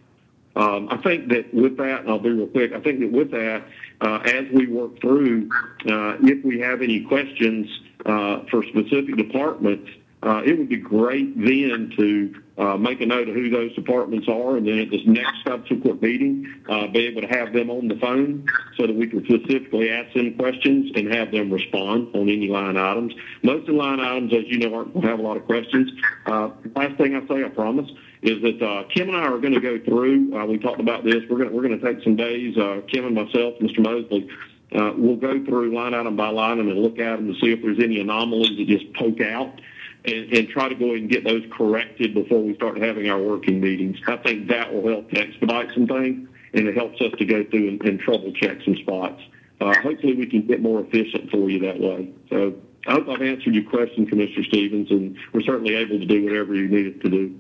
Um, 0.54 0.88
I 0.90 0.96
think 0.98 1.28
that 1.28 1.52
with 1.52 1.76
that, 1.78 2.00
and 2.00 2.10
I'll 2.10 2.18
be 2.18 2.30
real 2.30 2.46
quick. 2.46 2.72
I 2.72 2.80
think 2.80 3.00
that 3.00 3.10
with 3.10 3.30
that, 3.30 3.64
uh, 4.00 4.16
as 4.24 4.46
we 4.52 4.66
work 4.66 5.00
through, 5.00 5.50
uh, 5.86 6.16
if 6.20 6.44
we 6.44 6.60
have 6.60 6.82
any 6.82 7.04
questions 7.04 7.68
uh, 8.07 8.40
for 8.50 8.62
specific 8.64 9.16
departments, 9.16 9.90
uh, 10.22 10.40
it 10.44 10.57
would 10.57 10.68
be 10.68 10.76
great 10.76 11.36
then 11.36 11.92
to 11.96 12.42
uh, 12.57 12.76
make 12.76 13.00
a 13.00 13.07
note 13.07 13.28
of 13.28 13.34
who 13.34 13.50
those 13.50 13.74
departments 13.74 14.28
are, 14.28 14.57
and 14.57 14.66
then 14.66 14.78
at 14.78 14.90
this 14.90 15.00
next 15.05 15.42
subsequent 15.44 16.00
meeting, 16.00 16.46
uh, 16.68 16.86
be 16.86 17.07
able 17.07 17.22
to 17.22 17.26
have 17.26 17.53
them 17.53 17.70
on 17.70 17.88
the 17.88 17.96
phone 17.96 18.46
so 18.76 18.86
that 18.86 18.94
we 18.94 19.09
can 19.09 19.24
specifically 19.24 19.90
ask 19.90 20.14
them 20.14 20.34
questions 20.34 20.92
and 20.94 21.12
have 21.12 21.32
them 21.32 21.50
respond 21.50 22.14
on 22.14 22.28
any 22.28 22.46
line 22.46 22.76
items. 22.76 23.12
Most 23.42 23.62
of 23.62 23.66
the 23.66 23.72
line 23.72 23.98
items, 23.98 24.32
as 24.32 24.44
you 24.46 24.59
know, 24.59 24.74
aren't 24.76 24.92
going 24.92 25.03
to 25.03 25.09
have 25.09 25.18
a 25.18 25.22
lot 25.22 25.36
of 25.36 25.44
questions. 25.44 25.90
Uh, 26.26 26.50
last 26.76 26.96
thing 26.98 27.16
I 27.16 27.26
say, 27.26 27.44
I 27.44 27.48
promise, 27.48 27.90
is 28.22 28.40
that 28.42 28.62
uh, 28.62 28.84
Kim 28.84 29.09
and 29.09 29.16
I 29.16 29.22
are 29.22 29.38
going 29.38 29.55
to 29.55 29.61
go 29.61 29.80
through. 29.80 30.38
Uh, 30.38 30.46
we 30.46 30.59
talked 30.59 30.80
about 30.80 31.03
this. 31.03 31.24
We're 31.28 31.38
going 31.38 31.53
we're 31.53 31.66
going 31.66 31.78
to 31.78 31.84
take 31.84 32.05
some 32.05 32.14
days. 32.14 32.57
Uh, 32.57 32.82
Kim 32.86 33.07
and 33.07 33.14
myself, 33.16 33.59
Mr. 33.61 33.80
Mosley, 33.80 34.28
uh, 34.74 34.92
we'll 34.96 35.16
go 35.16 35.44
through 35.44 35.74
line 35.74 35.94
item 35.94 36.16
by 36.16 36.28
line 36.28 36.58
item 36.58 36.68
and 36.68 36.78
look 36.78 36.98
at 36.98 37.16
them 37.16 37.32
to 37.32 37.38
see 37.40 37.52
if 37.52 37.62
there's 37.62 37.78
any 37.78 38.00
anomalies 38.00 38.56
that 38.56 38.66
just 38.66 38.92
poke 38.94 39.20
out 39.20 39.60
and, 40.04 40.32
and 40.32 40.48
try 40.48 40.68
to 40.68 40.74
go 40.74 40.86
ahead 40.86 40.98
and 40.98 41.10
get 41.10 41.24
those 41.24 41.44
corrected 41.52 42.14
before 42.14 42.42
we 42.42 42.54
start 42.54 42.80
having 42.80 43.08
our 43.10 43.20
working 43.20 43.60
meetings. 43.60 43.98
I 44.06 44.16
think 44.16 44.48
that 44.48 44.72
will 44.72 44.88
help 44.88 45.10
to 45.10 45.20
expedite 45.20 45.68
some 45.74 45.86
things, 45.86 46.28
and 46.54 46.68
it 46.68 46.74
helps 46.76 47.00
us 47.00 47.12
to 47.18 47.24
go 47.24 47.44
through 47.44 47.68
and, 47.68 47.82
and 47.82 48.00
trouble 48.00 48.32
check 48.32 48.58
some 48.64 48.76
spots. 48.76 49.20
Uh, 49.60 49.74
hopefully, 49.80 50.14
we 50.14 50.26
can 50.26 50.46
get 50.46 50.60
more 50.60 50.80
efficient 50.80 51.30
for 51.30 51.48
you 51.48 51.60
that 51.60 51.78
way. 51.78 52.10
So 52.30 52.54
I 52.86 52.92
hope 52.92 53.08
I've 53.08 53.22
answered 53.22 53.54
your 53.54 53.68
question, 53.70 54.06
Commissioner 54.06 54.44
Stevens, 54.44 54.90
and 54.90 55.16
we're 55.32 55.42
certainly 55.42 55.74
able 55.76 55.98
to 56.00 56.06
do 56.06 56.24
whatever 56.24 56.54
you 56.54 56.68
need 56.68 56.96
us 56.96 57.02
to 57.02 57.10
do. 57.10 57.38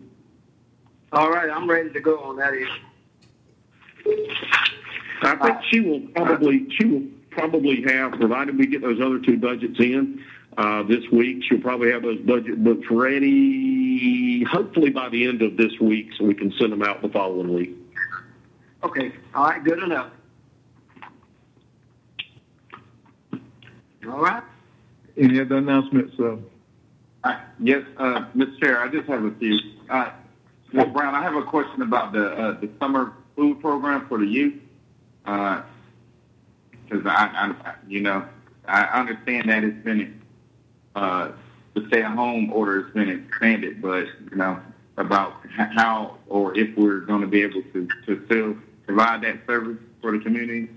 All 1.12 1.30
right, 1.30 1.50
I'm 1.50 1.68
ready 1.68 1.90
to 1.90 2.00
go 2.00 2.20
on 2.20 2.36
that 2.36 2.54
issue. 2.54 2.70
I 5.22 5.36
think 5.36 5.58
she 5.70 5.80
will 5.80 6.00
probably 6.14 6.66
she 6.76 6.84
will 6.84 7.02
probably 7.32 7.82
have, 7.82 8.12
provided 8.12 8.58
we 8.58 8.66
get 8.66 8.82
those 8.82 9.00
other 9.00 9.18
two 9.18 9.38
budgets 9.38 9.78
in, 9.78 10.24
uh, 10.58 10.82
this 10.84 11.02
week. 11.10 11.42
She'll 11.48 11.60
probably 11.60 11.90
have 11.92 12.02
those 12.02 12.20
budget 12.20 12.62
books 12.62 12.86
ready, 12.90 14.44
hopefully 14.44 14.90
by 14.90 15.08
the 15.08 15.26
end 15.26 15.42
of 15.42 15.56
this 15.56 15.72
week, 15.80 16.10
so 16.18 16.24
we 16.24 16.34
can 16.34 16.52
send 16.58 16.72
them 16.72 16.82
out 16.82 17.02
the 17.02 17.08
following 17.08 17.54
week. 17.54 17.76
Okay, 18.82 19.12
all 19.34 19.44
right, 19.46 19.62
good 19.62 19.82
enough. 19.82 20.10
All 24.08 24.20
right. 24.20 24.42
Any 25.16 25.40
other 25.40 25.56
announcements? 25.56 26.14
Uh, 26.18 26.36
Uh, 27.24 27.38
yes, 27.60 27.84
uh, 27.98 28.24
Mr. 28.34 28.58
Chair, 28.60 28.80
I 28.80 28.88
just 28.88 29.08
have 29.08 29.22
a 29.24 29.30
few. 29.38 29.56
Uh, 29.88 30.10
Ms. 30.72 30.88
Brown, 30.92 31.14
I 31.14 31.22
have 31.22 31.36
a 31.36 31.44
question 31.44 31.82
about 31.82 32.12
the 32.12 32.32
uh, 32.32 32.60
the 32.60 32.68
summer 32.80 33.12
food 33.36 33.60
program 33.60 34.08
for 34.08 34.18
the 34.18 34.26
youth. 34.26 34.54
Because 36.84 37.06
I, 37.06 37.54
I, 37.64 37.74
you 37.88 38.00
know, 38.00 38.26
I 38.66 38.82
understand 39.00 39.48
that 39.48 39.64
it's 39.64 39.84
been 39.84 40.20
uh, 40.94 41.32
the 41.74 41.86
stay-at-home 41.88 42.52
order 42.52 42.82
has 42.82 42.92
been 42.92 43.08
expanded, 43.08 43.80
but 43.80 44.06
you 44.30 44.36
know 44.36 44.60
about 44.98 45.34
how 45.56 46.18
or 46.28 46.56
if 46.56 46.76
we're 46.76 47.00
going 47.00 47.22
to 47.22 47.26
be 47.26 47.42
able 47.42 47.62
to 47.72 47.88
to 48.06 48.24
still 48.26 48.56
provide 48.86 49.22
that 49.22 49.38
service 49.46 49.78
for 50.00 50.12
the 50.12 50.18
community. 50.18 50.68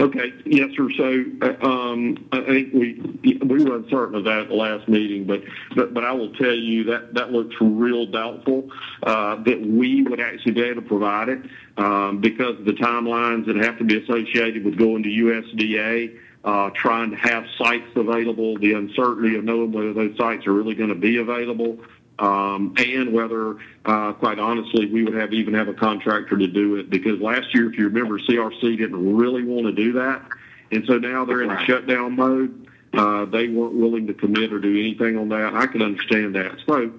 Okay, 0.00 0.32
yes, 0.44 0.70
sir. 0.76 0.88
So 0.96 1.24
uh, 1.42 1.66
um, 1.66 2.28
I 2.32 2.40
think 2.42 2.72
we 2.72 3.38
we 3.44 3.64
were 3.64 3.76
uncertain 3.76 4.14
of 4.14 4.24
that 4.24 4.38
at 4.40 4.48
the 4.48 4.54
last 4.54 4.88
meeting, 4.88 5.24
but 5.24 5.42
but, 5.74 5.92
but 5.92 6.04
I 6.04 6.12
will 6.12 6.32
tell 6.34 6.54
you 6.54 6.84
that 6.84 7.14
that 7.14 7.32
looks 7.32 7.54
real 7.60 8.06
doubtful 8.06 8.70
uh, 9.02 9.36
that 9.42 9.60
we 9.60 10.02
would 10.02 10.20
actually 10.20 10.52
be 10.52 10.62
able 10.62 10.82
to 10.82 10.88
provide 10.88 11.28
it 11.28 11.40
um, 11.76 12.20
because 12.20 12.58
of 12.58 12.64
the 12.64 12.72
timelines 12.72 13.46
that 13.46 13.56
have 13.56 13.78
to 13.78 13.84
be 13.84 14.02
associated 14.02 14.64
with 14.64 14.76
going 14.76 15.02
to 15.02 15.08
USDA. 15.08 16.18
Uh, 16.44 16.70
trying 16.74 17.12
to 17.12 17.16
have 17.16 17.44
sites 17.56 17.86
available, 17.94 18.58
the 18.58 18.72
uncertainty 18.72 19.36
of 19.36 19.44
knowing 19.44 19.70
whether 19.70 19.92
those 19.92 20.16
sites 20.16 20.44
are 20.44 20.52
really 20.52 20.74
going 20.74 20.88
to 20.88 20.96
be 20.96 21.18
available, 21.18 21.78
um, 22.18 22.74
and 22.76 23.12
whether, 23.12 23.56
uh, 23.84 24.12
quite 24.12 24.38
honestly, 24.38 24.86
we 24.86 25.02
would 25.02 25.14
have 25.14 25.32
even 25.32 25.54
have 25.54 25.68
a 25.68 25.74
contractor 25.74 26.36
to 26.36 26.46
do 26.46 26.76
it. 26.76 26.90
Because 26.90 27.20
last 27.20 27.54
year, 27.54 27.70
if 27.70 27.78
you 27.78 27.86
remember, 27.88 28.18
CRC 28.18 28.78
didn't 28.78 29.16
really 29.16 29.42
want 29.42 29.66
to 29.66 29.72
do 29.72 29.92
that, 29.94 30.22
and 30.70 30.84
so 30.86 30.98
now 30.98 31.24
they're 31.24 31.42
in 31.42 31.50
a 31.50 31.64
shutdown 31.64 32.16
mode. 32.16 32.68
Uh, 32.92 33.24
they 33.24 33.48
weren't 33.48 33.74
willing 33.74 34.06
to 34.06 34.14
commit 34.14 34.52
or 34.52 34.58
do 34.58 34.78
anything 34.78 35.16
on 35.16 35.30
that. 35.30 35.54
I 35.54 35.66
can 35.66 35.80
understand 35.80 36.34
that. 36.34 36.58
So, 36.66 36.92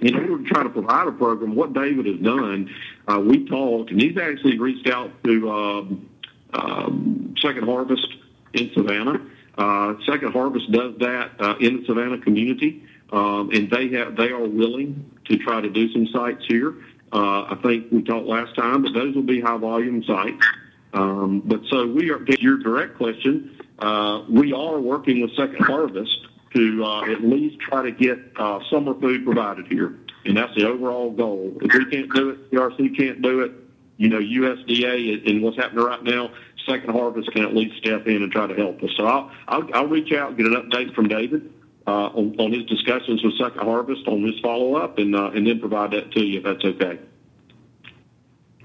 in 0.00 0.14
order 0.14 0.38
to 0.38 0.44
try 0.44 0.62
to 0.62 0.68
provide 0.68 1.06
a 1.06 1.12
program, 1.12 1.54
what 1.54 1.72
David 1.72 2.06
has 2.06 2.18
done, 2.18 2.74
uh, 3.08 3.20
we 3.20 3.46
talked, 3.46 3.90
and 3.90 4.00
he's 4.00 4.18
actually 4.18 4.58
reached 4.58 4.88
out 4.88 5.10
to 5.24 5.50
um, 5.50 6.10
um, 6.52 7.34
Second 7.40 7.64
Harvest 7.64 8.06
in 8.52 8.70
Savannah. 8.74 9.20
Uh, 9.56 9.94
Second 10.04 10.32
Harvest 10.32 10.70
does 10.70 10.94
that 10.98 11.30
uh, 11.40 11.54
in 11.60 11.80
the 11.80 11.86
Savannah 11.86 12.18
community, 12.18 12.84
um, 13.12 13.50
and 13.52 13.70
they 13.70 13.88
have 13.90 14.16
they 14.16 14.30
are 14.30 14.46
willing 14.46 15.10
to 15.26 15.36
try 15.38 15.60
to 15.60 15.70
do 15.70 15.92
some 15.92 16.06
sites 16.08 16.44
here. 16.46 16.74
Uh, 17.12 17.42
I 17.44 17.58
think 17.62 17.86
we 17.92 18.02
talked 18.02 18.26
last 18.26 18.54
time, 18.56 18.82
but 18.82 18.92
those 18.92 19.14
will 19.14 19.22
be 19.22 19.40
high 19.40 19.56
volume 19.56 20.02
sites. 20.04 20.44
Um, 20.92 21.42
but 21.44 21.60
so 21.70 21.86
we 21.86 22.10
are. 22.10 22.18
To 22.18 22.40
your 22.40 22.58
direct 22.58 22.96
question, 22.96 23.60
uh, 23.78 24.22
we 24.28 24.52
are 24.52 24.80
working 24.80 25.20
with 25.20 25.34
Second 25.36 25.64
Harvest 25.64 26.26
to 26.54 26.84
uh, 26.84 27.02
at 27.04 27.22
least 27.22 27.60
try 27.60 27.82
to 27.82 27.92
get 27.92 28.18
uh, 28.36 28.60
summer 28.70 28.94
food 28.94 29.24
provided 29.24 29.66
here, 29.66 29.94
and 30.24 30.36
that's 30.36 30.54
the 30.56 30.66
overall 30.66 31.10
goal. 31.10 31.56
If 31.60 31.72
we 31.72 31.84
can't 31.90 32.12
do 32.12 32.30
it, 32.30 32.50
CRC 32.50 32.96
can't 32.96 33.22
do 33.22 33.40
it. 33.40 33.52
You 33.98 34.08
know, 34.08 34.18
USDA 34.18 35.28
and 35.30 35.42
what's 35.42 35.56
happening 35.56 35.84
right 35.84 36.02
now, 36.02 36.30
Second 36.66 36.90
Harvest 36.90 37.30
can 37.32 37.44
at 37.44 37.54
least 37.54 37.78
step 37.78 38.06
in 38.06 38.22
and 38.22 38.32
try 38.32 38.46
to 38.46 38.54
help 38.54 38.82
us. 38.82 38.90
So 38.96 39.06
I'll 39.06 39.30
I'll, 39.48 39.68
I'll 39.74 39.86
reach 39.86 40.12
out 40.12 40.30
and 40.30 40.36
get 40.36 40.46
an 40.46 40.54
update 40.54 40.94
from 40.94 41.08
David 41.08 41.52
uh, 41.86 42.06
on, 42.14 42.34
on 42.38 42.52
his 42.52 42.64
discussions 42.64 43.22
with 43.22 43.36
Second 43.38 43.60
Harvest 43.60 44.06
on 44.08 44.22
his 44.22 44.38
follow 44.40 44.74
up, 44.76 44.98
and 44.98 45.14
uh, 45.14 45.30
and 45.34 45.46
then 45.46 45.60
provide 45.60 45.92
that 45.92 46.12
to 46.12 46.24
you 46.24 46.38
if 46.38 46.44
that's 46.44 46.64
okay. 46.64 46.98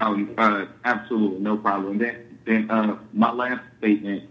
Um, 0.00 0.34
uh, 0.36 0.66
absolutely, 0.84 1.38
no 1.40 1.56
problem. 1.56 1.98
Then, 1.98 2.38
then 2.44 2.70
uh, 2.70 2.98
my 3.12 3.30
last 3.30 3.62
statement, 3.78 4.28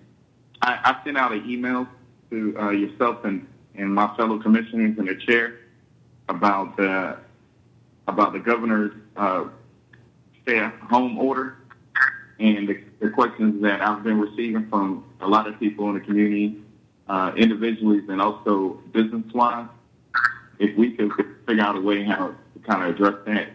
I, 0.61 0.79
I 0.83 1.03
sent 1.05 1.17
out 1.17 1.31
an 1.31 1.49
email 1.49 1.87
to 2.29 2.57
uh, 2.59 2.69
yourself 2.71 3.23
and, 3.23 3.47
and 3.75 3.93
my 3.93 4.13
fellow 4.17 4.37
commissioners 4.39 4.97
and 4.97 5.07
the 5.07 5.15
chair 5.15 5.59
about 6.27 6.75
the 6.75 7.17
about 8.07 8.33
the 8.33 8.39
governor's 8.39 8.93
uh, 9.15 9.45
stay-at-home 10.43 11.17
order 11.17 11.57
and 12.39 12.67
the, 12.67 12.83
the 12.99 13.09
questions 13.11 13.61
that 13.61 13.81
I've 13.81 14.03
been 14.03 14.19
receiving 14.19 14.67
from 14.69 15.05
a 15.21 15.27
lot 15.27 15.47
of 15.47 15.59
people 15.59 15.87
in 15.89 15.93
the 15.93 16.01
community, 16.01 16.61
uh, 17.11 17.33
individually 17.35 18.01
and 18.07 18.21
also 18.21 18.79
business-wise. 18.93 19.67
If 20.59 20.77
we 20.77 20.91
could 20.91 21.11
figure 21.45 21.61
out 21.61 21.75
a 21.75 21.81
way 21.81 22.03
how 22.03 22.27
to 22.27 22.59
kind 22.65 22.83
of 22.83 22.95
address 22.95 23.15
that 23.25 23.49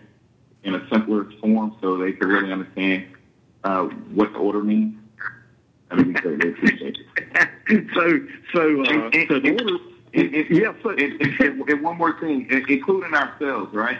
in 0.64 0.74
a 0.74 0.86
simpler 0.90 1.24
form 1.40 1.74
so 1.80 1.96
they 1.96 2.12
could 2.12 2.28
really 2.28 2.52
understand 2.52 3.06
uh, 3.64 3.84
what 4.12 4.32
the 4.34 4.38
order 4.38 4.62
means. 4.62 4.96
I 5.90 5.94
mean, 5.94 6.12
greatly 6.12 6.50
appreciate 6.50 6.98
it. 7.16 7.86
so, 7.94 8.20
so, 8.52 8.84
uh, 8.84 9.10
and, 9.14 9.28
so 9.28 9.40
the 9.40 9.52
order. 9.52 9.76
It, 10.12 10.34
it, 10.34 10.50
yeah, 10.50 10.74
so, 10.82 10.90
and, 10.90 11.40
and, 11.40 11.68
and 11.68 11.82
one 11.82 11.96
more 11.96 12.18
thing, 12.20 12.46
including 12.68 13.14
ourselves, 13.14 13.72
right? 13.72 13.98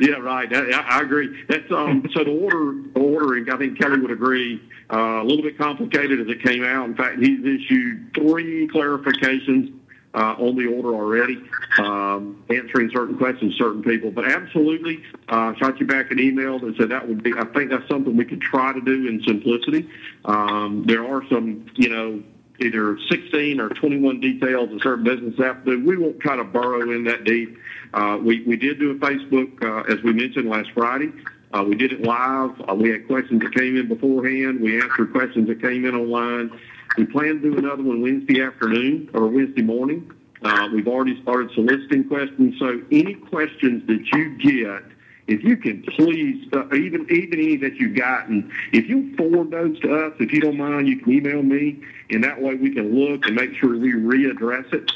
Yeah, 0.00 0.16
right. 0.16 0.52
I, 0.52 0.98
I 0.98 1.02
agree. 1.02 1.44
That's 1.48 1.70
um. 1.70 2.08
So 2.12 2.24
the 2.24 2.32
order, 2.32 2.82
ordering, 2.94 3.50
I 3.50 3.56
think 3.56 3.78
Kelly 3.78 4.00
would 4.00 4.10
agree. 4.10 4.60
Uh, 4.92 5.22
a 5.22 5.24
little 5.24 5.42
bit 5.42 5.58
complicated 5.58 6.20
as 6.20 6.28
it 6.28 6.42
came 6.42 6.64
out. 6.64 6.86
In 6.86 6.94
fact, 6.94 7.18
he's 7.18 7.40
issued 7.40 8.14
three 8.14 8.68
clarifications 8.68 9.72
uh, 10.14 10.34
on 10.38 10.56
the 10.56 10.66
order 10.66 10.94
already, 10.94 11.38
um, 11.78 12.42
answering 12.48 12.90
certain 12.92 13.16
questions, 13.18 13.54
certain 13.56 13.82
people. 13.82 14.10
But 14.10 14.30
absolutely, 14.30 15.02
uh, 15.28 15.54
shot 15.54 15.78
you 15.78 15.86
back 15.86 16.10
an 16.10 16.18
email 16.18 16.58
that 16.60 16.76
said 16.78 16.88
that 16.88 17.06
would 17.06 17.22
be. 17.22 17.32
I 17.32 17.44
think 17.46 17.70
that's 17.70 17.86
something 17.88 18.16
we 18.16 18.24
could 18.24 18.40
try 18.40 18.72
to 18.72 18.80
do 18.80 19.06
in 19.08 19.22
simplicity. 19.26 19.88
Um, 20.24 20.84
there 20.86 21.06
are 21.06 21.22
some, 21.28 21.66
you 21.74 21.90
know, 21.90 22.22
either 22.60 22.98
16 23.08 23.60
or 23.60 23.68
21 23.68 24.20
details 24.20 24.70
that 24.70 24.82
certain 24.82 25.04
business 25.04 25.34
have 25.38 25.64
to. 25.64 25.84
We 25.84 25.96
won't 25.96 26.20
try 26.20 26.36
to 26.36 26.44
burrow 26.44 26.90
in 26.90 27.04
that 27.04 27.24
deep. 27.24 27.58
Uh, 27.94 28.18
we, 28.20 28.42
we 28.44 28.56
did 28.56 28.78
do 28.78 28.90
a 28.92 28.94
Facebook, 28.96 29.62
uh, 29.62 29.92
as 29.92 30.02
we 30.02 30.12
mentioned 30.12 30.48
last 30.48 30.70
Friday. 30.72 31.12
Uh, 31.52 31.62
we 31.62 31.74
did 31.74 31.92
it 31.92 32.02
live. 32.02 32.50
Uh, 32.68 32.74
we 32.74 32.90
had 32.90 33.06
questions 33.06 33.40
that 33.40 33.54
came 33.54 33.76
in 33.76 33.88
beforehand. 33.88 34.60
We 34.60 34.80
answered 34.80 35.12
questions 35.12 35.48
that 35.48 35.60
came 35.60 35.84
in 35.84 35.94
online. 35.94 36.50
We 36.96 37.06
plan 37.06 37.40
to 37.40 37.50
do 37.50 37.58
another 37.58 37.82
one 37.82 38.02
Wednesday 38.02 38.42
afternoon 38.42 39.10
or 39.14 39.28
Wednesday 39.28 39.62
morning. 39.62 40.10
Uh, 40.42 40.68
we've 40.72 40.88
already 40.88 41.20
started 41.22 41.50
soliciting 41.54 42.08
questions. 42.08 42.58
So 42.58 42.82
any 42.90 43.14
questions 43.14 43.86
that 43.86 44.04
you 44.12 44.36
get, 44.38 44.82
if 45.28 45.42
you 45.42 45.56
can 45.56 45.82
please, 45.82 46.46
uh, 46.52 46.66
even 46.74 47.06
even 47.10 47.40
any 47.40 47.56
that 47.56 47.76
you've 47.76 47.96
gotten, 47.96 48.52
if 48.72 48.88
you 48.88 49.14
forward 49.16 49.50
those 49.50 49.78
to 49.80 50.06
us, 50.06 50.12
if 50.20 50.32
you 50.32 50.40
don't 50.40 50.56
mind, 50.56 50.88
you 50.88 50.98
can 50.98 51.12
email 51.12 51.42
me, 51.42 51.82
and 52.10 52.22
that 52.22 52.40
way 52.40 52.54
we 52.54 52.70
can 52.70 52.94
look 52.94 53.26
and 53.26 53.34
make 53.34 53.54
sure 53.56 53.76
we 53.76 53.92
readdress 53.92 54.72
it. 54.72 54.90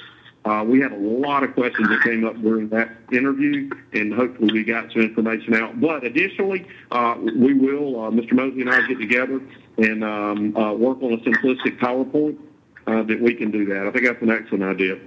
Uh, 0.45 0.65
we 0.67 0.81
had 0.81 0.93
a 0.93 0.97
lot 0.97 1.43
of 1.43 1.53
questions 1.55 1.89
that 1.89 2.01
came 2.03 2.25
up 2.25 2.35
during 2.41 2.69
that 2.71 2.91
interview, 3.13 3.69
and 3.93 4.15
hopefully 4.15 4.53
we 4.53 4.65
got 4.65 4.91
some 4.93 5.03
information 5.03 5.55
out. 5.55 5.79
But 5.79 6.03
additionally, 6.03 6.67
uh, 6.91 7.17
we 7.19 7.53
will, 7.53 8.05
uh, 8.05 8.11
Mr. 8.11 8.33
Mosley 8.33 8.63
and 8.63 8.71
I 8.71 8.87
get 8.87 8.99
together 8.99 9.41
and 9.77 10.03
um, 10.03 10.57
uh, 10.57 10.73
work 10.73 11.03
on 11.03 11.13
a 11.13 11.19
simplistic 11.19 11.79
PowerPoint 11.79 12.39
uh, 12.87 13.03
that 13.03 13.21
we 13.21 13.35
can 13.35 13.51
do 13.51 13.67
that. 13.67 13.87
I 13.87 13.91
think 13.91 14.07
that's 14.07 14.23
an 14.23 14.31
excellent 14.31 14.65
idea. 14.65 14.99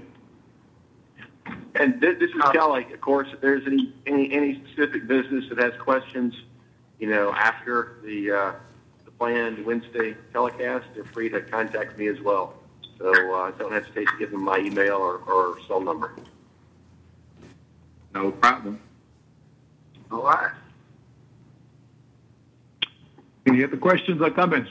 And 1.76 2.00
this, 2.00 2.20
this 2.20 2.30
is 2.30 2.42
Kelly. 2.52 2.88
Of 2.94 3.02
course, 3.02 3.28
if 3.34 3.42
there's 3.42 3.66
any, 3.66 3.94
any 4.06 4.32
any 4.32 4.64
specific 4.66 5.08
business 5.08 5.46
that 5.50 5.58
has 5.58 5.74
questions, 5.80 6.34
you 7.00 7.10
know, 7.10 7.34
after 7.34 7.98
the 8.04 8.32
uh, 8.32 8.52
the 9.06 9.12
planned 9.12 9.66
Wednesday 9.66 10.16
telecast, 10.32 10.86
they're 10.94 11.06
free 11.06 11.30
to 11.30 11.42
contact 11.42 11.98
me 11.98 12.08
as 12.08 12.20
well. 12.22 12.56
So 13.00 13.12
uh, 13.34 13.52
don't 13.52 13.72
hesitate 13.72 14.08
to 14.08 14.18
give 14.20 14.32
them 14.32 14.44
my 14.44 14.60
email 14.60 14.96
or, 14.96 15.18
or 15.18 15.58
cell 15.68 15.82
number. 15.82 16.16
No 18.14 18.32
problem. 18.32 18.80
All 20.12 20.24
right. 20.24 20.52
Any 23.48 23.64
other 23.64 23.78
questions 23.78 24.22
or 24.22 24.30
comments? 24.30 24.70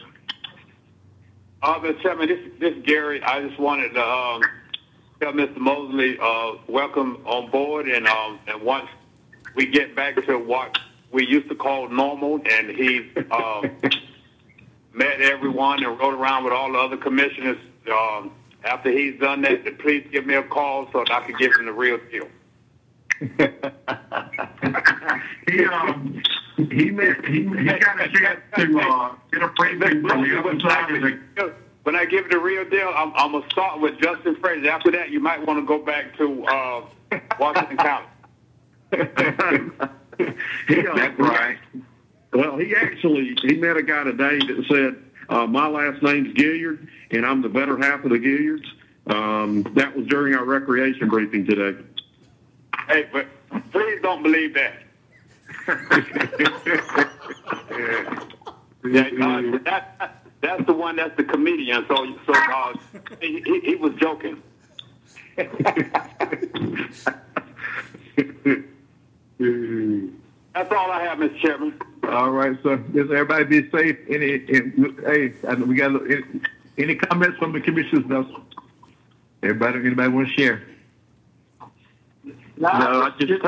Uh, 1.62 1.78
Mr. 1.80 2.00
Chairman, 2.00 2.28
this, 2.28 2.38
this 2.58 2.74
is 2.76 2.82
Gary. 2.84 3.22
I 3.22 3.46
just 3.46 3.58
wanted 3.58 3.92
to 3.94 4.02
um, 4.02 4.42
tell 5.22 5.32
Mr. 5.32 5.56
Mosley, 5.56 6.18
uh, 6.20 6.52
welcome 6.66 7.22
on 7.24 7.48
board, 7.48 7.88
and 7.88 8.08
um, 8.08 8.40
and 8.48 8.60
once 8.60 8.88
we 9.54 9.66
get 9.66 9.94
back 9.94 10.16
to 10.16 10.36
what 10.36 10.76
we 11.12 11.24
used 11.24 11.48
to 11.48 11.54
call 11.54 11.88
normal, 11.88 12.40
and 12.44 12.70
he 12.70 13.08
um, 13.30 13.70
met 14.92 15.20
everyone 15.20 15.84
and 15.84 15.96
rode 15.96 16.14
around 16.14 16.42
with 16.42 16.52
all 16.52 16.72
the 16.72 16.78
other 16.78 16.96
commissioners. 16.96 17.56
Um, 17.88 18.32
after 18.64 18.90
he's 18.90 19.18
done 19.20 19.42
that, 19.42 19.78
please 19.78 20.04
give 20.10 20.26
me 20.26 20.34
a 20.34 20.42
call 20.42 20.88
so 20.92 21.04
that 21.06 21.12
I 21.12 21.20
can 21.24 21.36
give 21.38 21.52
him 21.54 21.66
the 21.66 21.72
real 21.72 21.98
deal. 22.10 22.28
He 25.48 25.64
um 25.66 26.22
he 26.56 26.90
met 26.90 27.24
he, 27.26 27.42
he 27.42 27.64
got 27.64 28.00
a 28.00 28.08
chance 28.08 28.40
to 28.56 28.80
uh, 28.80 29.14
get 29.32 29.42
a 29.42 29.48
briefing 29.48 30.06
from 30.06 30.22
the 30.22 30.38
of 30.38 30.44
the 30.44 31.54
When 31.84 31.96
I 31.96 32.04
give 32.04 32.26
it 32.26 32.30
the 32.30 32.38
real 32.38 32.68
deal, 32.68 32.92
I'm, 32.94 33.12
I'm 33.16 33.32
gonna 33.32 33.50
start 33.50 33.80
with 33.80 33.98
Justin 34.00 34.36
Frazier. 34.36 34.70
After 34.70 34.92
that, 34.92 35.10
you 35.10 35.18
might 35.18 35.44
want 35.44 35.58
to 35.58 35.66
go 35.66 35.78
back 35.84 36.16
to 36.16 36.44
uh, 36.44 36.82
Washington 37.40 37.76
County. 37.76 38.06
That's 38.90 39.10
right. 41.18 41.58
Well, 42.32 42.56
he 42.56 42.76
actually 42.76 43.36
he 43.42 43.56
met 43.56 43.76
a 43.76 43.82
guy 43.82 44.04
today 44.04 44.38
that 44.38 44.64
said, 44.68 45.02
uh, 45.28 45.44
"My 45.46 45.66
last 45.66 46.00
name's 46.02 46.32
Gilliard, 46.34 46.86
and 47.10 47.26
I'm 47.26 47.42
the 47.42 47.48
better 47.48 47.76
half 47.76 48.04
of 48.04 48.10
the 48.10 48.18
Gilliards." 48.18 48.64
Um, 49.08 49.64
that 49.74 49.96
was 49.96 50.06
during 50.06 50.34
our 50.34 50.44
recreation 50.44 51.08
briefing 51.08 51.44
today. 51.44 51.76
Hey, 52.86 53.08
but 53.12 53.26
please 53.72 54.00
don't 54.02 54.22
believe 54.22 54.54
that. 54.54 54.74
yeah, 58.84 59.10
uh, 59.20 59.58
that, 59.64 60.21
that's 60.42 60.66
the 60.66 60.72
one. 60.72 60.96
That's 60.96 61.16
the 61.16 61.24
comedian. 61.24 61.86
So, 61.88 62.18
so 62.26 62.34
uh, 62.34 62.74
he, 63.20 63.40
he, 63.46 63.60
he 63.60 63.74
was 63.76 63.94
joking. 63.94 64.42
That's 70.54 70.70
all 70.70 70.90
I 70.90 71.02
have, 71.04 71.18
Mr. 71.18 71.40
Chairman. 71.40 71.80
All 72.04 72.30
right, 72.30 72.56
so 72.62 72.76
just 72.76 73.10
everybody 73.10 73.44
be 73.44 73.70
safe. 73.70 73.96
Any, 74.08 74.44
any 74.48 74.72
hey, 75.04 75.32
we 75.54 75.76
got 75.76 75.94
any, 76.10 76.22
any 76.76 76.94
comments 76.96 77.38
from 77.38 77.52
the 77.52 77.60
commissioners? 77.60 78.04
No. 78.06 78.42
Everybody, 79.42 79.78
anybody 79.78 80.08
want 80.08 80.28
to 80.28 80.34
share? 80.34 80.62
No, 82.58 82.68
I 82.68 83.12
just 83.18 83.28
just, 83.28 83.42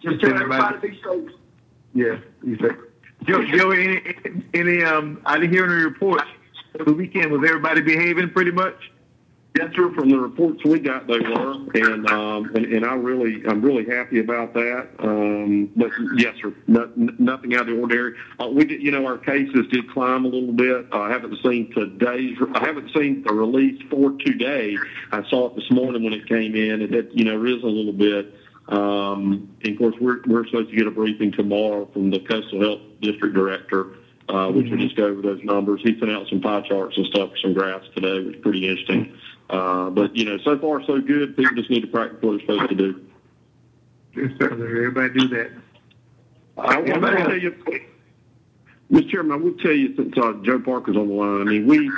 just 0.00 0.20
tell 0.20 0.34
everybody 0.34 0.74
to 0.74 0.80
be 0.80 1.00
safe. 1.04 1.30
Yeah, 1.94 2.18
you 2.42 2.56
said. 2.58 2.76
Joe, 3.24 3.44
Joe, 3.44 3.70
any, 3.70 4.00
any, 4.54 4.82
um, 4.82 5.20
I 5.24 5.38
didn't 5.38 5.52
hear 5.52 5.64
any 5.64 5.74
reports 5.74 6.24
the 6.84 6.92
weekend. 6.92 7.30
Was 7.30 7.48
everybody 7.48 7.80
behaving 7.80 8.30
pretty 8.30 8.50
much? 8.50 8.90
Yes, 9.54 9.70
sir. 9.76 9.92
From 9.92 10.08
the 10.08 10.18
reports 10.18 10.64
we 10.64 10.80
got, 10.80 11.06
they 11.06 11.20
were, 11.20 11.52
and 11.74 12.08
um, 12.08 12.50
and, 12.54 12.64
and 12.64 12.86
I 12.86 12.94
really, 12.94 13.42
I'm 13.46 13.60
really 13.60 13.84
happy 13.84 14.18
about 14.18 14.54
that. 14.54 14.88
Um, 14.98 15.70
but 15.76 15.90
yes, 16.16 16.36
sir. 16.40 16.54
No, 16.66 16.90
nothing 16.96 17.54
out 17.54 17.62
of 17.62 17.66
the 17.66 17.78
ordinary. 17.78 18.16
Uh, 18.40 18.48
we 18.48 18.64
did, 18.64 18.82
you 18.82 18.90
know, 18.90 19.04
our 19.04 19.18
cases 19.18 19.66
did 19.70 19.90
climb 19.90 20.24
a 20.24 20.28
little 20.28 20.54
bit. 20.54 20.86
Uh, 20.90 21.00
I 21.00 21.10
haven't 21.10 21.36
seen 21.42 21.70
today's. 21.74 22.38
I 22.54 22.64
haven't 22.64 22.92
seen 22.94 23.24
the 23.24 23.34
release 23.34 23.80
for 23.90 24.12
today. 24.24 24.78
I 25.12 25.22
saw 25.28 25.48
it 25.48 25.56
this 25.56 25.70
morning 25.70 26.02
when 26.02 26.14
it 26.14 26.26
came 26.26 26.56
in. 26.56 26.80
It 26.80 26.90
had, 26.90 27.10
you 27.12 27.26
know, 27.26 27.36
risen 27.36 27.68
a 27.68 27.72
little 27.72 27.92
bit. 27.92 28.34
Um, 28.72 29.54
and 29.62 29.74
of 29.74 29.78
course, 29.78 29.94
we're 30.00 30.20
we're 30.26 30.46
supposed 30.46 30.70
to 30.70 30.76
get 30.76 30.86
a 30.86 30.90
briefing 30.90 31.30
tomorrow 31.32 31.88
from 31.92 32.10
the 32.10 32.20
Coastal 32.20 32.60
Health 32.60 32.80
District 33.00 33.34
Director. 33.34 33.96
Uh, 34.28 34.50
which 34.50 34.70
will 34.70 34.78
just 34.78 34.96
go 34.96 35.06
over 35.06 35.20
those 35.20 35.42
numbers. 35.42 35.80
He 35.82 35.98
sent 35.98 36.10
out 36.10 36.26
some 36.28 36.40
pie 36.40 36.62
charts 36.62 36.96
and 36.96 37.04
stuff, 37.06 37.30
some 37.42 37.52
graphs 37.52 37.86
today, 37.94 38.20
which 38.20 38.36
is 38.36 38.40
pretty 38.40 38.66
interesting. 38.66 39.14
Uh, 39.50 39.90
but 39.90 40.16
you 40.16 40.24
know, 40.24 40.38
so 40.38 40.58
far 40.58 40.82
so 40.84 41.00
good. 41.00 41.36
People 41.36 41.54
just 41.56 41.68
need 41.68 41.80
to 41.80 41.88
practice 41.88 42.22
what 42.22 42.38
they're 42.38 42.40
supposed 42.40 42.68
to 42.70 42.74
do. 42.74 43.04
Yes, 44.14 44.30
sir. 44.38 44.52
Everybody 44.52 45.20
do 45.20 45.28
that. 45.28 45.50
I 46.56 46.80
want 46.80 47.02
to 47.02 47.16
tell 47.16 47.36
you, 47.36 47.80
Mr. 48.90 49.10
Chairman, 49.10 49.32
I 49.32 49.36
will 49.36 49.54
tell 49.54 49.72
you 49.72 49.94
since 49.96 50.16
uh, 50.16 50.34
Joe 50.44 50.60
Parker's 50.60 50.96
on 50.96 51.08
the 51.08 51.14
line. 51.14 51.40
I 51.40 51.44
mean, 51.44 51.66
we 51.66 51.90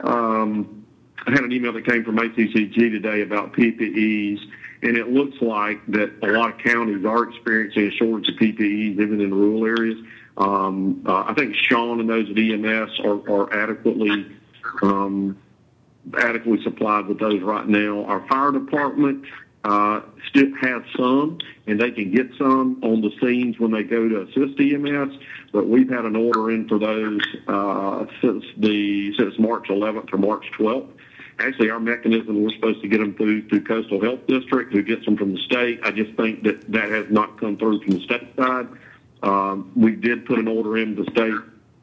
um, 0.00 0.86
I 1.26 1.30
had 1.30 1.40
an 1.40 1.52
email 1.52 1.72
that 1.72 1.86
came 1.86 2.04
from 2.04 2.16
ACCG 2.16 2.74
today 2.74 3.22
about 3.22 3.52
PPEs, 3.52 4.38
and 4.82 4.96
it 4.96 5.08
looks 5.08 5.40
like 5.40 5.84
that 5.88 6.12
a 6.22 6.26
lot 6.26 6.54
of 6.54 6.58
counties 6.58 7.04
are 7.04 7.28
experiencing 7.28 7.86
a 7.86 7.90
shortage 7.92 8.28
of 8.28 8.34
PPEs, 8.36 9.00
even 9.00 9.20
in 9.20 9.32
rural 9.32 9.64
areas. 9.64 9.98
Um, 10.36 11.04
uh, 11.06 11.24
I 11.26 11.34
think 11.34 11.54
Sean 11.54 12.00
and 12.00 12.08
those 12.08 12.28
at 12.30 12.38
EMS 12.38 13.00
are, 13.00 13.30
are 13.30 13.52
adequately 13.54 14.26
um, 14.82 15.38
adequately 16.18 16.62
supplied 16.64 17.06
with 17.06 17.20
those 17.20 17.40
right 17.42 17.68
now. 17.68 18.04
Our 18.06 18.26
fire 18.26 18.50
department 18.50 19.24
uh, 19.64 20.00
still 20.28 20.50
has 20.60 20.82
some, 20.96 21.38
and 21.66 21.80
they 21.80 21.92
can 21.92 22.10
get 22.10 22.30
some 22.36 22.82
on 22.82 23.02
the 23.02 23.12
scenes 23.20 23.60
when 23.60 23.70
they 23.70 23.84
go 23.84 24.08
to 24.08 24.22
assist 24.22 24.58
EMS. 24.58 25.16
But 25.52 25.68
we've 25.68 25.88
had 25.88 26.04
an 26.04 26.16
order 26.16 26.50
in 26.50 26.66
for 26.66 26.78
those 26.78 27.20
uh, 27.46 28.06
since 28.20 28.44
the 28.56 29.14
since 29.16 29.38
March 29.38 29.68
11th 29.68 30.12
or 30.12 30.18
March 30.18 30.50
12th. 30.58 30.88
Actually, 31.42 31.70
our 31.70 31.80
mechanism 31.80 32.42
we're 32.42 32.52
supposed 32.52 32.80
to 32.82 32.88
get 32.88 32.98
them 32.98 33.14
through 33.14 33.48
through 33.48 33.64
Coastal 33.64 34.00
Health 34.00 34.26
District, 34.28 34.72
who 34.72 34.82
gets 34.82 35.04
them 35.04 35.16
from 35.16 35.34
the 35.34 35.40
state. 35.40 35.80
I 35.82 35.90
just 35.90 36.14
think 36.16 36.44
that 36.44 36.70
that 36.70 36.88
has 36.90 37.06
not 37.10 37.40
come 37.40 37.56
through 37.56 37.82
from 37.82 37.98
the 37.98 38.00
state 38.04 38.28
side. 38.36 38.68
Um, 39.22 39.72
we 39.74 39.96
did 39.96 40.24
put 40.24 40.38
an 40.38 40.48
order 40.48 40.78
in 40.78 40.94
the 40.94 41.04
state 41.10 41.34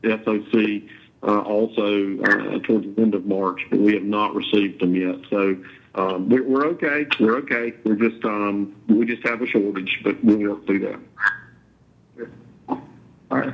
SOC 0.04 0.90
uh, 1.24 1.42
also 1.42 2.20
uh, 2.22 2.60
towards 2.60 2.96
the 2.96 3.02
end 3.02 3.16
of 3.16 3.26
March, 3.26 3.62
but 3.70 3.80
we 3.80 3.94
have 3.94 4.04
not 4.04 4.34
received 4.34 4.82
them 4.82 4.96
yet. 4.96 5.18
So 5.30 5.58
um, 5.96 6.30
we're, 6.30 6.44
we're 6.44 6.66
okay. 6.68 7.06
We're 7.20 7.38
okay. 7.38 7.74
We're 7.84 7.96
just 7.96 8.24
um, 8.24 8.76
we 8.88 9.06
just 9.06 9.28
have 9.28 9.42
a 9.42 9.46
shortage, 9.46 10.00
but 10.04 10.24
we'll 10.24 10.38
work 10.38 10.66
through 10.66 10.80
that. 10.80 11.00
All 13.32 13.38
right. 13.38 13.54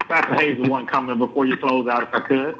Pastor 0.00 0.34
Hayes, 0.34 0.68
one 0.68 0.86
comment 0.86 1.18
before 1.18 1.46
you 1.46 1.56
close 1.56 1.88
out, 1.88 2.02
if 2.02 2.14
I 2.14 2.20
could. 2.20 2.56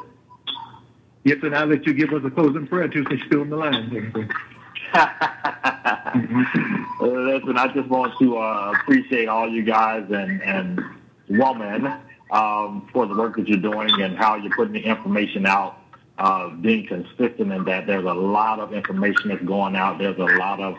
Yes, 1.24 1.38
and 1.42 1.56
I'll 1.56 1.66
let 1.66 1.86
you 1.86 1.94
give 1.94 2.12
us 2.12 2.22
a 2.24 2.30
closing 2.30 2.66
prayer 2.66 2.86
too, 2.86 3.04
since 3.08 3.20
you're 3.20 3.26
still 3.26 3.44
the 3.46 3.56
line. 3.56 4.32
Uh, 7.00 7.06
listen, 7.06 7.58
I 7.58 7.66
just 7.74 7.88
want 7.88 8.16
to 8.18 8.38
uh, 8.38 8.72
appreciate 8.80 9.28
all 9.28 9.48
you 9.48 9.62
guys 9.62 10.06
and, 10.10 10.40
and 10.42 10.80
woman 11.28 11.92
um, 12.30 12.88
for 12.92 13.04
the 13.06 13.14
work 13.14 13.36
that 13.36 13.48
you're 13.48 13.58
doing 13.58 13.90
and 14.00 14.16
how 14.16 14.36
you're 14.36 14.54
putting 14.54 14.72
the 14.72 14.80
information 14.80 15.44
out, 15.44 15.80
uh, 16.18 16.48
being 16.50 16.86
consistent 16.86 17.52
in 17.52 17.64
that. 17.64 17.86
There's 17.86 18.04
a 18.04 18.14
lot 18.14 18.60
of 18.60 18.72
information 18.72 19.28
that's 19.28 19.44
going 19.44 19.74
out. 19.76 19.98
There's 19.98 20.16
a 20.18 20.36
lot 20.38 20.60
of 20.60 20.76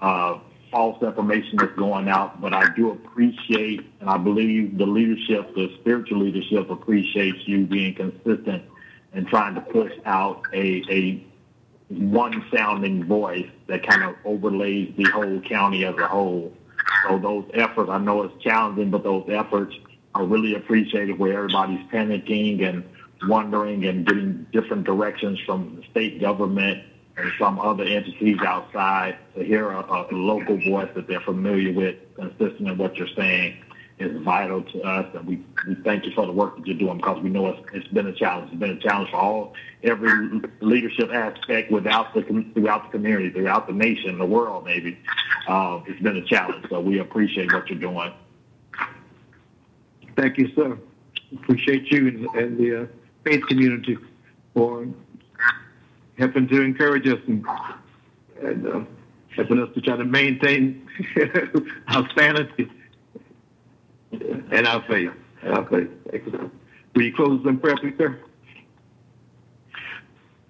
uh, 0.00 0.38
false 0.70 1.02
information 1.02 1.56
that's 1.56 1.74
going 1.76 2.08
out, 2.08 2.40
but 2.40 2.52
I 2.52 2.68
do 2.76 2.90
appreciate, 2.90 3.80
and 4.00 4.10
I 4.10 4.18
believe 4.18 4.76
the 4.76 4.86
leadership, 4.86 5.54
the 5.54 5.74
spiritual 5.80 6.18
leadership 6.18 6.70
appreciates 6.70 7.38
you 7.48 7.64
being 7.64 7.94
consistent 7.94 8.62
and 9.16 9.26
trying 9.26 9.54
to 9.54 9.62
push 9.62 9.92
out 10.04 10.42
a, 10.52 10.84
a 10.90 11.24
one 11.88 12.44
sounding 12.54 13.04
voice 13.04 13.48
that 13.66 13.84
kind 13.86 14.02
of 14.02 14.14
overlays 14.24 14.92
the 14.96 15.04
whole 15.04 15.40
county 15.40 15.86
as 15.86 15.96
a 15.96 16.06
whole. 16.06 16.52
So 17.08 17.18
those 17.18 17.50
efforts, 17.54 17.88
I 17.90 17.98
know 17.98 18.22
it's 18.22 18.42
challenging, 18.42 18.90
but 18.90 19.02
those 19.02 19.24
efforts 19.30 19.74
are 20.14 20.24
really 20.24 20.54
appreciated 20.54 21.18
where 21.18 21.32
everybody's 21.32 21.84
panicking 21.90 22.68
and 22.68 22.84
wondering 23.26 23.86
and 23.86 24.06
getting 24.06 24.46
different 24.52 24.84
directions 24.84 25.40
from 25.46 25.76
the 25.76 25.90
state 25.90 26.20
government 26.20 26.84
and 27.16 27.32
some 27.38 27.58
other 27.58 27.84
entities 27.84 28.38
outside 28.46 29.16
to 29.34 29.42
hear 29.42 29.70
a, 29.70 29.80
a 29.80 30.08
local 30.12 30.58
voice 30.68 30.90
that 30.94 31.08
they're 31.08 31.20
familiar 31.20 31.72
with, 31.72 31.96
consistent 32.16 32.68
in 32.68 32.76
what 32.76 32.96
you're 32.96 33.08
saying 33.16 33.56
is 33.98 34.22
vital 34.22 34.62
to 34.62 34.82
us, 34.82 35.06
and 35.14 35.26
we, 35.26 35.42
we 35.66 35.74
thank 35.76 36.04
you 36.04 36.12
for 36.12 36.26
the 36.26 36.32
work 36.32 36.56
that 36.56 36.66
you're 36.66 36.76
doing 36.76 36.98
because 36.98 37.22
we 37.22 37.30
know 37.30 37.46
it's, 37.46 37.60
it's 37.72 37.88
been 37.88 38.06
a 38.06 38.12
challenge. 38.12 38.50
It's 38.52 38.60
been 38.60 38.72
a 38.72 38.80
challenge 38.80 39.10
for 39.10 39.16
all 39.16 39.54
every 39.82 40.40
leadership 40.60 41.10
aspect 41.12 41.70
without 41.70 42.12
the 42.12 42.22
throughout 42.54 42.84
the 42.84 42.90
community, 42.90 43.30
throughout 43.30 43.66
the 43.66 43.72
nation, 43.72 44.18
the 44.18 44.26
world. 44.26 44.66
Maybe 44.66 44.98
uh, 45.48 45.80
it's 45.86 46.02
been 46.02 46.16
a 46.16 46.24
challenge. 46.24 46.66
So 46.68 46.80
we 46.80 46.98
appreciate 46.98 47.52
what 47.52 47.68
you're 47.70 47.78
doing. 47.78 48.12
Thank 50.14 50.38
you, 50.38 50.52
sir. 50.54 50.78
Appreciate 51.34 51.90
you 51.90 52.08
and, 52.08 52.26
and 52.34 52.58
the 52.58 52.82
uh, 52.82 52.86
faith 53.24 53.46
community 53.46 53.96
for 54.52 54.86
helping 56.18 56.48
to 56.48 56.60
encourage 56.60 57.06
us 57.08 57.20
and, 57.26 57.44
and 58.42 58.66
uh, 58.66 58.80
helping 59.34 59.60
us 59.60 59.68
to 59.74 59.80
try 59.80 59.96
to 59.96 60.04
maintain 60.04 60.86
our 61.88 62.08
sanity 62.16 62.70
and 64.12 64.66
our 64.66 64.82
faith. 64.88 65.10
And 65.42 65.54
our 65.54 65.68
faith. 65.68 65.90
Will 66.94 67.02
you 67.02 67.14
close 67.14 67.44
in 67.46 67.58
prayer, 67.58 67.76
please, 67.76 67.94
sir? 67.98 68.18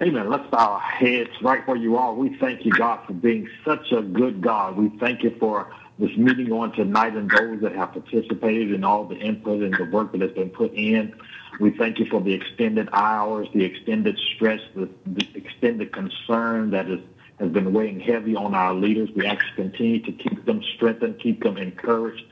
Amen. 0.03 0.29
Let's 0.29 0.49
bow 0.51 0.73
our 0.73 0.81
heads 0.81 1.31
right 1.41 1.67
where 1.67 1.77
you 1.77 1.97
are. 1.97 2.13
We 2.13 2.37
thank 2.37 2.67
you, 2.67 2.73
God, 2.73 3.07
for 3.07 3.15
being 3.15 3.49
such 3.65 3.93
a 3.93 4.03
good 4.03 4.43
God. 4.43 4.77
We 4.77 4.91
thank 4.99 5.23
you 5.23 5.35
for 5.41 5.73
this 5.99 6.15
meeting 6.19 6.53
on 6.53 6.73
tonight 6.73 7.17
and 7.17 7.31
those 7.31 7.63
that 7.63 7.75
have 7.75 7.93
participated 7.93 8.73
in 8.73 8.85
all 8.85 9.05
the 9.05 9.17
input 9.17 9.63
and 9.63 9.75
the 9.75 9.85
work 9.85 10.13
that 10.13 10.21
has 10.21 10.33
been 10.33 10.51
put 10.51 10.75
in. 10.75 11.15
We 11.59 11.71
thank 11.71 11.99
you 11.99 12.05
for 12.05 12.21
the 12.21 12.35
extended 12.35 12.91
hours, 12.93 13.49
the 13.55 13.65
extended 13.65 14.19
stress, 14.35 14.61
the, 14.75 14.91
the 15.07 15.27
extended 15.35 15.93
concern 15.93 16.71
that 16.73 16.91
is, 16.91 17.01
has 17.39 17.51
been 17.51 17.73
weighing 17.73 17.99
heavy 18.01 18.37
on 18.37 18.55
our 18.55 18.75
leaders. 18.75 19.09
We 19.17 19.25
ask 19.25 19.43
you 19.57 19.65
continue 19.65 20.01
to 20.01 20.13
keep 20.13 20.45
them 20.45 20.63
strengthened, 20.75 21.19
keep 21.21 21.43
them 21.43 21.57
encouraged, 21.57 22.25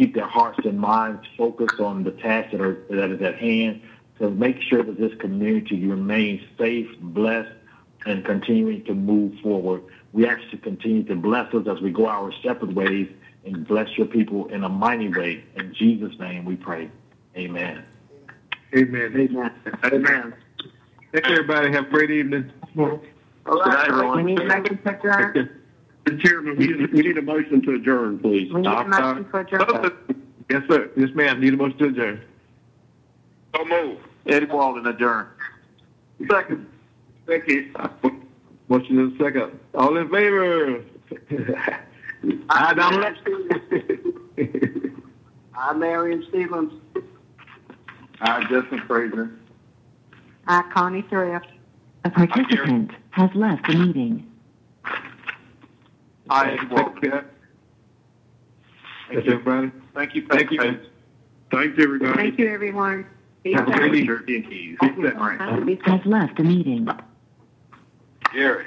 keep 0.00 0.14
their 0.14 0.26
hearts 0.26 0.58
and 0.64 0.80
minds 0.80 1.26
focused 1.36 1.78
on 1.78 2.04
the 2.04 2.10
task 2.10 2.52
that, 2.52 2.60
are, 2.62 2.78
that 2.88 3.10
is 3.10 3.20
at 3.20 3.36
hand 3.36 3.82
to 4.18 4.30
make 4.30 4.58
sure 4.62 4.82
that 4.82 4.98
this 4.98 5.12
community 5.18 5.86
remains 5.86 6.40
safe, 6.56 6.88
blessed, 7.00 7.52
and 8.06 8.24
continuing 8.24 8.82
to 8.84 8.94
move 8.94 9.38
forward. 9.42 9.82
We 10.14 10.26
ask 10.26 10.40
you 10.44 10.52
to 10.52 10.56
continue 10.56 11.02
to 11.02 11.14
bless 11.16 11.52
us 11.52 11.66
as 11.68 11.82
we 11.82 11.90
go 11.90 12.06
our 12.06 12.32
separate 12.42 12.72
ways 12.72 13.10
and 13.44 13.66
bless 13.68 13.98
your 13.98 14.06
people 14.06 14.46
in 14.46 14.64
a 14.64 14.70
mighty 14.70 15.08
way. 15.10 15.44
In 15.56 15.74
Jesus' 15.74 16.18
name 16.18 16.46
we 16.46 16.56
pray. 16.56 16.90
Amen. 17.36 17.84
Amen. 18.74 19.12
Amen. 19.14 19.52
Amen. 19.84 20.34
Thank 21.12 21.26
you, 21.26 21.32
everybody. 21.32 21.72
Have 21.72 21.88
a 21.88 21.90
great 21.90 22.10
evening. 22.10 22.50
All 22.78 23.60
right, 23.60 23.88
everyone. 23.88 24.24
We 24.24 24.34
need 24.34 25.50
a 26.06 26.10
motion 26.10 26.20
to 26.20 26.20
adjourn. 26.20 26.20
Mr. 26.20 26.20
Chairman, 26.22 26.56
we 26.56 26.66
need, 26.66 26.92
we 26.92 27.02
need 27.02 27.18
a 27.18 27.22
motion 27.22 27.62
to 27.62 27.74
adjourn, 27.74 28.18
please. 28.18 28.52
We 28.52 28.60
need 28.62 28.66
a 28.66 28.84
motion 28.84 29.30
to 29.30 29.38
adjourn. 29.38 29.92
Yes, 30.50 30.62
sir. 30.68 30.90
Yes, 30.96 31.10
ma'am. 31.14 31.40
Need 31.40 31.54
a 31.54 31.56
motion 31.56 31.78
to 31.78 31.84
adjourn. 31.86 32.20
So 33.54 33.64
move. 33.64 33.98
Eddie 34.26 34.46
Walden 34.46 34.86
adjourn. 34.86 35.26
Second. 36.30 36.66
Second. 37.26 37.76
Motion 38.68 39.10
is 39.10 39.18
second. 39.18 39.58
All 39.74 39.96
in 39.96 40.08
favor? 40.10 40.84
Aye, 42.50 42.74
Donald. 42.74 43.16
I'm 45.54 45.78
Marion 45.80 46.24
Stevens. 46.28 46.72
Uh, 48.20 48.40
Justin 48.42 48.82
Frazier. 48.86 49.30
I, 50.46 50.62
Connie 50.74 51.02
Thrift. 51.02 51.46
A 52.04 52.10
participant 52.10 52.92
has 53.10 53.30
left 53.34 53.66
the 53.66 53.74
meeting. 53.74 54.29
Aye, 56.30 56.52
Eddie 56.52 56.66
Walden. 56.66 57.24
Thank 59.08 59.26
you. 59.26 59.32
Everybody. 59.32 59.72
Thank 59.94 60.14
you, 60.14 60.26
Thank 60.28 60.50
you. 60.52 60.80
Thanks, 61.50 61.78
everybody. 61.82 62.16
Thank 62.16 62.38
you, 62.38 62.48
everyone. 62.48 63.04
Be 63.42 63.52
Have 63.54 63.66
a 63.66 63.72
great 63.72 63.94
evening. 63.94 64.76
Has 64.80 66.00
left 66.06 66.36
the 66.36 66.44
meeting. 66.44 66.88
Gary. 68.32 68.66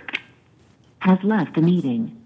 Has 1.00 1.20
left 1.24 1.56
the 1.56 1.62
meeting. 1.62 2.22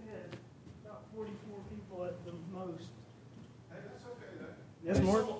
had 0.09 0.37
about 0.85 1.01
44 1.13 1.59
people 1.75 2.05
at 2.05 2.25
the 2.25 2.31
most. 2.53 2.85
Hey, 3.69 3.79
that's 3.85 4.05
okay, 4.05 4.31
though. 4.39 4.53
That's 4.85 5.01
more- 5.01 5.34